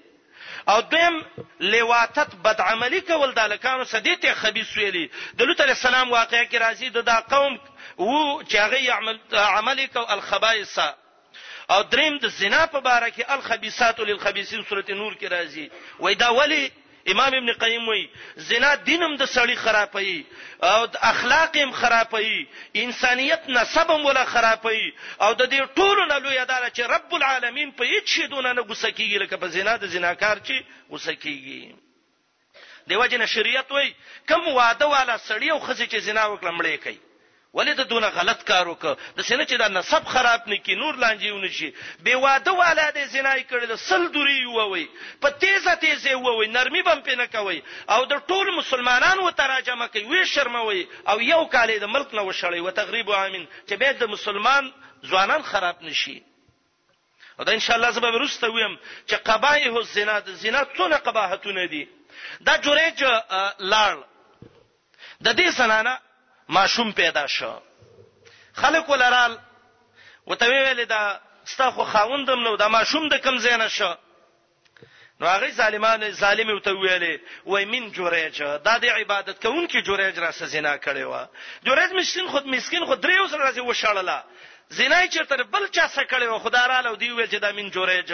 او 0.69 0.81
دیم 0.83 1.23
لواتت 1.61 2.35
بدعملی 2.43 3.01
کول 3.01 3.33
د 3.35 3.39
لکانو 3.39 3.85
صدیته 3.85 4.35
خبيث 4.35 4.77
ویلي 4.77 5.11
د 5.35 5.43
لوط 5.43 5.61
علی 5.61 5.71
السلام 5.71 6.11
واقعیا 6.13 6.45
کې 6.45 6.59
راځي 6.61 6.89
د 6.91 7.01
دا 7.03 7.21
قوم 7.21 7.59
وو 7.99 8.43
چې 8.43 8.57
هغه 8.57 8.93
عمل 8.93 9.19
عملی 9.33 9.87
کو 9.87 10.07
الخبائث 10.13 10.79
او 11.71 11.83
دریم 11.83 12.19
د 12.19 12.29
زنا 12.29 12.67
په 12.67 12.81
باره 12.81 13.09
کې 13.11 13.31
الخبيثات 13.31 14.01
للخبيثین 14.01 14.65
سورته 14.69 14.95
نور 14.95 15.15
کې 15.15 15.29
راځي 15.33 15.71
وای 15.99 16.15
دا 16.15 16.31
ولی 16.31 16.71
امام 17.13 17.35
ابن 17.35 17.53
قیم 17.53 17.89
وای 17.89 18.07
زنا 18.49 18.69
دینم 18.87 19.17
د 19.23 19.29
سړی 19.37 19.57
خرابوي 19.57 20.27
او 20.69 20.87
د 20.95 20.97
اخلاق 21.13 21.57
هم 21.63 21.71
خرابوي 21.81 22.39
انسانیت 22.83 23.43
نسبم 23.57 24.01
ولا 24.09 24.25
خرابوي 24.35 24.87
او 25.21 25.33
د 25.35 25.43
دې 25.53 25.61
ټولو 25.81 26.03
نه 26.13 26.19
لوی 26.19 26.39
اداره 26.39 26.69
چې 26.77 26.83
رب 26.95 27.15
العالمین 27.19 27.73
په 27.81 27.85
هیڅ 27.91 28.07
شي 28.19 28.27
دونه 28.27 28.53
نه 28.53 28.61
غوسه 28.69 28.91
کیږي 28.91 29.19
لکه 29.25 29.37
په 29.43 29.49
زنا 29.57 29.77
د 29.83 29.93
زناکار 29.97 30.37
چې 30.47 30.63
غوسه 30.97 31.15
کیږي 31.15 31.75
دیوژن 32.93 33.27
شریعت 33.33 33.71
وای 33.73 33.91
کوم 34.31 34.49
واده 34.49 34.87
والا 34.87 35.19
سړی 35.19 35.51
او 35.51 35.59
خزه 35.59 35.87
چې 35.87 35.99
زنا 36.09 36.25
وکړه 36.31 36.53
مړې 36.59 36.77
کوي 36.87 36.99
ولې 37.55 37.73
د 37.81 37.83
دونه 37.93 38.09
غلط 38.15 38.41
کار 38.51 38.69
وکړه 38.69 38.95
د 39.17 39.23
سینې 39.27 39.45
چې 39.51 39.57
دا 39.63 39.67
نسب 39.73 40.07
خراب 40.15 40.47
نکي 40.53 40.75
نور 40.79 40.95
لانجیونه 41.03 41.49
شي 41.59 41.69
بې 42.07 42.15
واده 42.27 42.53
والا 42.61 42.87
د 42.97 43.05
زنای 43.15 43.45
کړي 43.51 43.69
د 43.73 43.77
سل 43.83 44.07
دوری 44.17 44.41
ووي 44.55 44.85
په 45.27 45.31
تیزه 45.45 45.75
تیزه 45.85 46.17
ووي 46.25 46.49
نرمي 46.57 46.83
بم 46.89 47.03
پینه 47.11 47.27
کوي 47.37 47.63
او 47.97 48.01
د 48.15 48.25
ټول 48.33 48.51
مسلمانانو 48.57 49.31
تراجمه 49.43 49.87
کوي 49.97 50.03
وی 50.15 50.23
شرموي 50.33 50.83
او 51.07 51.17
یو 51.29 51.41
کال 51.55 51.73
د 51.85 51.93
ملک 51.97 52.15
نه 52.21 52.25
وشړي 52.31 52.65
او 52.67 52.75
تغریب 52.81 53.13
امین 53.21 53.47
چې 53.69 53.75
به 53.85 53.93
د 54.03 54.11
مسلمان 54.17 54.73
ځوانان 55.13 55.47
خراب 55.53 55.87
نشي 55.91 56.17
او 57.39 57.45
دا 57.45 57.53
ان 57.59 57.63
شاء 57.69 57.77
الله 57.77 57.91
زبر 58.01 58.19
ورسته 58.19 58.51
ویم 58.57 58.75
چې 58.81 59.23
قبایح 59.31 59.79
الزنا 59.85 60.19
د 60.27 60.35
زنا 60.43 60.65
ټول 60.75 60.97
قباحتونه 61.09 61.69
دي 61.77 61.87
دا 62.41 62.59
جوړه 62.67 63.15
لاړ 63.75 64.03
د 65.23 65.33
دې 65.39 65.51
سنانه 65.61 65.95
ماشوم 66.49 66.93
پیدا 66.93 67.27
شو 67.27 67.63
خلک 68.53 68.89
ولرال 68.91 69.39
وته 70.27 70.47
ویل 70.49 70.85
دا 70.85 71.21
ستا 71.45 71.71
خو 71.71 71.85
خاوندم 71.85 72.41
نو 72.43 72.57
دا 72.57 72.69
ماشوم 72.69 73.09
د 73.09 73.15
کم 73.17 73.39
زینه 73.39 73.69
شو 73.69 73.95
نو 75.21 75.27
هغه 75.27 75.51
ظالمان 75.51 76.11
ظالم 76.11 76.57
وته 76.57 76.73
ویلې 76.75 77.21
وای 77.47 77.65
من 77.65 77.91
جوریج 77.91 78.43
دا 78.43 78.79
د 78.79 78.85
عبادت 78.85 79.43
کوونکی 79.47 79.83
جوریج 79.83 80.19
را 80.19 80.31
سزنا 80.33 80.79
کړي 80.79 80.99
و 81.03 81.27
جوریج 81.65 81.93
مسکین 81.93 82.29
خود 82.29 82.47
مسکین 82.47 82.85
خود 82.87 83.01
دریو 83.01 83.29
سره 83.29 83.51
راځي 83.53 83.59
وشړله 83.61 84.23
زنا 84.69 85.07
چې 85.09 85.23
تر 85.29 85.43
بل 85.43 85.67
چا 85.69 85.89
سره 85.89 86.05
کړي 86.07 86.23
و 86.25 86.39
خدای 86.39 86.69
را 86.69 86.81
لو 86.81 86.97
دی 86.97 87.11
ویل 87.13 87.27
چې 87.31 87.35
دا 87.35 87.53
من 87.53 87.71
جوریج 87.71 88.13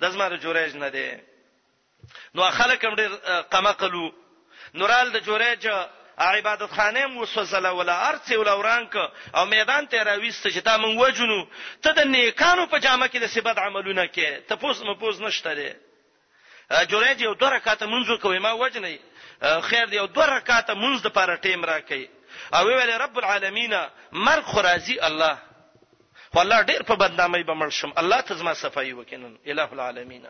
د 0.00 0.10
زما 0.10 0.36
جوریج 0.36 0.76
نه 0.76 0.90
دی 0.90 1.18
نو 2.34 2.50
خلک 2.50 2.84
هم 2.84 2.96
ډیر 2.96 3.08
قمقلو 3.42 4.10
نورال 4.74 5.10
د 5.12 5.18
جوریج 5.20 5.66
عبادت 6.18 6.72
خانه 6.72 7.06
مو 7.06 7.22
وسوسله 7.22 7.72
ولا 7.72 8.08
ارڅ 8.10 8.30
ولا 8.32 8.52
ورانک 8.58 8.94
او 9.34 9.44
میدان 9.46 9.88
ته 9.88 10.02
راويست 10.02 10.46
چې 10.48 10.58
تا 10.62 10.76
مونږ 10.78 11.00
وجنو 11.00 11.46
ته 11.82 11.90
د 11.92 12.00
نیکانو 12.06 12.66
په 12.66 12.78
جامه 12.78 13.06
کې 13.08 13.18
د 13.22 13.26
سبد 13.26 13.58
عملونه 13.58 14.06
کې 14.06 14.48
ته 14.48 14.54
پوس 14.56 14.82
مو 14.82 14.94
پوس 14.94 15.20
نشته 15.20 15.52
لري 15.52 15.74
جوړې 16.90 17.20
یو 17.22 17.34
دوه 17.34 17.50
رکعات 17.50 17.82
منځو 17.82 18.18
کوي 18.22 18.38
ما 18.38 18.52
وجنې 18.54 18.98
خیر 19.68 19.86
دی 19.86 19.96
یو 19.96 20.06
دوه 20.06 20.26
رکعات 20.26 20.70
منځ 20.70 20.98
د 21.02 21.08
پاره 21.16 21.36
ټیم 21.36 21.64
راکې 21.64 22.08
او 22.54 22.66
ویل 22.66 22.90
رب 22.92 23.18
العالمین 23.18 23.74
مرغ 24.12 24.44
خرازی 24.52 25.00
الله 25.00 25.38
والله 26.34 26.62
ډیر 26.62 26.82
په 26.82 26.94
بدنامۍ 26.96 27.42
بمړ 27.48 27.68
شم 27.78 27.90
الله 27.96 28.20
تزما 28.20 28.54
صفای 28.54 28.92
وکینن 28.92 29.34
الہ 29.46 29.68
العالمین 29.72 30.26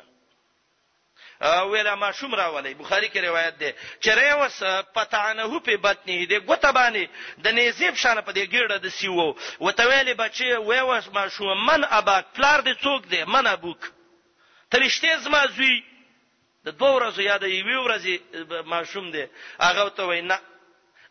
ویلا 1.41 1.95
ما 1.95 2.11
شوم 2.13 2.35
راولې 2.35 2.75
بخاری 2.75 3.09
کې 3.09 3.19
روایت 3.23 3.59
ده 3.59 3.75
چرې 4.03 4.33
وس 4.43 4.59
پتانه 4.95 5.61
په 5.61 5.77
بطنه 5.77 6.27
دې 6.27 6.39
ګوته 6.51 6.71
باندې 6.73 7.09
د 7.39 7.47
نېزیب 7.59 7.95
شانه 7.95 8.21
په 8.21 8.33
دې 8.33 8.45
ګیړه 8.53 8.77
د 8.83 8.87
سیو 8.89 9.37
وته 9.67 9.85
ویلې 9.89 10.15
بچي 10.19 10.57
وې 10.59 10.81
وس 10.89 11.09
ما 11.15 11.29
شوم 11.29 11.67
من 11.67 11.85
اباک 11.91 12.25
پلار 12.35 12.61
دې 12.61 12.75
څوک 12.83 13.03
دې 13.07 13.25
من 13.29 13.47
ابوک 13.47 13.91
ترشته 14.71 15.19
زما 15.19 15.43
زوی 15.57 15.85
د 16.65 16.69
دوه 16.71 16.91
ورځې 16.97 17.21
یا 17.31 17.37
د 17.39 17.45
یوې 17.61 17.77
ورځې 17.85 18.15
ماشوم 18.73 19.11
دی 19.11 19.25
هغه 19.61 19.89
ته 19.97 20.03
وینا 20.05 20.39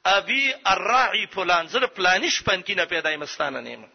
ابي 0.05 0.53
الراعي 0.73 1.27
فلان 1.27 1.67
زره 1.67 1.87
پلانیش 1.87 2.43
پنکینه 2.43 2.85
پیدای 2.85 3.17
مستانه 3.17 3.61
نیمه 3.61 3.87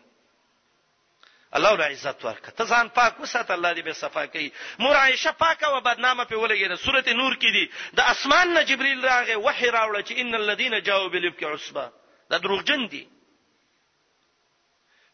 الله 1.56 1.72
ول 1.72 1.82
عزت 1.82 2.24
ورک 2.24 2.46
ته 2.56 2.64
ځان 2.64 2.88
پاک 2.88 3.20
وسات 3.20 3.50
الله 3.50 3.72
دې 3.74 3.80
به 3.84 3.92
صفا 3.92 4.26
کوي 4.26 4.52
مور 4.78 4.96
عائشه 4.96 5.30
پاکه 5.32 5.66
او 5.66 5.80
بدنامه 5.80 6.24
په 6.24 6.36
ولګیده 6.36 6.74
سورته 6.76 7.12
نور 7.12 7.32
کې 7.38 7.52
دي 7.52 7.70
د 7.92 8.00
اسمان 8.00 8.54
نه 8.54 8.62
جبريل 8.62 9.02
راغې 9.08 9.36
وحي 9.36 9.70
راوړ 9.70 10.02
چې 10.08 10.12
ان 10.12 10.34
الذين 10.34 10.82
جاءوا 10.82 11.08
بالابك 11.08 11.44
عصبه 11.44 11.90
دا 12.30 12.36
دروغجن 12.38 12.86
دي 12.88 13.08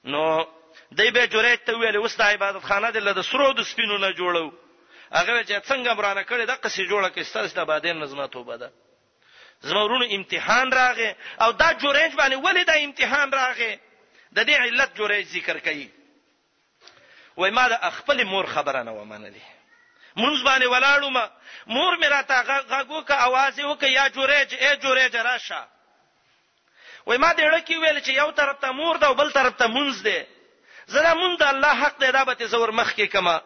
نو 0.05 0.47
دای 0.93 1.11
به 1.11 1.26
جوړه 1.26 1.66
ته 1.66 1.76
ویل 1.78 1.97
وسته 1.97 2.24
عبادت 2.24 2.62
خانه 2.62 2.91
دلته 2.91 3.12
د 3.12 3.20
سرو 3.22 3.53
د 3.53 3.62
سپینو 3.62 3.99
نه 3.99 4.11
جوړو 4.12 4.53
هغه 5.12 5.43
چې 5.45 5.61
څنګه 5.70 5.93
برانه 5.99 6.22
کړي 6.22 6.47
د 6.47 6.51
قصې 6.62 6.82
جوړه 6.91 7.11
کې 7.14 7.20
ستاسو 7.22 7.55
د 7.55 7.66
باندې 7.66 7.86
نظم 7.89 8.26
توبه 8.26 8.57
ده 8.57 8.72
زمورونو 9.61 10.05
امتحان 10.14 10.72
راغې 10.72 11.11
او 11.43 11.53
دا 11.53 11.72
جوړه 11.78 12.14
باندې 12.20 12.36
ولې 12.47 12.64
دا 12.66 12.72
امتحان 12.86 13.32
راغې 13.32 13.78
د 14.32 14.39
دې 14.49 14.53
علت 14.61 14.91
جوړه 14.99 15.26
ذکر 15.26 15.59
کړي 15.59 15.97
وای 17.39 17.51
ما 17.51 17.68
د 17.68 17.91
خپل 17.99 18.24
مور 18.24 18.47
خبره 18.47 18.82
نه 18.82 18.91
و 18.93 19.05
منلې 19.05 19.45
مونږ 20.22 20.39
باندې 20.47 20.66
ولاړو 20.66 21.09
ما 21.16 21.30
مور 21.66 21.97
مې 21.99 22.07
راته 22.09 22.34
غاغو 22.70 23.03
کا 23.03 23.16
आवाज 23.26 23.59
وکي 23.64 23.89
یا 23.93 24.09
جوړېج 24.09 24.49
اے 24.62 24.70
جوړېج 24.82 25.14
راشه 25.16 25.61
وای 27.07 27.18
ما 27.18 27.30
دې 27.34 27.45
ډکی 27.55 27.76
ویل 27.78 27.99
چې 28.01 28.11
یو 28.11 28.30
طرف 28.30 28.57
ته 28.61 28.70
مور 28.72 28.97
ده 28.97 29.07
او 29.07 29.14
بل 29.14 29.30
طرف 29.30 29.55
ته 29.57 29.66
مونږ 29.68 30.03
ده 30.03 30.26
زړه 30.89 31.14
مونږ 31.20 31.36
د 31.39 31.43
الله 31.43 31.72
حق 31.82 31.99
دی 32.03 32.11
دا 32.12 32.24
به 32.24 32.47
زور 32.47 32.68
مخ 32.80 32.95
کې 32.95 33.03
کما 33.07 33.39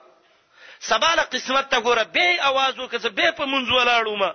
سبا 0.80 1.14
له 1.14 1.22
قسمت 1.22 1.68
ته 1.70 1.80
ګوره 1.80 2.02
به 2.16 2.40
आवाज 2.42 2.74
وکړه 2.78 3.06
به 3.08 3.30
په 3.36 3.44
مونږ 3.44 3.68
ولاړو 3.76 4.16
ما 4.22 4.32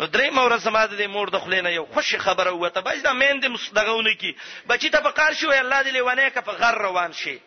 نو 0.00 0.06
درې 0.06 0.30
مور 0.32 0.58
سما 0.58 0.86
د 0.86 0.96
مور 1.08 1.28
د 1.30 1.38
خلینه 1.44 1.70
یو 1.70 1.86
خوشی 1.92 2.18
خبره 2.18 2.50
وته 2.56 2.80
بچ 2.80 2.98
دا 3.04 3.12
مین 3.12 3.40
د 3.44 3.52
مصدغونه 3.52 4.14
کی 4.14 4.32
بچی 4.68 4.88
ته 4.88 5.00
په 5.04 5.08
قار 5.10 5.32
شوی 5.34 5.58
الله 5.58 5.82
دې 5.82 5.92
لیوانه 5.94 6.28
کا 6.32 6.40
په 6.40 6.52
غر 6.52 6.78
روان 6.88 7.12
شي 7.12 7.38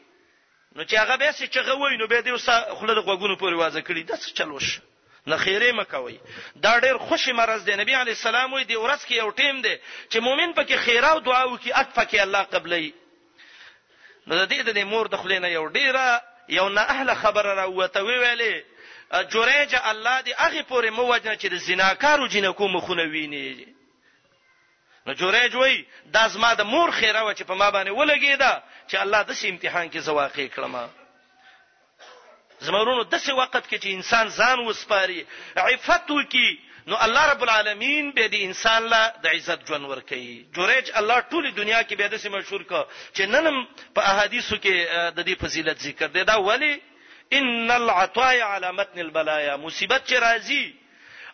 نو 0.75 0.83
چې 0.83 0.95
هغه 1.01 1.15
به 1.19 1.31
څه 1.31 1.47
چغوي 1.47 1.97
نو 1.97 2.07
به 2.07 2.21
دې 2.23 2.31
وسه 2.37 2.75
خله 2.79 2.93
د 2.95 2.99
غوګونو 3.09 3.35
پورې 3.43 3.59
وازه 3.63 3.81
کړي 3.89 4.03
د 4.03 4.15
څه 4.23 4.29
چلوش 4.39 4.71
نه 5.31 5.37
خیره 5.43 5.71
مکوي 5.77 6.17
دا 6.63 6.73
ډېر 6.79 6.97
خوشي 7.07 7.31
مرز 7.39 7.63
دی 7.69 7.75
نبی 7.81 7.93
علی 7.99 8.11
السلام 8.17 8.53
وي 8.53 8.63
دی 8.63 8.75
ورس 8.75 9.05
کې 9.05 9.11
یو 9.13 9.29
ټیم 9.39 9.61
دی 9.67 9.75
چې 10.09 10.17
مؤمن 10.25 10.51
پکې 10.57 10.75
خیره 10.87 11.07
او 11.11 11.19
دعا 11.19 11.43
وکي 11.45 11.71
ات 11.81 11.95
پکې 11.99 12.17
الله 12.25 12.43
قبلې 12.43 12.91
نو 14.27 14.39
د 14.41 14.49
دې 14.51 14.59
د 14.69 14.77
مور 14.91 15.07
د 15.13 15.17
خلینو 15.23 15.47
یو 15.53 15.63
ډیره 15.69 16.21
یو 16.59 16.69
نه 16.77 16.81
اهله 16.81 17.15
خبره 17.23 17.53
راوته 17.61 18.03
وی 18.03 18.17
ویلې 18.23 18.53
جوریج 19.31 19.75
الله 19.83 20.21
دې 20.21 20.33
هغه 20.37 20.61
پورې 20.71 20.89
مو 20.97 21.07
وجنه 21.13 21.35
چې 21.37 21.47
د 21.55 21.63
زناکارو 21.71 22.27
جنکو 22.35 22.67
مخونه 22.75 23.03
ویني 23.03 23.75
نو 25.07 25.13
جوړه 25.13 25.47
جوړي 25.53 25.85
دا 26.15 26.23
زما 26.33 26.51
د 26.59 26.61
مور 26.73 26.89
خیره 26.99 27.21
و 27.27 27.33
چې 27.33 27.43
په 27.49 27.53
ما 27.61 27.67
باندې 27.73 27.91
ولګیدا 27.99 28.53
چې 28.89 28.95
الله 29.03 29.21
د 29.29 29.31
سي 29.39 29.45
امتحان 29.53 29.85
کې 29.89 29.99
زواقې 30.07 30.45
کړم 30.57 30.75
زمرونو 32.65 33.01
د 33.11 33.13
سي 33.25 33.33
وخت 33.39 33.63
کې 33.69 33.77
چې 33.83 33.89
انسان 33.97 34.25
ځان 34.39 34.57
وسپاري 34.65 35.21
عفت 35.65 36.07
وکي 36.17 36.49
نو 36.87 36.95
الله 37.05 37.23
رب 37.31 37.41
العالمین 37.45 38.05
به 38.17 38.25
د 38.33 38.35
انسان 38.49 38.81
لا 38.93 39.03
د 39.25 39.27
عزت 39.37 39.59
جون 39.69 39.83
ور 39.85 39.99
کوي 40.09 40.35
جوړج 40.55 40.85
الله 41.01 41.17
ټوله 41.21 41.51
دنیا 41.61 41.81
کې 41.83 41.95
به 41.99 42.05
د 42.07 42.15
سي 42.23 42.29
مشهور 42.37 42.63
کا 42.71 42.81
چې 43.13 43.23
نن 43.35 43.45
په 43.95 44.01
احادیثو 44.11 44.55
کې 44.63 44.73
د 45.17 45.19
دې 45.27 45.35
فضیلت 45.45 45.77
ذکر 45.89 46.07
دی 46.17 46.23
دا 46.31 46.35
ولی 46.49 46.73
ان 47.37 47.47
العطايا 47.71 48.45
على 48.53 48.69
متن 48.79 48.97
البلايا 49.05 49.53
مصیبت 49.67 50.01
چې 50.09 50.15
راځي 50.27 50.63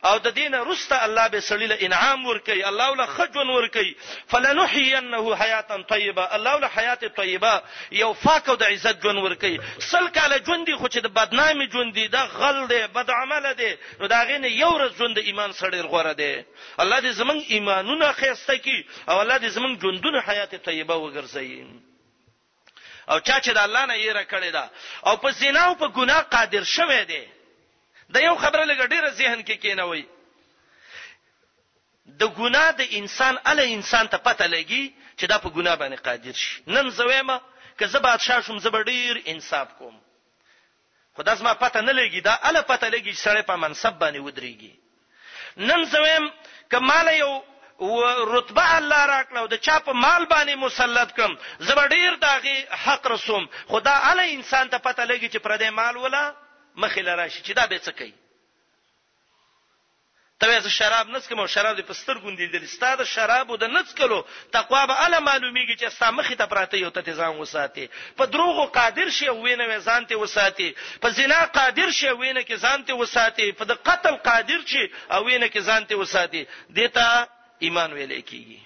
او 0.10 0.18
د 0.26 0.28
دینه 0.39 0.64
رسته 0.70 1.04
الله 1.06 1.28
به 1.30 1.39
سړی 1.39 1.68
له 1.72 1.78
انعام 1.86 2.26
ور 2.26 2.38
کوي 2.38 2.64
الله 2.66 2.95
له 2.95 3.06
خجون 3.06 3.49
ور 3.49 3.68
کوي 3.68 3.95
فلنحيينه 4.28 5.36
حیاتا 5.41 5.78
طیبه 5.82 6.36
الله 6.36 6.58
له 6.60 6.68
حیات 6.68 7.06
طیبه 7.22 7.54
یو 7.91 8.14
پاک 8.14 8.49
او 8.49 8.56
د 8.56 8.64
عزت 8.64 9.02
جون 9.04 9.18
ور 9.18 9.34
کوي 9.36 9.58
سل 9.80 10.08
کاله 10.08 10.38
جون 10.38 10.64
دی 10.66 10.76
خو 10.76 10.88
چې 10.88 10.99
د 11.06 11.08
بدنامي 11.08 11.68
جون 11.68 11.91
دی 11.91 12.08
د 12.08 12.16
غل 12.16 12.68
دی 12.68 12.88
بد 12.88 13.10
عمل 13.12 13.54
دی 13.54 13.76
نو 13.99 14.08
دا 14.08 14.24
غینه 14.26 14.47
یو 14.49 14.72
ورځ 14.78 14.97
جون 14.99 15.14
د 15.14 15.18
ایمان 15.20 15.52
سړی 15.52 15.82
غوړه 15.91 16.14
دی 16.22 16.43
الله 16.80 16.99
دې 17.02 17.10
زمنګ 17.22 17.41
ایمانونه 17.47 18.12
خيسته 18.12 18.56
کی 18.58 18.86
او 19.10 19.20
الله 19.22 19.38
دې 19.38 19.45
زمنګ 19.47 19.78
جوندونه 19.82 20.20
حیات 20.28 20.56
طیبه 20.56 20.95
وګرځي 20.95 21.66
او 23.10 23.20
چا 23.20 23.39
چې 23.41 23.49
د 23.52 23.58
الله 23.58 23.86
نه 23.86 23.93
یې 23.93 24.12
را 24.18 24.24
کړی 24.24 24.52
دا 24.52 24.70
او 25.06 25.18
په 25.18 25.30
زنا 25.32 25.62
او 25.62 25.76
په 25.76 25.88
ګناه 25.97 26.22
قادر 26.22 26.64
شوه 26.64 27.04
دی 27.04 27.24
د 28.14 28.18
یو 28.28 28.36
خبره 28.43 28.64
لګ 28.72 28.80
ډیره 28.93 29.09
ذهن 29.20 29.39
کې 29.47 29.55
کینوي 29.66 30.03
د 32.22 32.24
ګناه 32.39 32.72
د 32.82 32.82
انسان 32.99 33.39
ال 33.51 33.59
انسان 33.76 34.09
ته 34.14 34.18
پته 34.28 34.47
لګي 34.55 34.84
چې 35.20 35.26
دا 35.32 35.38
په 35.43 35.49
ګناه 35.57 35.76
باندې 35.82 36.03
قادر 36.07 36.36
شي 36.43 36.64
نن 36.76 36.89
زویمه 36.97 37.38
که 37.78 37.88
زه 37.93 37.99
بادشاه 38.07 38.41
شوم 38.47 38.59
زه 38.66 38.84
ډیر 38.91 39.22
انصاف 39.34 39.74
کوم 39.78 39.95
خدا 41.18 41.36
زما 41.39 41.53
پته 41.64 41.82
نه 41.88 41.93
لګي 42.01 42.22
دا 42.28 42.36
ال 42.49 42.62
پته 42.62 42.89
لګي 42.89 43.14
چې 43.14 43.22
سړی 43.28 43.41
په 43.47 43.55
منصب 43.64 43.95
باندې 44.03 44.20
ودرېږي 44.26 44.74
نن 45.57 45.84
زویم 45.86 46.32
کمال 46.72 47.07
یو 47.24 47.32
رتبه 48.34 48.66
الله 48.78 49.05
راکړو 49.12 49.47
د 49.53 49.57
چا 49.68 49.80
په 49.88 49.93
مال 50.03 50.24
باندې 50.34 50.55
مسلط 50.68 51.12
کم 51.20 51.36
زبر 51.72 51.88
ډیر 51.88 52.16
داغي 52.28 52.57
حق 52.84 53.07
رسوم 53.07 53.47
خدا 53.70 53.95
ال 54.12 54.20
انسان 54.20 54.70
ته 54.70 54.78
پته 54.78 55.03
لګي 55.05 55.30
چې 55.34 55.38
پر 55.39 55.57
دې 55.57 55.70
مال 55.70 55.97
ولا 55.97 56.24
مخې 56.76 57.01
لراشي 57.03 57.41
چې 57.43 57.53
دا 57.53 57.67
به 57.67 57.78
څه 57.78 57.91
کوي 57.91 58.13
ته 60.41 60.59
زه 60.61 60.69
شراب 60.69 61.07
نڅکم 61.09 61.39
او 61.39 61.47
شراب 61.47 61.76
دې 61.78 61.82
پستر 61.86 62.17
ګوندې 62.17 62.45
دل 62.53 62.65
ستاد 62.67 63.03
شراب 63.05 63.51
د 63.59 63.63
نڅکلو 63.63 64.24
تقوا 64.51 64.86
به 64.86 65.05
ال 65.05 65.19
معلومیږي 65.24 65.76
چې 65.78 65.88
ستا 65.89 66.09
مخې 66.11 66.36
ته 66.38 66.45
پراته 66.47 66.78
یو 66.78 66.89
ته 66.89 67.01
ځان 67.03 67.38
وساتي 67.38 67.88
په 68.17 68.24
دروغو 68.26 68.65
قادر 68.78 69.09
شي 69.09 69.30
وینې 69.30 69.78
ځان 69.80 70.05
ته 70.07 70.15
وساتي 70.17 70.74
په 71.01 71.09
زنا 71.09 71.45
قادر 71.45 71.91
شي 71.91 72.09
وینې 72.09 72.41
کې 72.47 72.55
ځان 72.57 72.86
ته 72.86 72.93
وساتي 72.95 73.51
په 73.51 73.63
د 73.65 73.72
قتل 73.86 74.15
قادر 74.15 74.59
شي 74.65 74.89
او 75.11 75.24
وینې 75.26 75.47
کې 75.53 75.61
ځان 75.61 75.86
ته 75.86 75.95
وساتي 75.97 76.45
دیتا 76.69 77.28
ایمان 77.59 77.93
ویلې 77.93 78.22
کیږي 78.26 78.59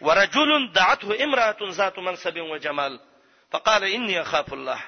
ورجل 0.00 0.72
دعته 0.72 1.16
امراه 1.24 1.70
ذات 1.70 1.98
منصب 1.98 2.36
وجمال 2.50 3.00
فقال 3.52 3.84
اني 3.84 4.18
اخاف 4.20 4.52
الله 4.52 4.82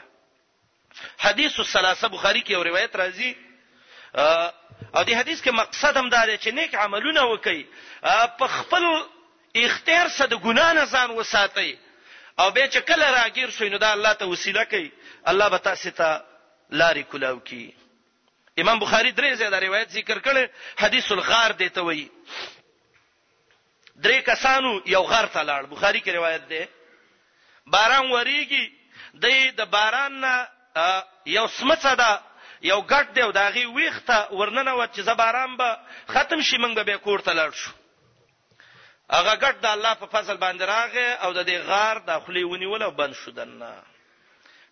حدیث 1.18 1.58
الثلاثه 1.60 2.08
بخاری 2.08 2.40
کې 2.42 2.50
یو 2.50 2.62
روایت 2.64 2.96
راځي 2.96 3.34
او 4.96 5.02
دې 5.04 5.12
حدیث 5.20 5.40
کې 5.42 5.50
مقصد 5.62 5.96
هم 5.96 6.08
دا 6.08 6.24
دی 6.26 6.36
چې 6.36 6.52
نیک 6.58 6.74
عملونه 6.74 7.20
وکړي 7.34 7.64
په 8.38 8.46
خپل 8.58 8.84
اختیار 9.64 10.08
سره 10.16 10.26
د 10.26 10.34
ګنا 10.44 10.72
نه 10.72 10.84
ځان 10.86 11.10
وساتي 11.10 11.78
او 12.40 12.50
به 12.50 12.68
چې 12.70 12.78
کله 12.78 13.22
راګیر 13.22 13.50
شوی 13.50 13.68
نو 13.68 13.78
دا 13.78 13.92
الله 13.92 14.12
ته 14.14 14.24
وسیله 14.26 14.64
کوي 14.64 14.92
الله 15.26 15.48
به 15.48 15.56
تاسو 15.58 15.90
ته 15.90 16.22
لارې 16.70 17.00
کولاو 17.10 17.38
کی 17.40 17.72
امام 18.60 18.78
بخاری 18.78 19.12
درې 19.12 19.38
ځای 19.38 19.50
دا 19.50 19.58
روایت 19.60 19.88
ذکر 19.90 20.18
کړي 20.18 20.48
حدیث 20.80 21.12
الغار 21.12 21.50
دی 21.62 21.68
ته 21.68 21.80
وایي 21.82 22.08
درې 24.04 24.18
کسانو 24.30 24.80
یو 24.86 25.02
غار 25.02 25.26
ته 25.26 25.42
لاړ 25.42 25.62
بخاری 25.74 26.00
کې 26.00 26.08
روایت 26.14 26.42
ده 26.48 26.68
باران 27.66 28.10
وریږي 28.10 28.70
د 29.14 29.26
د 29.58 29.64
باران 29.74 30.12
نه 30.20 30.48
یو 31.36 31.46
سمڅه 31.58 31.94
ده 32.02 32.08
یو 32.66 32.76
ګټ 32.92 33.06
دی 33.16 33.22
او 33.26 33.32
داغي 33.36 33.64
ویخته 33.78 34.16
ورننه 34.40 34.72
و 34.78 34.86
چې 34.94 35.00
زبارام 35.08 35.56
به 35.56 35.70
ختم 36.14 36.40
شي 36.50 36.56
موږ 36.64 36.72
به 36.90 36.96
کور 37.06 37.20
ته 37.28 37.32
لاړ 37.38 37.52
شو 37.62 37.72
هغه 39.16 39.34
ګټ 39.44 39.54
د 39.62 39.66
الله 39.76 39.94
په 40.02 40.06
فضل 40.16 40.36
باندې 40.44 40.70
راغې 40.74 41.08
او 41.24 41.30
د 41.38 41.40
دې 41.48 41.58
غار 41.68 41.96
داخلي 42.12 42.42
ونیول 42.44 42.82
او 42.82 42.90
بند 42.90 43.14
شو 43.22 43.30
دنه 43.30 43.72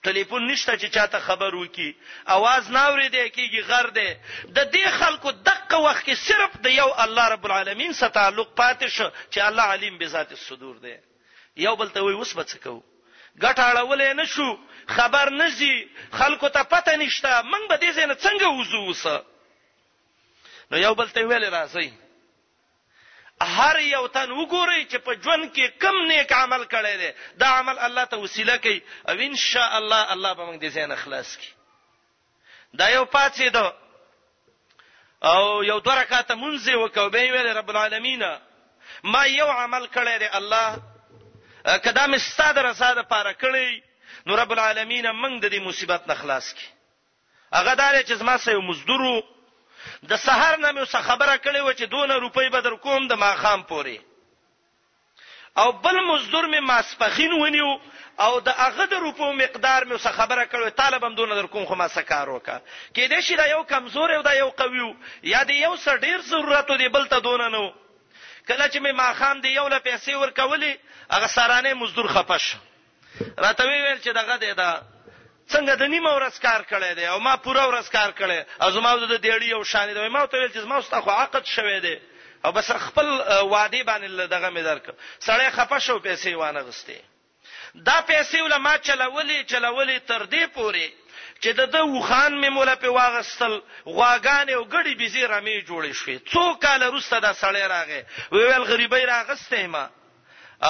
ټلیفون 0.07 0.43
نشته 0.51 0.73
چې 0.81 0.87
چاته 0.97 1.19
خبر 1.29 1.55
وکي 1.55 1.89
आवाज 2.37 2.63
ناوري 2.79 3.09
دی 3.09 3.29
کیږي 3.37 3.61
غر 3.71 3.87
دی 3.99 4.11
د 4.57 4.59
دې 4.75 4.87
خلکو 5.01 5.31
دغه 5.33 5.77
وخت 5.87 6.03
کې 6.07 6.15
صرف 6.27 6.53
د 6.67 6.67
یو 6.81 6.89
الله 7.07 7.25
رب 7.37 7.45
العالمین 7.51 7.93
سره 7.93 8.09
تعلق 8.19 8.49
پاتې 8.61 8.87
شو 8.87 9.09
چې 9.33 9.39
الله 9.49 9.63
علیم 9.63 9.99
بذات 9.99 10.31
الصدور 10.39 10.77
دی 10.85 10.97
یو 11.69 11.75
بل 11.81 11.89
ته 11.89 12.01
وې 12.01 12.15
وسبڅ 12.21 12.57
کوو 12.65 12.83
ګټه 13.45 13.63
اړولې 13.73 14.09
نشو 14.21 14.49
خبر 14.97 15.31
نزي 15.41 15.75
خلکو 16.19 16.49
ته 16.49 16.63
پته 16.73 16.97
نشته 16.97 17.43
من 17.53 17.69
به 17.69 17.77
دې 17.77 17.91
زنه 17.99 18.15
څنګه 18.15 18.47
وزو 18.49 18.83
وسه 18.91 19.17
نو 20.73 20.79
یو 20.83 20.95
بل 20.99 21.09
ته 21.15 21.21
ویل 21.27 21.45
راځي 21.53 21.91
هر 23.55 23.77
یو 23.81 24.07
تن 24.17 24.31
وګوري 24.33 24.87
چې 24.91 24.97
په 25.05 25.21
ژوند 25.25 25.45
کې 25.53 25.67
کم 25.83 25.97
نیک 26.11 26.33
عمل 26.33 26.63
کړی 26.73 26.95
دی 27.01 27.11
دا 27.43 27.47
عمل 27.61 27.79
الله 27.79 28.05
ته 28.13 28.17
وسیله 28.17 28.57
کوي 28.57 28.81
او 29.09 29.15
ان 29.29 29.37
شاء 29.37 29.73
الله 29.81 30.13
الله 30.13 30.33
به 30.33 30.45
موږ 30.47 30.61
دې 30.63 30.67
زنه 30.79 30.97
خلاص 31.05 31.37
کړي 31.43 31.53
دا 32.81 32.89
یو 32.89 33.05
پاتې 33.05 33.53
ده 33.53 33.69
او 35.29 35.63
یو 35.65 35.79
درکاته 35.85 36.35
منځه 36.41 36.73
وکاو 36.77 37.11
به 37.13 37.23
ویل 37.33 37.49
رب 37.61 37.71
العالمین 37.71 38.25
ما 39.13 39.25
یو 39.27 39.47
عمل 39.49 39.85
کړی 39.87 40.19
دی 40.25 40.29
الله 40.41 40.96
کدا 41.67 42.07
مې 42.07 42.19
ستاده 42.25 42.63
رساده 42.67 43.03
پاره 43.13 43.33
کړی 43.43 43.83
نو 44.27 44.37
رب 44.41 44.53
العالمین 44.53 45.07
موږ 45.23 45.41
د 45.45 45.51
دې 45.55 45.61
مصیبت 45.69 46.07
نه 46.11 46.15
خلاص 46.15 46.55
کړي 46.55 46.69
هغه 47.59 47.75
دار 47.75 47.99
چې 48.03 48.13
زما 48.23 48.37
سې 48.39 48.55
مزدورو 48.69 49.23
د 50.11 50.17
سحر 50.27 50.57
نه 50.59 50.71
مې 50.73 50.91
څه 50.91 51.03
خبره 51.09 51.35
کړې 51.39 51.61
و 51.61 51.73
چې 51.79 51.85
2 51.85 52.21
روپۍ 52.27 52.49
به 52.55 52.61
در 52.61 52.75
کوم 52.87 53.09
د 53.09 53.13
ماخام 53.15 53.63
پوري 53.73 53.99
او 55.59 55.73
بل 55.85 55.97
مزدور 56.07 56.45
مې 56.51 56.61
ماسپخین 56.67 57.33
ونیو 57.33 57.81
او 58.21 58.41
د 58.41 58.49
هغه 58.57 58.85
د 58.93 58.95
روپو 59.05 59.33
مقدار 59.33 59.85
مې 59.85 60.01
څه 60.03 60.11
خبره 60.13 60.45
کړو 60.53 60.71
طالب 60.77 61.05
هم 61.05 61.15
دون 61.15 61.29
در 61.35 61.47
کوم 61.47 61.65
خو 61.65 61.75
ما 61.75 61.89
سکار 61.89 62.29
وکا 62.29 62.61
کې 62.95 63.11
دې 63.13 63.21
شي 63.21 63.37
دا 63.37 63.47
یو 63.47 63.63
کمزور 63.65 64.11
او 64.15 64.23
دا 64.23 64.33
یو 64.35 64.51
قوي 64.51 64.95
یا 65.23 65.43
دې 65.45 65.53
یو 65.53 65.77
سر 65.77 65.97
ډیر 65.97 66.21
ضرورت 66.29 66.71
دی 66.79 66.89
بل 66.89 67.07
ته 67.09 67.21
دون 67.21 67.41
نه 67.53 67.73
کله 68.49 68.69
چې 68.69 68.79
مې 68.81 68.93
ماخام 68.99 69.41
دی 69.41 69.49
یو 69.49 69.69
له 69.69 69.79
پیسې 69.79 70.15
ورکولې 70.15 70.79
هغه 71.11 71.27
سارانه 71.27 71.75
مزدور 71.75 72.09
خپش 72.09 72.53
راته 73.45 73.63
ویل 73.67 73.99
چې 74.05 74.09
دغه 74.15 74.37
دی 74.37 74.53
دا 74.55 74.83
څنګه 75.53 75.73
د 75.75 75.83
نیمه 75.95 76.11
ورځ 76.19 76.39
کار 76.47 76.61
کړی 76.71 76.95
دی 76.99 77.07
او 77.07 77.19
ما 77.19 77.37
پوره 77.37 77.67
ورځ 77.71 77.89
کار 77.97 78.11
کړی 78.21 78.67
ازما 78.69 78.95
د 78.97 79.15
دیړی 79.23 79.53
او 79.55 79.65
شان 79.65 79.95
دی 79.95 80.09
ما 80.09 80.27
ته 80.27 80.39
ویل 80.39 80.53
چې 80.55 80.59
ما 80.71 80.81
ستاسو 80.83 81.11
عقد 81.11 81.45
شوه 81.57 81.79
دی 81.81 81.99
او 82.45 82.53
بس 82.53 82.71
خپل 82.71 83.07
وادي 83.09 83.83
باندې 83.85 84.27
دغه 84.31 84.51
مې 84.51 84.63
درک 84.69 84.95
سړی 85.27 85.51
خپشو 85.59 85.99
پیسې 85.99 86.27
وانه 86.35 86.61
غستې 86.61 86.99
دا 87.75 88.01
پیسې 88.11 88.39
ولما 88.43 88.77
چلولې 88.79 89.45
چلولې 89.51 89.99
تر 90.09 90.23
دې 90.27 90.45
پوري 90.57 90.87
چې 91.45 91.51
د 91.59 91.63
دوه 91.73 92.01
خان 92.09 92.33
می 92.43 92.49
مولا 92.49 92.75
په 92.83 92.89
واغستل 92.91 93.55
غواګان 93.87 94.51
او 94.57 94.63
غړي 94.75 94.95
بيزي 95.01 95.23
رمي 95.33 95.57
جوړې 95.69 95.93
شوې 96.01 96.17
څو 96.33 96.45
کال 96.65 96.81
وروسته 96.85 97.17
دا 97.25 97.33
سړی 97.43 97.65
راغې 97.75 98.01
ویل 98.33 98.63
غریبۍ 98.73 99.03
راغسته 99.15 99.67
ما 99.73 99.85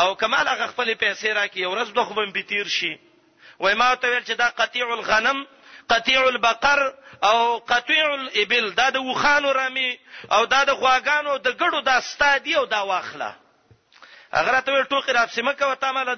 او 0.01 0.09
کمال 0.21 0.47
هغه 0.53 0.67
خپل 0.73 0.89
پیسې 1.03 1.29
راکې 1.39 1.62
ورځ 1.73 1.89
دوه 1.95 2.05
خوبم 2.09 2.29
بتیر 2.37 2.67
شي 2.79 2.95
وای 3.62 3.75
ما 3.81 3.91
ته 3.95 4.07
ویل 4.11 4.25
چې 4.29 4.35
دا 4.43 4.49
قطيع 4.59 4.87
الغنم 4.99 5.47
قطيع 5.89 6.21
البقر 6.33 6.81
او 7.23 7.59
قطيع 7.59 8.14
الابل 8.14 8.71
دا 8.75 8.91
د 8.91 8.97
وخانو 9.09 9.51
رمي 9.53 9.99
او 10.35 10.45
دا 10.47 10.64
د 10.64 10.71
غواګانو 10.81 11.37
د 11.39 11.49
غړو 11.61 11.81
دا 11.83 12.01
ستادي 12.01 12.55
او 12.57 12.64
دا 12.67 12.81
واخله 12.83 13.31
هغه 14.33 14.61
ته 14.61 14.72
ویل 14.72 14.85
ټوکی 14.85 15.12
را 15.12 15.27
سیمه 15.27 15.53
کوه 15.53 15.74
تا 15.74 15.93
مال 15.93 16.09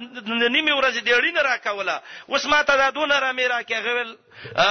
نیمه 0.53 0.75
ورځ 0.75 0.97
دی 1.05 1.13
اړین 1.13 1.37
را 1.45 1.57
کوله 1.59 2.03
اوس 2.31 2.45
ما 2.47 2.63
ته 2.63 2.77
دا 2.77 2.91
دون 2.91 3.11
را 3.11 3.33
میرا 3.33 3.63
کې 3.63 3.77
غویل 3.85 4.17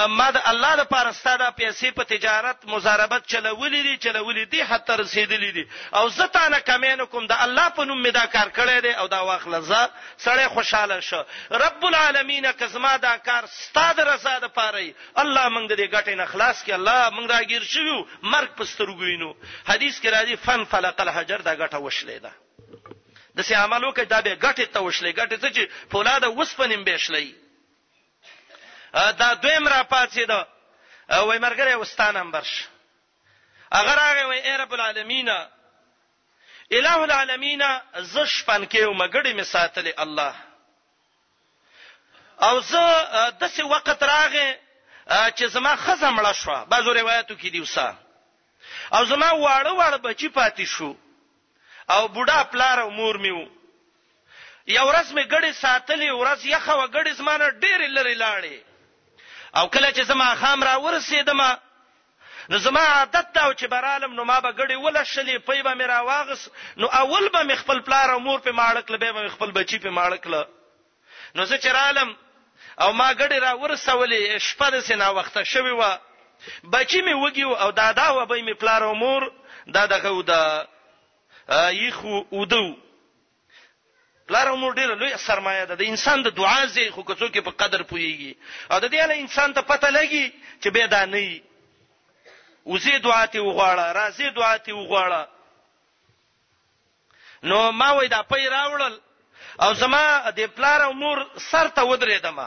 ما 0.08 0.30
د 0.30 0.36
الله 0.46 0.76
د 0.76 0.80
پاره 0.88 1.12
ستاده 1.12 1.50
پیسې 1.60 1.86
په 1.94 2.02
تجارت 2.04 2.64
مزاربت 2.64 3.22
چلولې 3.26 3.82
دي 3.86 3.96
چلولې 4.02 4.44
دي 4.50 4.62
حتی 4.62 4.92
رسیدلې 4.92 5.50
دي 5.56 5.68
او 5.94 6.08
زه 6.08 6.26
تا 6.26 6.48
نه 6.48 6.58
کمین 6.60 7.04
کوم 7.06 7.26
د 7.26 7.32
الله 7.38 7.68
په 7.68 7.84
نوم 7.84 8.00
می 8.02 8.10
دا 8.10 8.26
کار 8.26 8.48
کړی 8.50 8.82
دی 8.82 8.90
او 8.90 9.06
دا 9.08 9.20
واخله 9.22 9.60
زه 9.60 9.90
سړی 10.24 10.46
خوشاله 10.48 11.00
شه 11.00 11.26
رب 11.50 11.84
العالمین 11.86 12.52
کزما 12.52 12.96
دا 12.96 13.16
کار 13.18 13.46
ستاده 13.46 14.04
رضا 14.14 14.38
د 14.38 14.44
پاره 14.50 14.94
الله 15.16 15.48
موږ 15.48 15.66
د 15.70 15.74
دې 15.78 15.86
ګټې 15.94 16.14
نه 16.20 16.26
خلاص 16.26 16.64
کړي 16.64 16.72
الله 16.74 17.10
موږ 17.10 17.26
راګیر 17.30 17.62
شو 17.62 18.06
مرګ 18.22 18.50
پسترګوینو 18.58 19.34
حدیث 19.70 20.00
کې 20.00 20.08
راځي 20.08 20.36
فن 20.36 20.64
فلق 20.64 21.00
الحجر 21.00 21.38
دا 21.40 21.54
ګټه 21.56 21.76
وشلې 21.76 22.18
ده 22.22 22.32
د 23.38 23.42
سي 23.48 23.54
عملو 23.54 23.90
کې 23.96 24.04
دا 24.12 24.20
به 24.26 24.34
ګټه 24.44 24.66
ته 24.74 24.80
وشلې 24.86 25.12
ګټه 25.20 25.36
ته 25.42 25.48
چې 25.56 25.62
فولاده 25.90 26.28
وسپنیم 26.38 26.82
به 26.84 26.96
شلې 27.04 27.26
دا 29.20 29.28
دویم 29.34 29.68
را 29.68 29.82
پاتې 29.92 30.22
ده 30.30 30.38
وای 31.26 31.38
مرګره 31.46 31.74
وستانم 31.82 32.30
برش 32.34 32.52
اگر 33.80 33.96
هغه 34.08 34.26
وای 34.26 34.56
رب 34.62 34.72
العالمین 34.76 35.28
الہ 36.74 36.98
العالمین 37.06 37.62
ز 37.94 38.16
شپن 38.18 38.64
کې 38.72 38.82
مګړې 39.00 39.32
می 39.38 39.44
ساتلې 39.54 39.92
الله 40.04 40.34
او 42.42 42.60
زه 42.60 42.84
داسې 43.40 43.60
وخت 43.70 44.02
راغې 44.02 44.48
چې 45.36 45.44
زما 45.54 45.76
خزه 45.86 46.10
مړه 46.16 46.32
شو 46.40 46.64
بعضو 46.72 46.92
روایتو 47.00 47.34
کې 47.38 47.50
دی 47.52 47.60
وسه 47.60 47.98
او 48.92 49.04
زما 49.04 49.30
واړه 49.32 49.72
واړه 49.80 49.98
بچی 50.06 50.28
پاتې 50.36 50.62
شو 50.76 50.96
او 51.90 52.08
بوډا 52.08 52.42
پلار 52.52 52.78
او 52.80 52.90
مور 52.90 53.14
میو 53.18 53.42
یو 54.76 54.84
ورځ 54.90 55.08
می 55.16 55.24
ګړې 55.32 55.52
ساتلې 55.64 56.10
ورځ 56.20 56.40
یخه 56.46 56.74
و 56.80 56.86
ګړې 56.94 57.12
زمانه 57.20 57.46
ډېر 57.62 57.80
لري 57.96 58.14
لاړې 58.14 58.56
او 59.58 59.68
کله 59.74 59.90
چې 59.92 60.02
زما 60.02 60.34
خام 60.34 60.64
را 60.64 60.74
ورسېدم 60.84 61.40
نو 62.50 62.58
زما 62.58 62.80
عادت 62.80 63.26
دا 63.34 63.44
چې 63.54 63.66
برالم 63.66 64.14
نو 64.14 64.24
ما 64.24 64.40
به 64.40 64.50
ګړې 64.52 64.76
ولشلې 64.86 65.38
پي 65.48 65.62
به 65.62 65.74
میرا 65.74 66.00
واغس 66.02 66.48
نو 66.76 66.86
اول 66.86 67.28
به 67.28 67.56
خپل 67.56 67.80
پلار 67.80 68.10
او 68.10 68.18
مور 68.20 68.40
په 68.40 68.50
ماړک 68.52 68.90
لبه 68.90 69.12
به 69.12 69.28
خپل 69.28 69.50
بچی 69.50 69.78
په 69.78 69.88
ماړک 69.90 70.26
ل 70.26 70.44
نو 71.34 71.44
زه 71.44 71.56
چې 71.58 71.66
رالم 71.72 72.16
او 72.80 72.92
ما 72.92 73.12
ګړې 73.14 73.38
را 73.46 73.52
ورسولې 73.62 74.38
شپه 74.38 74.70
د 74.70 74.80
سینا 74.82 75.08
وخته 75.10 75.44
شوی 75.44 75.70
و 75.70 75.82
بچی 76.72 77.02
می 77.02 77.12
وګیو 77.14 77.56
او 77.62 77.70
دادا 77.70 78.08
و 78.12 78.26
به 78.26 78.42
می 78.42 78.54
پلار 78.54 78.82
او 78.84 78.94
مور 78.94 79.32
دا 79.66 79.86
دغه 79.86 80.08
و 80.12 80.22
دا 80.22 80.66
یخ 81.54 82.04
ودو 82.32 82.74
پلار 84.28 84.52
مور 84.52 84.74
ډیره 84.74 84.94
لوی 84.94 85.16
سرمایه 85.16 85.64
ده 85.66 85.74
د 85.74 85.82
انسان 85.82 86.22
د 86.22 86.28
دعا 86.36 86.64
زی 86.66 86.90
خو 86.90 87.02
کڅو 87.02 87.28
کې 87.32 87.40
په 87.40 87.50
قدر 87.50 87.82
پويږي 87.82 88.34
او 88.70 88.80
د 88.80 88.90
دې 88.92 89.06
نه 89.08 89.14
انسان 89.22 89.54
ته 89.54 89.60
پته 89.60 89.88
لګي 89.90 90.32
چې 90.62 90.68
به 90.70 90.86
دا 90.86 91.06
نه 91.06 91.16
وي 91.20 91.42
وزي 92.66 92.98
دعا 92.98 93.26
ته 93.26 93.40
وغواړه 93.40 93.96
راځي 93.98 94.30
دعا 94.34 94.56
ته 94.58 94.72
وغواړه 94.72 95.28
نو 97.42 97.72
ما 97.72 97.90
وای 97.92 98.08
دا 98.08 98.22
پي 98.22 98.48
راوړل 98.48 99.00
او 99.60 99.74
زما 99.74 100.30
د 100.30 100.46
پلار 100.56 100.80
او 100.80 100.92
مور 100.92 101.26
سر 101.50 101.68
ته 101.68 101.82
ودرېدم 101.84 102.40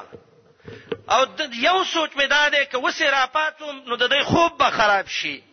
او 1.09 1.25
د 1.25 1.53
یو 1.53 1.83
سوچ 1.83 2.11
مې 2.11 2.25
دا 2.27 2.49
ده 2.49 2.65
چې 2.65 2.75
وسه 2.83 3.09
را 3.11 3.25
پاتوم 3.25 3.79
نو 3.87 3.95
د 3.95 4.09
دې 4.13 4.23
خوب 4.23 4.57
به 4.57 4.69
خراب 4.69 5.07
شي 5.07 5.43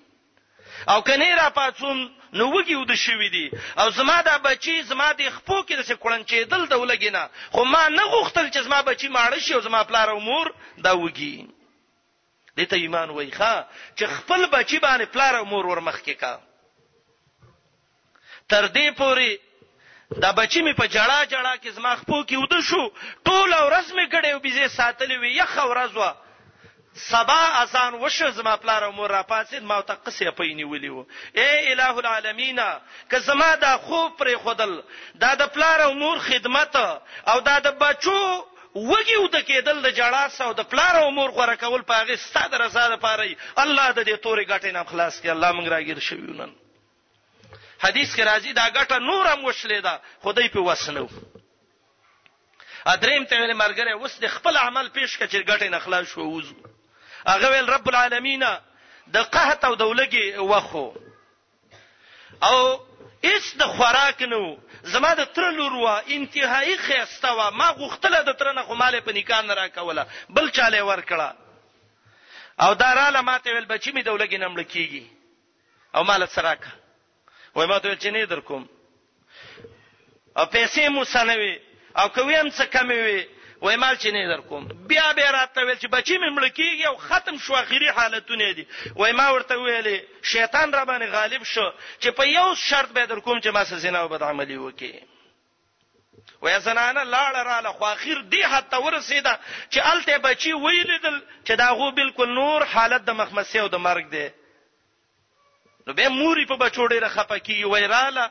او 0.89 1.01
کني 1.03 1.33
را 1.35 1.49
پاتوم 1.51 2.18
نو 2.33 2.45
وږي 2.53 2.75
ود 2.77 2.93
شوې 2.95 3.29
دي 3.29 3.51
او 3.79 3.91
زما 3.91 4.23
دا 4.23 4.37
بچي 4.39 4.83
زما 4.83 5.13
د 5.13 5.31
خپو 5.37 5.63
کې 5.67 5.75
د 5.77 6.01
کړنچې 6.03 6.45
دل 6.53 6.67
د 6.69 6.73
ولګینا 6.83 7.25
خو 7.53 7.65
ما 7.65 7.89
نه 7.89 8.05
غوښتل 8.05 8.51
چې 8.51 8.61
زما 8.69 8.83
بچي 8.83 9.09
ماړه 9.09 9.39
شي 9.39 9.55
او 9.55 9.61
زما 9.61 9.83
پلار 9.85 10.09
او 10.11 10.21
مور 10.21 10.51
دا 10.85 10.93
وږي 10.93 11.49
دته 12.57 12.77
ایمان 12.77 13.11
وای 13.11 13.31
ښا 13.39 13.53
چې 13.99 14.05
خپل 14.17 14.47
بچي 14.47 14.79
باندې 14.79 15.07
پلار 15.15 15.35
او 15.35 15.45
مور 15.45 15.65
ورمخ 15.67 16.01
کې 16.03 16.15
کا 16.23 16.39
تر 18.49 18.69
دې 18.69 18.91
پوري 19.01 19.37
دا 20.25 20.33
بچی 20.33 20.63
می 20.63 20.73
په 20.73 20.87
جړه 20.97 21.29
جړه 21.33 21.53
کې 21.63 21.69
زما 21.79 21.97
خپو 22.03 22.25
کې 22.29 22.37
ود 22.37 22.61
شو 22.69 22.85
ټول 23.29 23.51
ورځ 23.53 23.89
می 23.97 24.07
ګړې 24.13 24.31
او 24.33 24.39
بيزه 24.45 24.69
ساتلې 24.69 25.17
وي 25.21 25.33
یخ 25.37 25.57
ورځ 25.65 25.93
وا 25.97 26.13
سبا 26.99 27.63
اذان 27.63 27.95
وشه 27.95 28.31
زما 28.31 28.57
پلار 28.57 28.85
او 28.85 28.93
مور 28.93 29.11
را 29.11 29.23
پاسید 29.23 29.63
ما 29.63 29.83
ته 29.83 29.95
قصې 30.07 30.31
پېنی 30.37 30.65
ویلو 30.65 31.05
اے 31.35 31.71
الہ 31.73 31.97
العالمین 31.97 32.61
که 33.11 33.19
زما 33.19 33.55
دا 33.57 33.77
خوب 33.79 34.17
پر 34.17 34.37
خودل 34.37 34.83
دا 35.21 35.35
د 35.35 35.47
پلار 35.53 35.81
او 35.81 35.95
مور 35.95 36.19
خدمت 36.19 36.77
او 36.77 37.41
دا 37.41 37.59
د 37.61 37.79
بچو 37.79 38.45
وږي 38.75 39.19
ود 39.19 39.37
کېدل 39.43 39.83
د 39.83 39.91
جړا 39.95 40.29
ساو 40.31 40.53
د 40.53 40.61
پلار 40.69 40.97
او 40.97 41.11
مور 41.11 41.31
غره 41.31 41.55
کول 41.57 41.83
پاغه 41.83 42.17
ستاد 42.17 42.55
رضا 42.55 42.89
ده 42.89 42.97
پاره 42.97 43.37
الله 43.57 43.93
د 43.93 44.01
دې 44.05 44.17
تورې 44.23 44.47
غټې 44.49 44.73
نه 44.73 44.85
خلاص 44.85 45.21
کړي 45.23 45.29
الله 45.29 45.53
موږ 45.53 45.69
راګیر 45.69 45.99
شویونن 45.99 46.53
حدیث 47.85 48.15
کې 48.17 48.21
راځي 48.23 48.53
دا 48.53 48.65
غټه 48.75 48.99
نورم 48.99 49.45
وشلې 49.45 49.81
ده 49.83 50.01
خدای 50.23 50.49
په 50.49 50.61
وسنو 50.61 51.09
ادریم 52.87 53.25
ته 53.25 53.37
ویل 53.41 53.53
مرګره 53.57 53.95
وس 54.01 54.19
د 54.21 54.27
خپل 54.29 54.57
عمل 54.57 54.89
پیش 54.89 55.19
کچې 55.19 55.47
غټې 55.49 55.69
نه 55.69 55.79
خلاص 55.79 56.07
شو 56.07 56.31
وځو 56.31 56.78
هغه 57.29 57.49
ویل 57.51 57.69
رب 57.75 57.89
العالمین 57.89 58.45
د 59.15 59.19
قحط 59.35 59.65
او 59.69 59.75
دولګي 59.83 60.27
وخو 60.51 60.87
او 62.49 62.59
هیڅ 63.29 63.45
د 63.61 63.67
خوراک 63.77 64.23
نو 64.33 64.43
زما 64.95 65.11
د 65.21 65.27
تر 65.39 65.51
لوروا 65.59 65.95
انتهایی 66.17 66.77
خيسته 66.87 67.33
وا 67.41 67.51
ما 67.61 67.69
غوښتله 67.81 68.19
د 68.29 68.37
تر 68.43 68.53
نه 68.59 68.63
خو 68.69 68.75
مال 68.81 69.01
په 69.01 69.13
نکان 69.19 69.51
را 69.61 69.69
کوله 69.69 70.05
بل 70.39 70.51
چاله 70.59 70.83
ور 70.89 71.01
کړه 71.11 71.31
او 72.65 72.75
دا 72.83 72.89
رااله 73.01 73.21
ماته 73.21 73.51
ویل 73.53 73.67
بچی 73.73 73.93
می 73.93 74.03
دولګي 74.03 74.39
نمړ 74.47 74.61
کیږي 74.73 75.05
او 75.97 76.05
مال 76.13 76.27
سره 76.29 76.55
کا 76.55 76.73
وای 77.55 77.67
ما 77.67 77.79
ته 77.79 77.95
چې 77.97 78.13
نه 78.17 78.25
در 78.27 78.41
کوم 78.41 78.69
او 80.39 80.45
پیسې 80.55 80.89
مو 80.97 81.05
سنوي 81.05 81.59
او 81.97 82.09
کوي 82.09 82.37
هم 82.37 82.51
څه 82.51 82.63
کمی 82.75 82.99
وي 83.07 83.21
وای 83.63 83.77
مال 83.77 83.97
چې 83.97 84.07
نه 84.07 84.29
در 84.29 84.41
کوم 84.41 84.69
بیا 84.89 85.13
به 85.13 85.31
راته 85.31 85.63
ویل 85.65 85.77
چې 85.79 85.89
بچی 85.91 86.15
مې 86.15 86.39
مړ 86.39 86.49
کیږي 86.51 86.87
او 86.89 86.97
ختم 86.97 87.39
شو 87.39 87.55
اخیری 87.55 87.89
حالتونه 87.89 88.53
دي 88.53 88.67
وای 88.97 89.13
ما 89.13 89.33
ورته 89.33 89.55
ویلې 89.55 90.27
شیطان 90.27 90.73
را 90.73 90.85
باندې 90.85 91.05
غالب 91.13 91.43
شو 91.43 91.71
چې 92.01 92.09
په 92.11 92.27
یو 92.27 92.55
شرط 92.55 92.89
به 92.99 93.05
در 93.07 93.19
کوم 93.21 93.41
چې 93.41 93.47
ما 93.47 93.65
سره 93.65 93.79
زنا 93.79 93.99
او 94.03 94.09
بد 94.09 94.23
عملی 94.23 94.57
وکي 94.57 94.93
وای 96.43 96.61
زنانه 96.61 97.05
لاړه 97.05 97.47
رااله 97.51 97.73
خو 97.73 97.85
اخیر 97.85 98.21
دی 98.23 98.43
حتی 98.43 98.77
ورسیده 98.77 99.35
چې 99.73 99.79
الته 99.93 100.19
بچی 100.19 100.53
ویلیدل 100.53 101.19
چې 101.45 101.51
داغو 101.65 101.91
بالکل 101.93 102.35
نور 102.35 102.65
حالت 102.77 103.05
د 103.11 103.21
مخمسه 103.23 103.59
او 103.61 103.69
د 103.69 103.85
مرګ 103.85 104.07
دی 104.17 104.29
نو 105.87 105.93
به 105.95 106.09
موري 106.09 106.47
په 106.47 106.57
بچوډې 106.57 106.93
را 106.99 107.09
خپکی 107.09 107.65
وای 107.65 107.87
رااله 107.87 108.31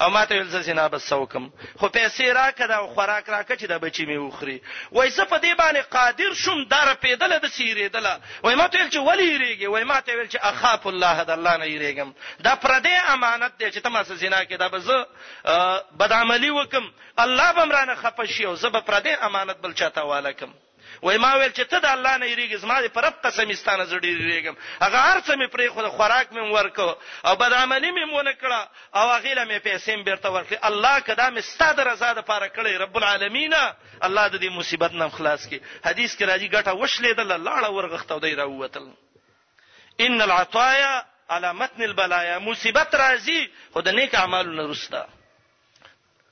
او 0.00 0.10
ماته 0.10 0.34
ویل 0.36 0.62
زینا 0.62 0.88
بس 0.88 1.08
سوکم 1.08 1.48
خو 1.78 1.86
پیسې 1.86 2.24
راکړه 2.36 2.74
او 2.78 2.86
خوراک 2.94 3.24
راکړه 3.34 3.56
چې 3.60 3.66
د 3.72 3.78
بچی 3.84 4.04
می 4.06 4.16
وخري 4.16 4.58
وای 4.92 5.08
زه 5.16 5.24
په 5.24 5.36
دې 5.44 5.52
باندې 5.60 5.80
قادر 5.96 6.34
شوم 6.34 6.64
در 6.64 6.94
پیدل 7.02 7.38
د 7.38 7.46
سیریدل 7.56 8.06
وای 8.44 8.54
ماته 8.54 8.78
ویل 8.78 8.90
چې 8.90 8.96
ولی 9.08 9.38
ریږي 9.38 9.68
وای 9.68 9.84
ماته 9.84 10.12
ویل 10.16 10.28
چې 10.32 10.38
اخاف 10.42 10.86
الله 10.86 11.24
د 11.28 11.30
الله 11.36 11.56
نه 11.60 11.66
ریږم 11.84 12.08
دا 12.44 12.54
پر 12.64 12.72
دې 12.80 12.96
امانت 13.14 13.52
دی 13.58 13.70
چې 13.70 13.78
تما 13.82 14.04
سره 14.08 14.16
زینا 14.16 14.44
کې 14.44 14.54
دا 14.56 14.68
بز 14.68 14.90
بدعملی 16.00 16.50
وکم 16.50 16.90
الله 17.18 17.52
بمرانه 17.52 17.94
خپشي 17.94 18.44
او 18.44 18.54
زه 18.56 18.68
به 18.68 18.80
پر 18.80 19.00
دې 19.00 19.22
امانت 19.28 19.56
بل 19.56 19.72
چاته 19.74 20.00
والکم 20.02 20.52
وای 21.02 21.16
ما 21.18 21.32
ویل 21.38 21.52
چې 21.52 21.64
ته 21.70 21.78
د 21.80 21.86
الله 21.86 22.16
نه 22.16 22.26
یریږې 22.30 22.56
زما 22.64 22.76
دې 22.82 22.88
پرب 22.92 23.14
قسمستانه 23.24 23.84
زړه 23.90 24.06
یریږم 24.06 24.56
هغه 24.84 24.98
هرڅه 24.98 25.36
مې 25.38 25.46
پرې 25.54 25.66
خو 25.72 25.88
خوراک 25.96 26.28
مې 26.32 26.52
ورکو 26.52 26.96
او 27.26 27.36
بدعملی 27.36 27.90
مې 27.92 28.04
مونږ 28.12 28.28
کړه 28.42 28.60
او 28.94 29.06
هغه 29.16 29.32
لمه 29.40 29.58
پیسې 29.58 29.90
مې 29.96 30.02
بیرته 30.04 30.28
ورکړې 30.36 30.56
الله 30.62 30.98
کدا 31.00 31.30
مې 31.30 31.40
ستاده 31.40 31.82
رضا 31.84 32.12
ده 32.12 32.20
پاره 32.22 32.48
کړې 32.48 32.72
رب 32.84 32.96
العالمین 32.96 33.54
الله 34.00 34.28
د 34.28 34.36
دې 34.42 34.48
مصیبت 34.52 34.92
نه 34.92 35.08
خلاص 35.08 35.48
کړي 35.48 35.60
حدیث 35.88 36.10
کې 36.16 36.24
راځي 36.28 36.48
ګټه 36.52 36.72
وشلې 36.82 37.12
د 37.16 37.20
لاړه 37.24 37.68
ورغښتو 37.72 38.20
دی 38.20 38.34
راووتل 38.34 38.84
ان 40.00 40.22
العطايا 40.22 41.04
على 41.30 41.52
متن 41.52 41.82
البلايا 41.82 42.38
مصیبت 42.38 42.92
راځي 42.94 43.48
خو 43.72 43.80
د 43.80 43.88
نیک 43.96 44.14
اعمالو 44.14 44.52
نه 44.52 44.68
رستا 44.70 45.04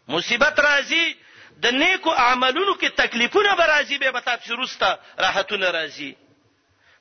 مصیبت 0.08 0.56
راځي 0.60 1.14
د 1.56 1.70
نیکو 1.70 2.12
عملونو 2.12 2.74
کې 2.74 2.88
تکلیفونه 3.00 3.54
به 3.56 3.64
راځي 3.66 3.98
به 3.98 4.10
به 4.10 4.20
تاسو 4.20 4.56
روسته 4.56 4.98
راحتونه 5.18 5.70
راځي 5.70 6.12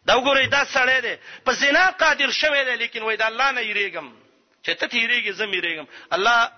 دا 0.08 0.16
وګورئ 0.18 0.47
دا 0.47 0.66
سړی 0.66 1.00
دی 1.06 1.16
په 1.45 1.52
زنا 1.54 1.86
قادر 2.00 2.32
شوی 2.32 2.64
دی 2.66 2.76
لیکن 2.84 3.02
وای 3.04 3.18
دا 3.18 3.26
الله 3.28 3.52
نه 3.52 3.62
یریګم 3.62 4.08
چې 4.66 4.72
ته 4.80 4.88
تیریږي 4.88 5.32
زم 5.32 5.52
یریګم 5.54 5.86
الله 6.12 6.52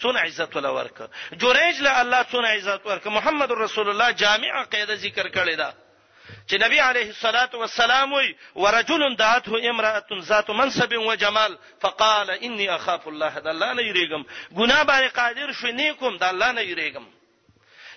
څونه 0.00 0.18
عزت 0.20 0.56
ولا 0.56 0.70
ورک 0.72 1.08
جوریج 1.40 1.80
له 1.80 2.00
الله 2.00 2.22
څونه 2.32 2.48
عزت 2.48 2.86
ورک 2.86 3.06
محمد 3.06 3.52
رسول 3.52 3.88
الله 3.90 4.10
جامع 4.12 4.62
قاعده 4.64 4.94
ذکر 4.94 5.26
کړی 5.28 5.56
دا 5.56 5.72
چې 6.50 6.54
نبی 6.64 6.78
عليه 6.80 7.08
الصلاه 7.14 7.50
والسلام 7.54 8.12
وی 8.12 8.36
ورجل 8.54 9.16
دعته 9.16 9.70
امراه 9.70 10.02
ذات 10.20 10.50
منصب 10.50 10.92
وجمال 10.96 11.58
فقال 11.80 12.30
اني 12.30 12.68
اخاف 12.70 13.08
الله 13.08 13.38
د 13.40 13.46
الله 13.46 13.72
نه 13.72 13.82
یریګم 13.82 14.22
ګناه 14.52 14.82
باندې 14.82 15.08
قادر 15.08 15.52
شو 15.52 15.66
نیکم 15.66 16.16
د 16.16 16.24
الله 16.24 16.52
نه 16.52 16.62
یریګم 16.62 17.06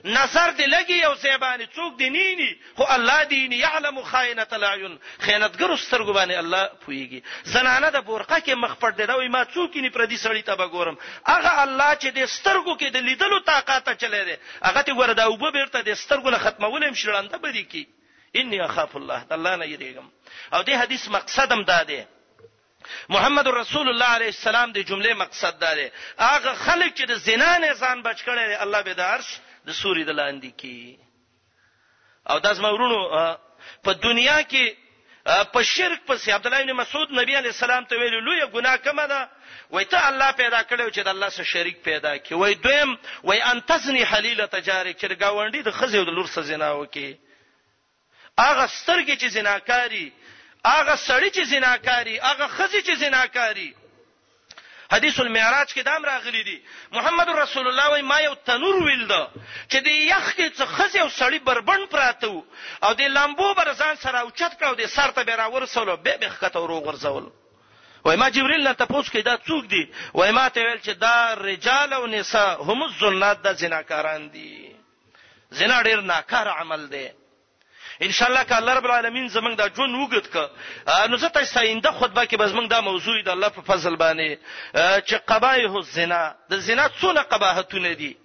نظر 0.06 0.52
دې 0.52 0.66
لګي 0.68 0.98
یو 1.04 1.14
زیبانی 1.16 1.66
څوک 1.76 1.98
دی 2.00 2.10
نینی 2.10 2.54
خو 2.76 2.84
الله 2.84 3.24
دې 3.24 3.50
نه 3.52 3.56
يعلم 3.60 4.02
خائنه 4.04 4.48
العيون 4.54 5.00
خیانتګر 5.26 5.76
سترګو 5.76 6.12
باندې 6.16 6.40
الله 6.40 6.66
پويږي 6.88 7.24
زنانه 7.44 7.90
د 7.90 8.00
بورقه 8.08 8.40
کې 8.40 8.54
مخفړ 8.56 8.90
دی 8.96 9.06
دا 9.06 9.16
وای 9.16 9.28
ما 9.30 9.46
څوک 9.46 9.76
نه 9.76 9.90
پردي 9.92 10.16
سړی 10.18 10.42
ته 10.48 10.56
بګورم 10.56 10.96
هغه 11.28 11.52
الله 11.64 11.92
چې 11.96 12.08
دې 12.16 12.26
سترګو 12.26 12.78
کې 12.80 12.88
د 12.96 12.98
لیدلو 12.98 13.40
طاقت 13.40 13.84
ته 13.86 13.94
چلے 13.94 14.22
دی 14.26 14.36
هغه 14.64 14.82
ته 14.82 14.94
وردا 14.96 15.24
او 15.24 15.36
به 15.38 15.52
بیرته 15.52 15.84
دې 15.84 15.94
سترګو 16.08 16.30
له 16.30 16.38
ختمولې 16.40 16.88
هم 16.88 16.94
شړنده 16.96 17.38
بدی 17.38 17.64
کی 17.64 17.88
انی 18.40 18.62
اخاف 18.62 18.96
الله 18.96 19.26
الله 19.32 19.56
نه 19.56 19.66
یریږم 19.66 20.08
او 20.54 20.64
دې 20.64 20.70
حدیث 20.82 21.08
مقصدم 21.08 21.64
دا 21.64 21.84
دی 21.84 22.04
محمد 23.10 23.48
رسول 23.48 23.90
الله 23.90 24.06
علیه 24.08 24.28
السلام 24.40 24.72
د 24.72 24.78
جمله 24.80 25.14
مقصد 25.14 25.60
دا 25.60 25.74
دی 25.76 25.92
هغه 26.20 26.54
خلک 26.54 26.96
چې 26.96 27.04
د 27.06 27.14
زنا 27.16 27.58
نه 27.58 27.74
ځان 27.74 28.00
بچ 28.04 28.24
کړي 28.24 28.62
الله 28.64 28.82
به 28.82 28.94
د 28.94 29.00
عرش 29.02 29.38
د 29.68 29.72
سوري 29.82 30.04
د 30.04 30.12
لاندې 30.20 30.50
کې 30.62 31.00
او 32.32 32.38
داس 32.46 32.58
مورونو 32.66 33.00
په 33.84 33.92
دنیا 34.06 34.40
کې 34.52 34.66
په 35.54 35.62
شرک 35.72 36.00
پسې 36.08 36.30
عبد 36.32 36.46
الله 36.48 36.64
بن 36.64 36.74
مسعود 36.74 37.12
نبی 37.20 37.36
علی 37.40 37.50
السلام 37.56 37.84
ته 37.86 37.96
ویلو 37.96 38.20
لوی 38.20 38.42
ګناه 38.48 38.76
کومه 38.86 39.06
ده 39.08 39.30
وای 39.72 39.86
ته 39.86 40.08
الله 40.10 40.32
پیدا 40.32 40.64
کړو 40.64 40.88
چې 40.96 41.02
د 41.04 41.08
الله 41.08 41.30
سره 41.30 41.46
شریک 41.54 41.84
پیدا 41.84 42.18
کی 42.18 42.34
وای 42.36 42.54
دویم 42.56 42.98
وای 43.24 43.42
ان 43.42 43.62
تزنی 43.62 44.04
حلیله 44.04 44.46
تجارک 44.46 44.98
چې 44.98 45.12
گاونډي 45.22 45.62
د 45.64 45.72
خزې 45.72 45.96
او 45.98 46.04
د 46.06 46.10
لور 46.18 46.26
سره 46.28 46.44
زنا 46.44 46.72
وکي 46.72 47.18
اغه 48.38 48.68
سترګې 48.68 49.16
چې 49.22 49.28
زناکاری 49.36 50.08
اغه 50.66 50.96
سړی 50.96 51.30
چې 51.36 51.44
زناکاری 51.52 52.20
اغه 52.20 52.48
خزې 52.48 52.82
چې 52.88 52.94
زناکاری 53.02 53.74
حدیث 54.92 55.20
المعراج 55.20 55.74
کې 55.74 55.84
دام 55.88 56.06
راغلی 56.10 56.44
دی 56.46 56.54
محمد 56.98 57.30
رسول 57.40 57.68
الله 57.72 57.90
وای 57.90 58.02
ما 58.12 58.18
یو 58.22 58.34
تنور 58.50 58.78
ویلده 58.86 59.20
چې 59.70 59.84
د 59.88 59.88
یخ 59.88 60.30
کې 60.38 60.58
څه 60.58 60.66
خزه 60.66 61.00
او 61.02 61.10
سړی 61.18 61.42
بربند 61.50 61.90
پراته 61.90 62.44
او 62.84 62.94
د 63.02 63.12
لامبو 63.18 63.54
برزان 63.54 63.96
سره 64.06 64.20
اوچت 64.24 64.58
کړو 64.60 64.80
د 64.82 64.90
سر 64.96 65.12
ته 65.20 65.24
بیره 65.32 65.48
ورسولو 65.58 65.98
به 65.98 66.18
به 66.24 66.30
خطه 66.30 66.60
ورو 66.60 66.80
غرزول 66.88 67.30
وای 68.06 68.16
ما 68.18 68.30
جبرئیل 68.30 68.64
نه 68.68 68.74
تاسو 68.74 69.04
کې 69.12 69.24
دا 69.30 69.38
څوک 69.38 69.70
دی 69.76 69.84
وای 70.14 70.32
ما 70.32 70.50
ته 70.50 70.66
ویل 70.68 70.80
چې 70.80 70.98
دا 71.06 71.16
رجال 71.42 71.94
او 71.94 72.08
نساء 72.08 72.58
هم 72.64 72.84
الزنات 72.84 73.42
د 73.48 73.54
زناکاران 73.62 74.30
دي 74.32 74.74
زنا 75.52 75.82
ډیر 75.84 76.02
ناکار 76.02 76.48
عمل 76.48 76.88
دی 76.90 77.08
ان 78.02 78.12
شاء 78.12 78.30
الله 78.30 78.44
ک 78.44 78.52
الله 78.54 78.74
رب 78.74 78.86
العالمین 78.86 79.28
زمنګ 79.28 79.56
دا 79.60 79.68
جون 79.68 79.96
وګت 80.04 80.28
ک 80.34 80.50
نو 81.10 81.18
زه 81.18 81.28
تاسو 81.30 81.60
آینده 81.60 81.92
خطبه 81.92 82.26
کې 82.26 82.36
بس 82.38 82.52
موږ 82.52 82.68
دا 82.70 82.82
موضوع 82.82 83.22
د 83.24 83.28
الله 83.30 83.48
په 83.50 83.62
فضل 83.62 83.96
باندې 83.96 84.40
چې 85.08 85.16
قبایح 85.28 85.72
الزنا 85.72 86.36
د 86.50 86.60
زنا 86.60 86.90
څونه 87.02 87.22
قباحتونه 87.32 87.94
دي 87.94 88.18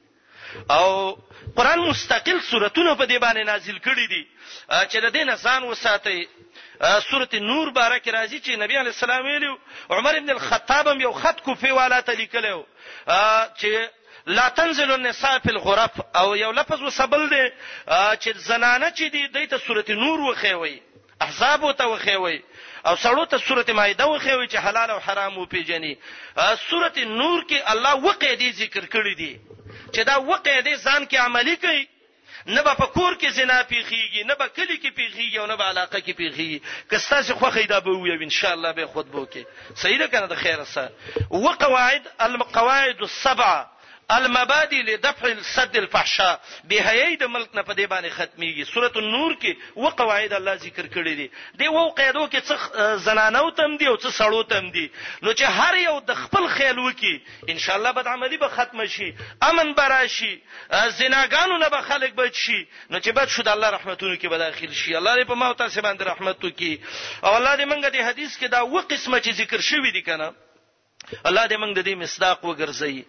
او 0.71 1.19
قران 1.57 1.79
مستقل 1.79 2.41
سوراتونه 2.41 2.95
په 2.95 3.05
دې 3.07 3.19
باندې 3.25 3.47
نازل 3.47 3.79
کړي 3.79 4.07
دي 4.13 4.27
چې 4.71 4.97
د 5.07 5.13
دین 5.13 5.31
آسان 5.31 5.65
وساتي 5.65 6.29
سورته 7.11 7.41
نور 7.41 7.71
بارک 7.71 8.09
راځي 8.09 8.41
چې 8.45 8.59
نبی 8.63 8.77
علی 8.79 8.95
السلام 8.95 9.25
ویلو 9.25 9.59
عمر 9.91 10.15
ابن 10.17 10.31
الخطاب 10.31 10.89
هم 10.89 11.01
یو 11.01 11.13
خط 11.13 11.41
کوفي 11.41 11.71
والا 11.73 12.01
ته 12.01 12.13
لیکلو 12.13 12.65
چې 13.07 13.89
لا 14.27 14.49
تنزل 14.49 14.93
النساء 14.93 15.39
في 15.39 15.51
الغرف 15.51 16.01
او 16.17 16.35
یو 16.35 16.53
لفظ 16.53 16.83
وسبل 16.83 17.29
دی 17.31 17.49
چې 18.17 18.37
زنانه 18.37 18.91
چې 18.91 19.03
دی 19.13 19.27
دایته 19.29 19.57
سورته 19.59 19.95
نور 19.95 20.21
وخیوي 20.21 20.83
احزاب 21.23 21.63
وته 21.63 21.87
وخیوي 21.87 22.43
او 22.87 22.97
سړو 22.97 23.29
ته 23.31 23.39
سورته 23.39 23.73
مائده 23.73 24.07
وخیوي 24.07 24.49
چې 24.49 24.57
حلال 24.57 24.91
او 24.91 25.01
حرام 25.01 25.39
وپیژني 25.39 25.99
سورته 26.71 27.05
نور 27.05 27.45
کې 27.51 27.71
الله 27.73 27.95
وقې 27.97 28.33
دی 28.35 28.53
ذکر 28.53 28.85
کړی 28.87 29.17
دی 29.17 29.39
چې 29.93 30.01
دا 30.01 30.17
وقې 30.17 30.61
دی 30.61 30.77
ځان 30.77 31.07
کې 31.09 31.15
عملی 31.15 31.57
کوي 31.57 31.89
نه 32.47 32.63
به 32.63 32.75
په 32.75 32.87
کور 32.87 33.15
کې 33.19 33.27
زنا 33.29 33.63
پیخیږي 33.63 34.25
نه 34.27 34.35
به 34.35 34.47
کلی 34.47 34.79
کې 34.79 34.97
پیخیږي 35.01 35.39
او 35.39 35.47
نه 35.47 35.55
به 35.57 35.65
علاقه 35.65 35.99
کې 36.01 36.13
پیخیږي 36.21 36.61
کستا 36.91 37.23
چې 37.23 37.33
خوخې 37.33 37.67
دا 37.69 37.79
به 37.79 37.91
وي 37.91 38.13
ان 38.25 38.29
شاء 38.31 38.53
الله 38.55 38.73
به 38.73 38.87
خود 38.87 39.07
بو 39.11 39.27
کې 39.27 39.45
صحیح 39.75 39.99
ده 39.99 40.07
کنه 40.07 40.27
د 40.27 40.35
خیره 40.35 40.65
سره 40.65 40.93
وقواعد 41.31 42.03
القواعد 42.21 43.03
السبعه 43.03 43.74
المبادی 44.11 44.83
لدفع 44.83 45.27
الصد 45.27 45.77
الفحشاء 45.77 46.41
بهیی 46.69 47.17
د 47.17 47.25
ملک 47.25 47.49
نه 47.55 47.63
په 47.63 47.73
دی 47.75 47.87
باندې 47.87 48.13
ختميږي 48.17 48.65
سوره 48.65 48.93
النور 48.97 49.37
کې 49.43 49.55
و 49.77 49.89
قواعد 49.89 50.33
الله 50.33 50.55
ذکر 50.55 50.87
کړی 50.87 51.15
دي 51.21 51.29
دی 51.55 51.69
و 51.69 51.89
قیدو 51.89 52.29
کې 52.29 52.43
څه 52.49 52.57
زنانو 53.05 53.51
تم 53.51 53.77
دي 53.77 53.87
او 53.89 53.97
څه 53.97 54.11
سړو 54.21 54.45
تم 54.51 54.71
دي 54.71 54.91
نو 55.23 55.33
چې 55.35 55.43
هر 55.45 55.75
یو 55.79 56.01
د 56.01 56.15
خپل 56.15 56.49
خیال 56.49 56.79
وکي 56.79 57.21
ان 57.49 57.59
شاء 57.59 57.77
الله 57.77 57.91
بد 57.93 58.07
عملی 58.07 58.37
به 58.37 58.49
ختم 58.49 58.85
شي 58.87 59.15
امن 59.43 59.75
براشي 59.75 60.41
زناګانو 60.71 61.59
نه 61.65 61.69
به 61.69 61.81
خلک 61.81 62.13
بچ 62.15 62.37
شي 62.37 62.67
نو 62.91 62.99
چې 63.01 63.09
بد 63.09 63.29
شود 63.29 63.49
الله 63.49 63.71
رحمتونو 63.71 64.15
کې 64.17 64.27
به 64.27 64.39
داخل 64.39 64.73
شي 64.73 64.97
الله 64.97 65.17
دې 65.17 65.27
په 65.29 65.35
ما 65.35 65.47
او 65.47 65.53
تاسو 65.55 65.81
باندې 65.83 66.03
رحمت 66.03 66.45
وکي 66.45 66.81
او 67.25 67.37
الله 67.37 67.57
دې 67.57 67.65
منګه 67.73 67.89
دې 67.93 68.01
حدیث 68.09 68.37
کې 68.39 68.49
دا 68.49 68.61
و 68.63 68.81
قسمه 68.81 69.19
چې 69.21 69.31
ذکر 69.43 69.61
شوی 69.61 69.91
دي 69.91 70.03
کنه 70.03 70.33
الله 71.27 71.47
دې 71.49 71.57
موږ 71.65 71.73
د 71.75 71.81
دې 71.89 71.95
مصداق 72.03 72.39
وګرځي 72.45 73.05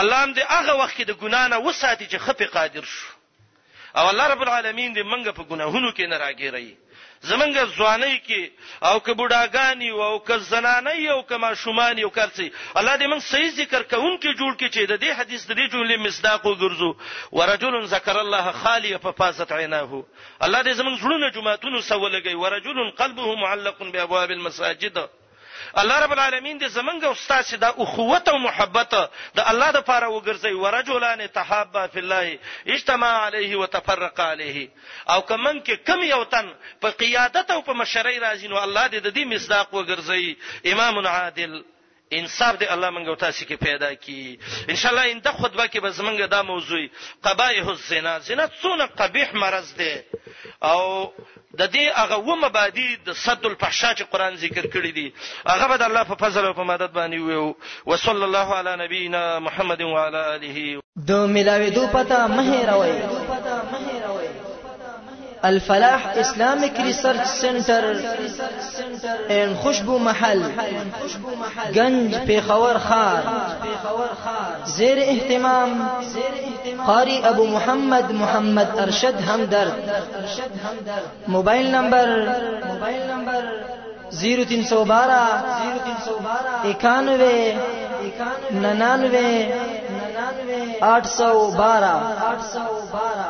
الله 0.00 0.20
دې 0.36 0.42
هغه 0.50 0.72
وخت 0.80 0.94
کې 0.96 1.04
د 1.06 1.12
ګنا 1.22 1.42
نه 1.52 1.58
وساتي 1.66 2.06
چې 2.06 2.18
خپې 2.26 2.46
قادر 2.56 2.84
شو 2.84 3.06
او 3.98 4.08
الله 4.10 4.26
رب 4.32 4.42
العالمین 4.44 4.94
دې 4.94 5.02
موږ 5.02 5.28
په 5.38 5.42
ګناهونو 5.50 5.90
کې 5.96 6.06
نه 6.12 6.16
راګیري 6.24 6.76
زمنګ 7.30 7.56
ځواني 7.78 8.18
کې 8.26 8.42
او 8.88 9.00
که 9.00 9.12
بډاګانی 9.18 9.90
او 10.08 10.18
که 10.24 10.36
زنانه 10.38 10.94
او 11.14 11.22
که 11.22 11.36
ماشومان 11.44 11.98
یو 11.98 12.10
کړسي 12.10 12.48
الله 12.80 12.94
دې 12.96 13.06
موږ 13.12 13.20
صحیح 13.30 13.50
ذکر 13.60 13.82
کوون 13.92 14.14
کې 14.22 14.30
جوړ 14.40 14.52
کې 14.60 14.68
چې 14.74 14.82
د 14.92 14.94
دې 15.02 15.10
حدیث 15.18 15.46
د 15.46 15.52
دې 15.58 15.66
جملې 15.72 15.96
مصداق 16.06 16.42
وګرځو 16.46 16.90
ورجل 17.32 17.84
ذکر 17.94 18.16
الله 18.24 18.52
خالی 18.52 18.96
په 19.06 19.10
پازت 19.20 19.52
عیناه 19.58 19.92
الله 20.44 20.60
دې 20.62 20.74
زمنګ 20.80 20.96
زړونه 21.02 21.32
جمعتون 21.36 21.80
سو 21.82 22.08
لګي 22.08 22.34
ورجل 22.34 22.90
قلبه 22.90 23.34
معلق 23.34 23.82
بابواب 23.82 24.30
المساجد 24.30 24.98
الله 25.78 25.96
رب 26.02 26.12
العالمین 26.12 26.58
دې 26.60 26.66
زمونږ 26.76 27.04
او 27.04 27.12
تاسو 27.28 27.56
د 27.56 27.64
اخوت 27.84 28.28
او 28.28 28.38
محبت 28.38 28.94
د 29.36 29.40
الله 29.52 29.70
د 29.76 29.80
پاره 29.90 30.08
وګرځي 30.14 30.52
ورجلان 30.54 31.26
تحابا 31.28 31.86
فی 31.86 31.98
الله 32.02 32.38
اجتماع 32.66 33.26
علیه 33.26 33.56
وتفرق 33.56 34.20
علیه 34.20 34.68
او 35.08 35.20
کمن 35.20 35.62
کې 35.62 35.74
کم 35.86 36.02
یو 36.10 36.24
تن 36.24 36.52
په 36.80 36.90
قیادت 36.90 37.50
او 37.50 37.62
په 37.62 37.72
مشرۍ 37.72 38.18
راځي 38.18 38.46
نو 38.48 38.56
الله 38.64 38.86
دې 38.92 38.98
د 39.02 39.08
دې 39.16 39.24
مصداق 39.34 39.70
وګرځي 39.74 40.36
امام 40.72 41.06
عادل 41.06 41.64
انصاف 42.16 42.54
دې 42.58 42.70
الله 42.70 42.90
منګو 42.90 43.14
تاسو 43.18 43.44
کې 43.44 43.54
پیدا 43.56 43.94
کی 43.94 44.38
ان 44.68 44.76
شاء 44.76 44.90
الله 44.92 45.10
انده 45.10 45.32
خطبه 45.32 45.66
کې 45.68 45.78
به 45.80 45.90
زمونږ 45.90 46.18
دا 46.26 46.42
موضوع 46.42 46.88
قبایح 47.24 47.68
الزنا 47.68 48.18
زنا 48.18 48.48
څونه 48.62 48.84
قبیح 48.98 49.32
مرض 49.34 49.74
دی 49.76 49.96
او 50.62 51.12
د 51.60 51.68
دې 51.74 51.84
هغه 52.00 52.16
و 52.18 52.36
مبادی 52.42 52.88
د 53.06 53.12
صد 53.24 53.46
الفحشاء 53.50 53.92
چې 53.98 54.04
قران 54.12 54.32
ذکر 54.44 54.64
کړی 54.74 54.92
دی 54.98 55.06
هغه 55.52 55.66
به 55.72 55.76
د 55.76 55.82
الله 55.88 56.04
په 56.10 56.16
فضل 56.22 56.44
او 56.48 56.54
په 56.60 56.64
مدد 56.72 56.90
باندې 56.92 57.18
وي 57.20 57.54
وصلی 57.92 58.24
الله 58.28 58.48
علی 58.60 58.72
نبینا 58.84 59.22
محمد 59.48 59.80
وعلى 59.82 60.22
اله 60.34 60.80
د 61.08 61.26
ملاوی 61.34 61.70
دو 61.70 61.84
پتا 61.96 62.20
مه 62.36 62.64
راوي 62.70 62.94
الفلاح 65.44 66.16
اسلامك 66.16 66.80
ريسيرش 66.80 67.26
سنتر 67.26 67.96
ان 69.30 69.54
خشبو 69.64 69.98
محل 69.98 70.42
گنج 71.76 72.16
پیخور 72.28 72.78
خار 72.78 73.22
زیر 74.64 74.98
اهتمام 74.98 75.88
قاري 76.86 77.18
ابو 77.24 77.46
محمد 77.46 78.12
محمد 78.12 78.78
ارشد 78.78 79.20
همدرد 79.20 80.02
موبايل 81.28 81.74
نمبر 81.74 82.08
زيرو 84.10 84.44
تین 84.48 84.64
سو 84.70 84.84
بارہ 84.84 85.20
اکانوے 86.64 87.36
ننانوے 88.62 89.34
آٹھ 90.94 91.06
سو 91.16 91.34
بارہ 91.56 93.28